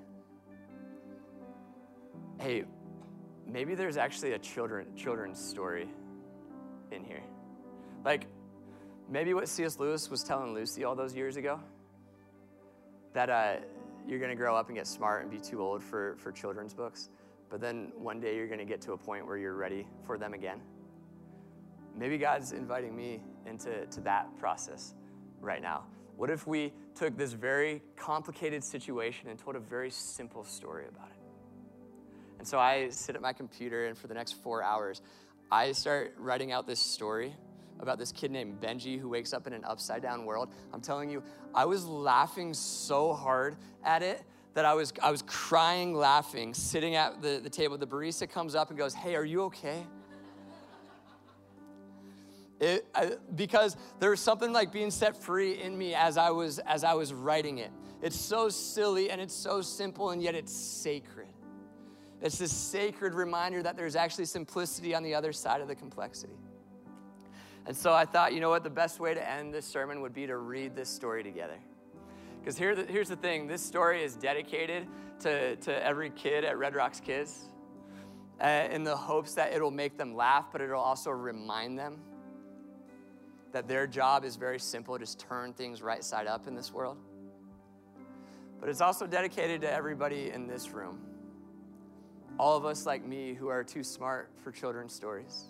Hey, 2.39 2.63
maybe 3.45 3.75
there's 3.75 3.97
actually 3.97 4.33
a 4.33 4.39
children 4.39 4.95
children's 4.95 5.39
story 5.43 5.87
in 6.91 7.03
here. 7.03 7.23
Like 8.05 8.27
maybe 9.09 9.33
what 9.33 9.47
C.S. 9.47 9.79
Lewis 9.79 10.09
was 10.09 10.23
telling 10.23 10.53
Lucy 10.53 10.83
all 10.83 10.95
those 10.95 11.15
years 11.15 11.37
ago 11.37 11.59
that 13.13 13.29
uh, 13.29 13.55
you're 14.07 14.19
going 14.19 14.29
to 14.29 14.35
grow 14.35 14.55
up 14.55 14.67
and 14.67 14.77
get 14.77 14.87
smart 14.87 15.21
and 15.21 15.31
be 15.31 15.39
too 15.39 15.61
old 15.61 15.83
for, 15.83 16.15
for 16.19 16.31
children's 16.31 16.73
books, 16.73 17.09
but 17.49 17.59
then 17.59 17.91
one 17.97 18.19
day 18.19 18.35
you're 18.35 18.47
going 18.47 18.59
to 18.59 18.65
get 18.65 18.81
to 18.81 18.93
a 18.93 18.97
point 18.97 19.25
where 19.25 19.37
you're 19.37 19.55
ready 19.55 19.87
for 20.05 20.17
them 20.17 20.33
again. 20.33 20.61
Maybe 21.97 22.17
God's 22.17 22.51
inviting 22.51 22.95
me 22.95 23.21
into 23.45 23.85
to 23.87 24.01
that 24.01 24.37
process 24.39 24.93
right 25.41 25.61
now? 25.61 25.85
What 26.15 26.29
if 26.29 26.47
we 26.47 26.73
took 26.95 27.17
this 27.17 27.33
very 27.33 27.81
complicated 27.95 28.63
situation 28.63 29.29
and 29.29 29.37
told 29.37 29.55
a 29.55 29.59
very 29.59 29.89
simple 29.89 30.43
story 30.43 30.85
about 30.87 31.09
it? 31.09 31.17
And 32.39 32.47
so 32.47 32.59
I 32.59 32.89
sit 32.89 33.15
at 33.15 33.21
my 33.21 33.33
computer, 33.33 33.85
and 33.85 33.97
for 33.97 34.07
the 34.07 34.13
next 34.13 34.33
four 34.43 34.63
hours, 34.63 35.01
I 35.51 35.71
start 35.71 36.13
writing 36.17 36.51
out 36.51 36.67
this 36.67 36.79
story 36.79 37.35
about 37.79 37.99
this 37.99 38.11
kid 38.11 38.31
named 38.31 38.59
Benji 38.59 38.99
who 38.99 39.09
wakes 39.09 39.33
up 39.33 39.47
in 39.47 39.53
an 39.53 39.63
upside 39.63 40.01
down 40.01 40.25
world. 40.25 40.49
I'm 40.73 40.81
telling 40.81 41.09
you, 41.09 41.23
I 41.53 41.65
was 41.65 41.85
laughing 41.85 42.53
so 42.53 43.13
hard 43.13 43.55
at 43.83 44.01
it 44.01 44.23
that 44.55 44.65
I 44.65 44.73
was, 44.73 44.91
I 45.01 45.11
was 45.11 45.21
crying 45.23 45.93
laughing, 45.93 46.53
sitting 46.53 46.95
at 46.95 47.21
the, 47.21 47.39
the 47.41 47.49
table. 47.49 47.77
The 47.77 47.85
barista 47.85 48.29
comes 48.29 48.55
up 48.55 48.69
and 48.69 48.77
goes, 48.77 48.95
Hey, 48.95 49.15
are 49.15 49.25
you 49.25 49.43
okay? 49.43 49.85
It, 52.59 52.87
I, 52.95 53.11
because 53.35 53.77
there 53.99 54.09
was 54.09 54.19
something 54.19 54.51
like 54.51 54.71
being 54.71 54.89
set 54.89 55.15
free 55.15 55.61
in 55.61 55.77
me 55.77 55.93
as 55.93 56.17
I 56.17 56.31
was 56.31 56.59
as 56.59 56.83
I 56.83 56.93
was 56.93 57.13
writing 57.13 57.59
it. 57.59 57.71
It's 58.01 58.19
so 58.19 58.49
silly 58.49 59.11
and 59.11 59.21
it's 59.21 59.33
so 59.33 59.61
simple 59.61 60.09
and 60.09 60.21
yet 60.21 60.33
it's 60.33 60.53
sacred. 60.53 61.27
It's 62.21 62.39
this 62.39 62.51
sacred 62.51 63.13
reminder 63.13 63.61
that 63.61 63.77
there's 63.77 63.95
actually 63.95 64.25
simplicity 64.25 64.95
on 64.95 65.03
the 65.03 65.13
other 65.13 65.31
side 65.31 65.61
of 65.61 65.67
the 65.67 65.75
complexity. 65.75 66.33
And 67.67 67.75
so 67.75 67.93
I 67.93 68.05
thought, 68.05 68.33
you 68.33 68.39
know 68.39 68.49
what, 68.49 68.63
the 68.63 68.69
best 68.69 68.99
way 68.99 69.13
to 69.13 69.29
end 69.29 69.53
this 69.53 69.65
sermon 69.65 70.01
would 70.01 70.13
be 70.13 70.25
to 70.25 70.37
read 70.37 70.75
this 70.75 70.89
story 70.89 71.21
together. 71.21 71.59
Because 72.39 72.57
here, 72.57 72.73
here's 72.87 73.09
the 73.09 73.15
thing 73.17 73.45
this 73.45 73.61
story 73.61 74.03
is 74.03 74.15
dedicated 74.15 74.87
to, 75.19 75.57
to 75.57 75.85
every 75.85 76.09
kid 76.11 76.45
at 76.45 76.57
Red 76.57 76.75
Rocks 76.75 76.99
Kids 77.01 77.49
uh, 78.41 78.67
in 78.71 78.83
the 78.83 78.95
hopes 78.95 79.33
that 79.33 79.53
it'll 79.53 79.69
make 79.69 79.97
them 79.97 80.15
laugh, 80.15 80.45
but 80.51 80.61
it'll 80.61 80.81
also 80.81 81.11
remind 81.11 81.77
them 81.77 81.99
that 83.51 83.67
their 83.67 83.87
job 83.87 84.23
is 84.23 84.35
very 84.35 84.59
simple 84.59 84.97
just 84.97 85.19
turn 85.19 85.53
things 85.53 85.81
right 85.81 86.03
side 86.03 86.27
up 86.27 86.47
in 86.47 86.55
this 86.55 86.71
world. 86.71 86.97
But 88.59 88.69
it's 88.69 88.81
also 88.81 89.05
dedicated 89.05 89.61
to 89.61 89.71
everybody 89.71 90.31
in 90.31 90.47
this 90.47 90.71
room. 90.71 90.99
All 92.39 92.57
of 92.57 92.65
us, 92.65 92.85
like 92.85 93.05
me, 93.05 93.33
who 93.33 93.47
are 93.47 93.63
too 93.63 93.83
smart 93.83 94.29
for 94.43 94.51
children's 94.51 94.93
stories. 94.93 95.45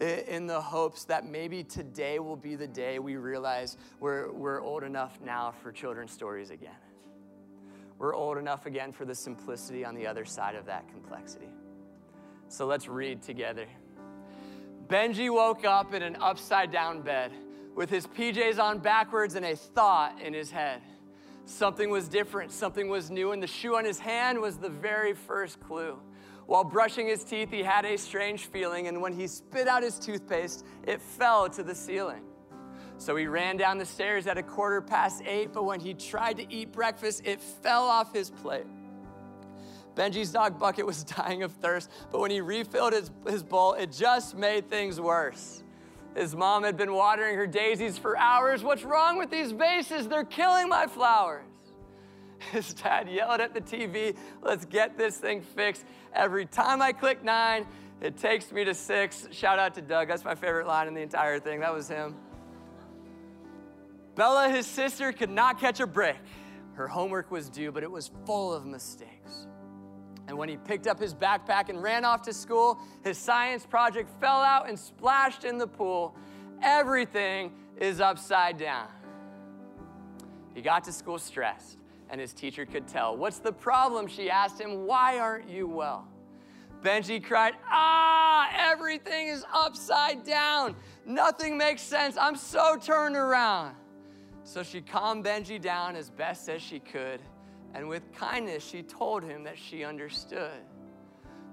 In 0.00 0.46
the 0.46 0.60
hopes 0.60 1.04
that 1.04 1.26
maybe 1.26 1.64
today 1.64 2.18
will 2.18 2.36
be 2.36 2.54
the 2.54 2.68
day 2.68 2.98
we 2.98 3.16
realize 3.16 3.76
we're, 3.98 4.30
we're 4.32 4.62
old 4.62 4.84
enough 4.84 5.18
now 5.24 5.52
for 5.62 5.72
children's 5.72 6.12
stories 6.12 6.50
again. 6.50 6.76
We're 7.98 8.14
old 8.14 8.38
enough 8.38 8.66
again 8.66 8.92
for 8.92 9.04
the 9.04 9.14
simplicity 9.14 9.84
on 9.84 9.96
the 9.96 10.06
other 10.06 10.24
side 10.24 10.54
of 10.54 10.66
that 10.66 10.88
complexity. 10.88 11.48
So 12.46 12.66
let's 12.66 12.86
read 12.86 13.22
together. 13.22 13.66
Benji 14.88 15.30
woke 15.30 15.66
up 15.66 15.92
in 15.92 16.02
an 16.02 16.16
upside 16.16 16.72
down 16.72 17.02
bed 17.02 17.32
with 17.74 17.90
his 17.90 18.06
PJs 18.06 18.58
on 18.58 18.78
backwards 18.78 19.34
and 19.34 19.44
a 19.44 19.54
thought 19.54 20.20
in 20.22 20.32
his 20.32 20.50
head. 20.50 20.80
Something 21.44 21.90
was 21.90 22.08
different, 22.08 22.52
something 22.52 22.88
was 22.88 23.10
new, 23.10 23.32
and 23.32 23.42
the 23.42 23.46
shoe 23.46 23.76
on 23.76 23.84
his 23.84 23.98
hand 23.98 24.40
was 24.40 24.56
the 24.56 24.70
very 24.70 25.12
first 25.12 25.60
clue. 25.60 25.98
While 26.46 26.64
brushing 26.64 27.06
his 27.06 27.22
teeth, 27.22 27.50
he 27.50 27.62
had 27.62 27.84
a 27.84 27.98
strange 27.98 28.46
feeling, 28.46 28.88
and 28.88 29.02
when 29.02 29.12
he 29.12 29.26
spit 29.26 29.68
out 29.68 29.82
his 29.82 29.98
toothpaste, 29.98 30.64
it 30.86 31.02
fell 31.02 31.50
to 31.50 31.62
the 31.62 31.74
ceiling. 31.74 32.22
So 32.96 33.14
he 33.14 33.26
ran 33.26 33.58
down 33.58 33.76
the 33.76 33.84
stairs 33.84 34.26
at 34.26 34.38
a 34.38 34.42
quarter 34.42 34.80
past 34.80 35.22
eight, 35.26 35.52
but 35.52 35.64
when 35.64 35.80
he 35.80 35.92
tried 35.92 36.38
to 36.38 36.52
eat 36.52 36.72
breakfast, 36.72 37.22
it 37.26 37.42
fell 37.42 37.84
off 37.84 38.14
his 38.14 38.30
plate. 38.30 38.66
Benji's 39.98 40.30
dog 40.30 40.60
Bucket 40.60 40.86
was 40.86 41.02
dying 41.16 41.42
of 41.42 41.52
thirst, 41.54 41.90
but 42.12 42.20
when 42.20 42.30
he 42.30 42.40
refilled 42.40 42.92
his, 42.92 43.10
his 43.26 43.42
bowl, 43.42 43.74
it 43.74 43.90
just 43.90 44.36
made 44.36 44.70
things 44.70 45.00
worse. 45.00 45.64
His 46.14 46.36
mom 46.36 46.62
had 46.62 46.76
been 46.76 46.92
watering 46.94 47.34
her 47.36 47.46
daisies 47.46 47.98
for 47.98 48.16
hours. 48.16 48.62
What's 48.62 48.84
wrong 48.84 49.18
with 49.18 49.30
these 49.30 49.50
vases? 49.50 50.08
They're 50.08 50.24
killing 50.24 50.68
my 50.68 50.86
flowers. 50.86 51.44
His 52.52 52.72
dad 52.72 53.08
yelled 53.08 53.40
at 53.40 53.52
the 53.52 53.60
TV, 53.60 54.16
let's 54.40 54.64
get 54.64 54.96
this 54.96 55.18
thing 55.18 55.42
fixed. 55.42 55.84
Every 56.12 56.46
time 56.46 56.80
I 56.80 56.92
click 56.92 57.24
nine, 57.24 57.66
it 58.00 58.16
takes 58.16 58.52
me 58.52 58.64
to 58.64 58.74
six. 58.74 59.26
Shout 59.32 59.58
out 59.58 59.74
to 59.74 59.82
Doug. 59.82 60.08
That's 60.08 60.24
my 60.24 60.36
favorite 60.36 60.68
line 60.68 60.86
in 60.86 60.94
the 60.94 61.02
entire 61.02 61.40
thing. 61.40 61.60
That 61.60 61.74
was 61.74 61.88
him. 61.88 62.14
Bella, 64.14 64.48
his 64.48 64.66
sister, 64.66 65.12
could 65.12 65.30
not 65.30 65.60
catch 65.60 65.80
a 65.80 65.86
break. 65.86 66.16
Her 66.74 66.86
homework 66.86 67.30
was 67.32 67.48
due, 67.48 67.72
but 67.72 67.82
it 67.82 67.90
was 67.90 68.10
full 68.24 68.52
of 68.52 68.64
mistakes. 68.64 69.48
And 70.28 70.36
when 70.36 70.50
he 70.50 70.58
picked 70.58 70.86
up 70.86 71.00
his 71.00 71.14
backpack 71.14 71.70
and 71.70 71.82
ran 71.82 72.04
off 72.04 72.22
to 72.22 72.34
school, 72.34 72.78
his 73.02 73.16
science 73.16 73.64
project 73.64 74.10
fell 74.20 74.42
out 74.42 74.68
and 74.68 74.78
splashed 74.78 75.44
in 75.44 75.56
the 75.56 75.66
pool. 75.66 76.14
Everything 76.62 77.52
is 77.78 78.00
upside 78.00 78.58
down. 78.58 78.88
He 80.54 80.60
got 80.60 80.84
to 80.84 80.92
school 80.92 81.18
stressed, 81.18 81.78
and 82.10 82.20
his 82.20 82.34
teacher 82.34 82.66
could 82.66 82.86
tell. 82.86 83.16
What's 83.16 83.38
the 83.38 83.52
problem? 83.52 84.06
She 84.06 84.28
asked 84.28 84.60
him. 84.60 84.86
Why 84.86 85.18
aren't 85.18 85.48
you 85.48 85.66
well? 85.66 86.06
Benji 86.82 87.24
cried, 87.24 87.54
Ah, 87.66 88.48
everything 88.54 89.28
is 89.28 89.44
upside 89.52 90.24
down. 90.24 90.76
Nothing 91.06 91.56
makes 91.56 91.80
sense. 91.80 92.16
I'm 92.20 92.36
so 92.36 92.76
turned 92.76 93.16
around. 93.16 93.74
So 94.44 94.62
she 94.62 94.80
calmed 94.80 95.24
Benji 95.24 95.60
down 95.60 95.96
as 95.96 96.10
best 96.10 96.48
as 96.48 96.62
she 96.62 96.80
could, 96.80 97.20
and 97.78 97.88
with 97.88 98.12
kindness, 98.12 98.64
she 98.64 98.82
told 98.82 99.22
him 99.22 99.44
that 99.44 99.56
she 99.56 99.84
understood. 99.84 100.64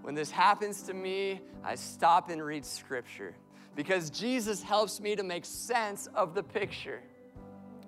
When 0.02 0.16
this 0.16 0.32
happens 0.32 0.82
to 0.88 0.94
me, 0.96 1.40
I 1.64 1.76
stop 1.76 2.32
and 2.32 2.44
read 2.44 2.66
scripture 2.66 3.36
because 3.76 4.10
Jesus 4.10 4.64
helps 4.64 5.00
me 5.00 5.16
to 5.18 5.22
make 5.22 5.46
sense 5.46 6.08
of 6.16 6.34
the 6.34 6.42
picture. 6.42 7.04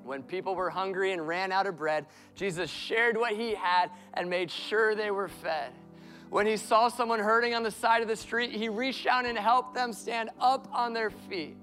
When 0.03 0.21
people 0.21 0.53
were 0.53 0.69
hungry 0.69 1.13
and 1.13 1.27
ran 1.27 1.51
out 1.51 1.65
of 1.65 1.77
bread, 1.77 2.05
Jesus 2.35 2.69
shared 2.69 3.17
what 3.17 3.33
he 3.33 3.55
had 3.55 3.89
and 4.13 4.29
made 4.29 4.51
sure 4.51 4.93
they 4.93 5.09
were 5.09 5.29
fed. 5.29 5.71
When 6.29 6.45
he 6.45 6.57
saw 6.57 6.89
someone 6.89 7.17
hurting 7.17 7.55
on 7.55 7.63
the 7.63 7.71
side 7.71 8.03
of 8.03 8.07
the 8.07 8.15
street, 8.15 8.51
he 8.51 8.69
reached 8.69 9.07
out 9.07 9.25
and 9.25 9.35
helped 9.35 9.73
them 9.73 9.93
stand 9.93 10.29
up 10.39 10.67
on 10.71 10.93
their 10.93 11.09
feet. 11.09 11.57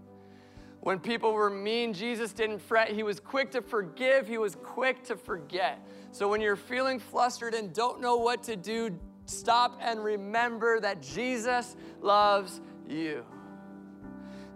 When 0.84 0.98
people 0.98 1.32
were 1.32 1.48
mean, 1.48 1.94
Jesus 1.94 2.34
didn't 2.34 2.58
fret. 2.58 2.90
He 2.90 3.02
was 3.02 3.18
quick 3.18 3.50
to 3.52 3.62
forgive, 3.62 4.28
he 4.28 4.36
was 4.36 4.54
quick 4.62 5.02
to 5.04 5.16
forget. 5.16 5.78
So 6.12 6.28
when 6.28 6.42
you're 6.42 6.56
feeling 6.56 6.98
flustered 6.98 7.54
and 7.54 7.72
don't 7.72 8.02
know 8.02 8.18
what 8.18 8.42
to 8.42 8.54
do, 8.54 8.90
stop 9.24 9.78
and 9.80 10.04
remember 10.04 10.80
that 10.80 11.00
Jesus 11.00 11.74
loves 12.02 12.60
you. 12.86 13.24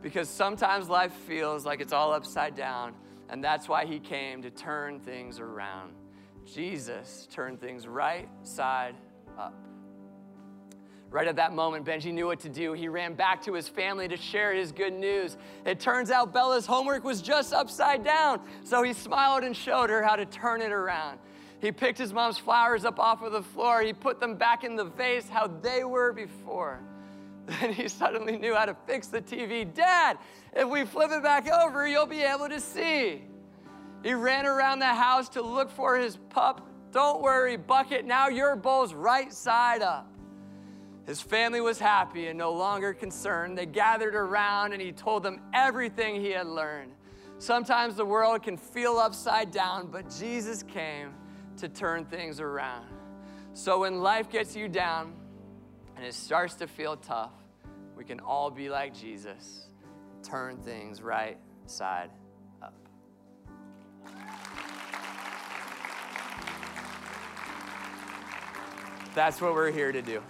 Because 0.03 0.29
sometimes 0.29 0.91
life 0.91 1.15
feels 1.15 1.65
like 1.65 1.81
it's 1.81 1.95
all 1.95 2.13
upside 2.13 2.55
down, 2.55 2.93
and 3.31 3.43
that's 3.43 3.67
why 3.67 3.87
he 3.87 3.99
came 3.99 4.43
to 4.43 4.51
turn 4.51 5.01
things 5.01 5.41
around. 5.41 5.95
Jesus 6.45 7.27
turned 7.31 7.59
things 7.59 7.87
right 7.87 8.29
side 8.43 8.97
up. 9.39 9.55
Right 11.11 11.27
at 11.27 11.37
that 11.37 11.55
moment, 11.55 11.87
Benji 11.87 12.13
knew 12.13 12.27
what 12.27 12.41
to 12.41 12.51
do. 12.51 12.75
He 12.75 12.87
ran 12.87 13.15
back 13.15 13.43
to 13.45 13.55
his 13.55 13.67
family 13.67 14.09
to 14.09 14.17
share 14.17 14.53
his 14.53 14.73
good 14.73 14.93
news. 14.93 15.39
It 15.65 15.81
turns 15.81 16.11
out 16.11 16.35
Bella's 16.35 16.67
homework 16.67 17.03
was 17.03 17.23
just 17.23 17.55
upside 17.55 18.05
down, 18.05 18.41
so 18.63 18.83
he 18.83 18.93
smiled 18.93 19.43
and 19.43 19.57
showed 19.57 19.89
her 19.89 20.03
how 20.03 20.17
to 20.17 20.27
turn 20.27 20.61
it 20.61 20.71
around. 20.71 21.19
He 21.61 21.73
picked 21.73 21.99
his 21.99 22.13
mom's 22.13 22.39
flowers 22.39 22.85
up 22.85 22.99
off 22.99 23.23
of 23.23 23.33
the 23.33 23.43
floor. 23.43 23.81
He 23.81 23.95
put 23.95 24.21
them 24.21 24.35
back 24.35 24.65
in 24.65 24.77
the 24.77 24.85
vase 24.85 25.29
how 25.29 25.47
they 25.47 25.85
were 25.85 26.13
before. 26.13 26.81
Then 27.61 27.73
he 27.73 27.89
suddenly 27.89 28.37
knew 28.37 28.55
how 28.55 28.67
to 28.67 28.77
fix 28.87 29.07
the 29.07 29.23
TV. 29.23 29.73
Dad, 29.73 30.19
if 30.53 30.69
we 30.69 30.85
flip 30.85 31.11
it 31.11 31.23
back 31.23 31.49
over, 31.51 31.89
you'll 31.89 32.05
be 32.05 32.21
able 32.21 32.47
to 32.51 32.61
see. 32.61 33.23
He 34.03 34.13
ran 34.13 34.45
around 34.45 34.81
the 34.81 34.87
house 34.87 35.31
to 35.31 35.41
look 35.41 35.71
for 35.71 35.97
his 35.97 36.19
pup. 36.29 36.69
Don't 36.93 37.23
worry, 37.23 37.57
Bucket, 37.57 38.05
now 38.05 38.29
your 38.29 38.55
bowl's 38.55 38.93
right 38.93 39.33
side 39.33 39.81
up. 39.81 40.13
His 41.09 41.23
family 41.23 41.63
was 41.63 41.79
happy 41.79 42.27
and 42.27 42.37
no 42.39 42.53
longer 42.53 42.93
concerned. 42.93 43.57
They 43.57 43.65
gathered 43.65 44.15
around 44.15 44.75
and 44.75 44.83
he 44.83 44.93
told 44.93 45.23
them 45.23 45.41
everything 45.55 46.21
he 46.21 46.33
had 46.33 46.47
learned. 46.47 46.93
Sometimes 47.39 47.97
the 47.97 48.05
world 48.05 48.43
can 48.43 48.59
feel 48.59 48.99
upside 48.99 49.51
down, 49.51 49.87
but 49.91 50.15
Jesus 50.19 50.63
came 50.63 51.15
to 51.57 51.67
turn 51.67 52.05
things 52.05 52.41
around. 52.41 52.85
So 53.55 53.81
when 53.81 54.03
life 54.03 54.29
gets 54.29 54.55
you 54.55 54.69
down 54.69 55.15
and 55.97 56.05
it 56.05 56.13
starts 56.13 56.57
to 56.57 56.67
feel 56.67 56.99
tough, 56.99 57.33
we 57.97 58.05
can 58.05 58.21
all 58.21 58.51
be 58.51 58.69
like 58.69 58.95
Jesus, 58.95 59.71
turn 60.23 60.59
things 60.59 61.01
right 61.01 61.39
side 61.65 62.11
up. 62.61 62.75
That's 69.15 69.41
what 69.41 69.55
we're 69.55 69.71
here 69.71 69.91
to 69.91 70.03
do. 70.03 70.23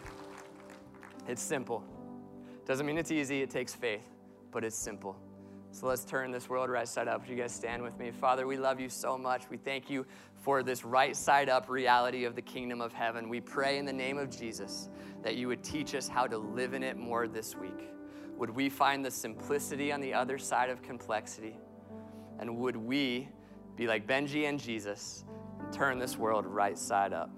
It's 1.28 1.42
simple. 1.42 1.84
Doesn't 2.64 2.86
mean 2.86 2.96
it's 2.96 3.10
easy, 3.10 3.42
it 3.42 3.50
takes 3.50 3.74
faith, 3.74 4.08
but 4.50 4.64
it's 4.64 4.76
simple. 4.76 5.14
So 5.70 5.86
let's 5.86 6.04
turn 6.04 6.30
this 6.30 6.48
world 6.48 6.70
right 6.70 6.88
side 6.88 7.06
up. 7.06 7.20
Would 7.20 7.28
you 7.28 7.36
guys 7.36 7.52
stand 7.52 7.82
with 7.82 7.98
me? 7.98 8.10
Father, 8.10 8.46
we 8.46 8.56
love 8.56 8.80
you 8.80 8.88
so 8.88 9.18
much. 9.18 9.42
We 9.50 9.58
thank 9.58 9.90
you 9.90 10.06
for 10.34 10.62
this 10.62 10.86
right 10.86 11.14
side 11.14 11.50
up 11.50 11.68
reality 11.68 12.24
of 12.24 12.34
the 12.34 12.40
kingdom 12.40 12.80
of 12.80 12.94
heaven. 12.94 13.28
We 13.28 13.40
pray 13.40 13.76
in 13.76 13.84
the 13.84 13.92
name 13.92 14.16
of 14.16 14.30
Jesus 14.30 14.88
that 15.22 15.36
you 15.36 15.48
would 15.48 15.62
teach 15.62 15.94
us 15.94 16.08
how 16.08 16.26
to 16.26 16.38
live 16.38 16.72
in 16.72 16.82
it 16.82 16.96
more 16.96 17.28
this 17.28 17.54
week. 17.54 17.90
Would 18.38 18.50
we 18.50 18.70
find 18.70 19.04
the 19.04 19.10
simplicity 19.10 19.92
on 19.92 20.00
the 20.00 20.14
other 20.14 20.38
side 20.38 20.70
of 20.70 20.80
complexity? 20.80 21.58
And 22.38 22.56
would 22.56 22.76
we 22.76 23.28
be 23.76 23.86
like 23.86 24.06
Benji 24.06 24.48
and 24.48 24.58
Jesus 24.58 25.24
and 25.60 25.70
turn 25.70 25.98
this 25.98 26.16
world 26.16 26.46
right 26.46 26.78
side 26.78 27.12
up? 27.12 27.30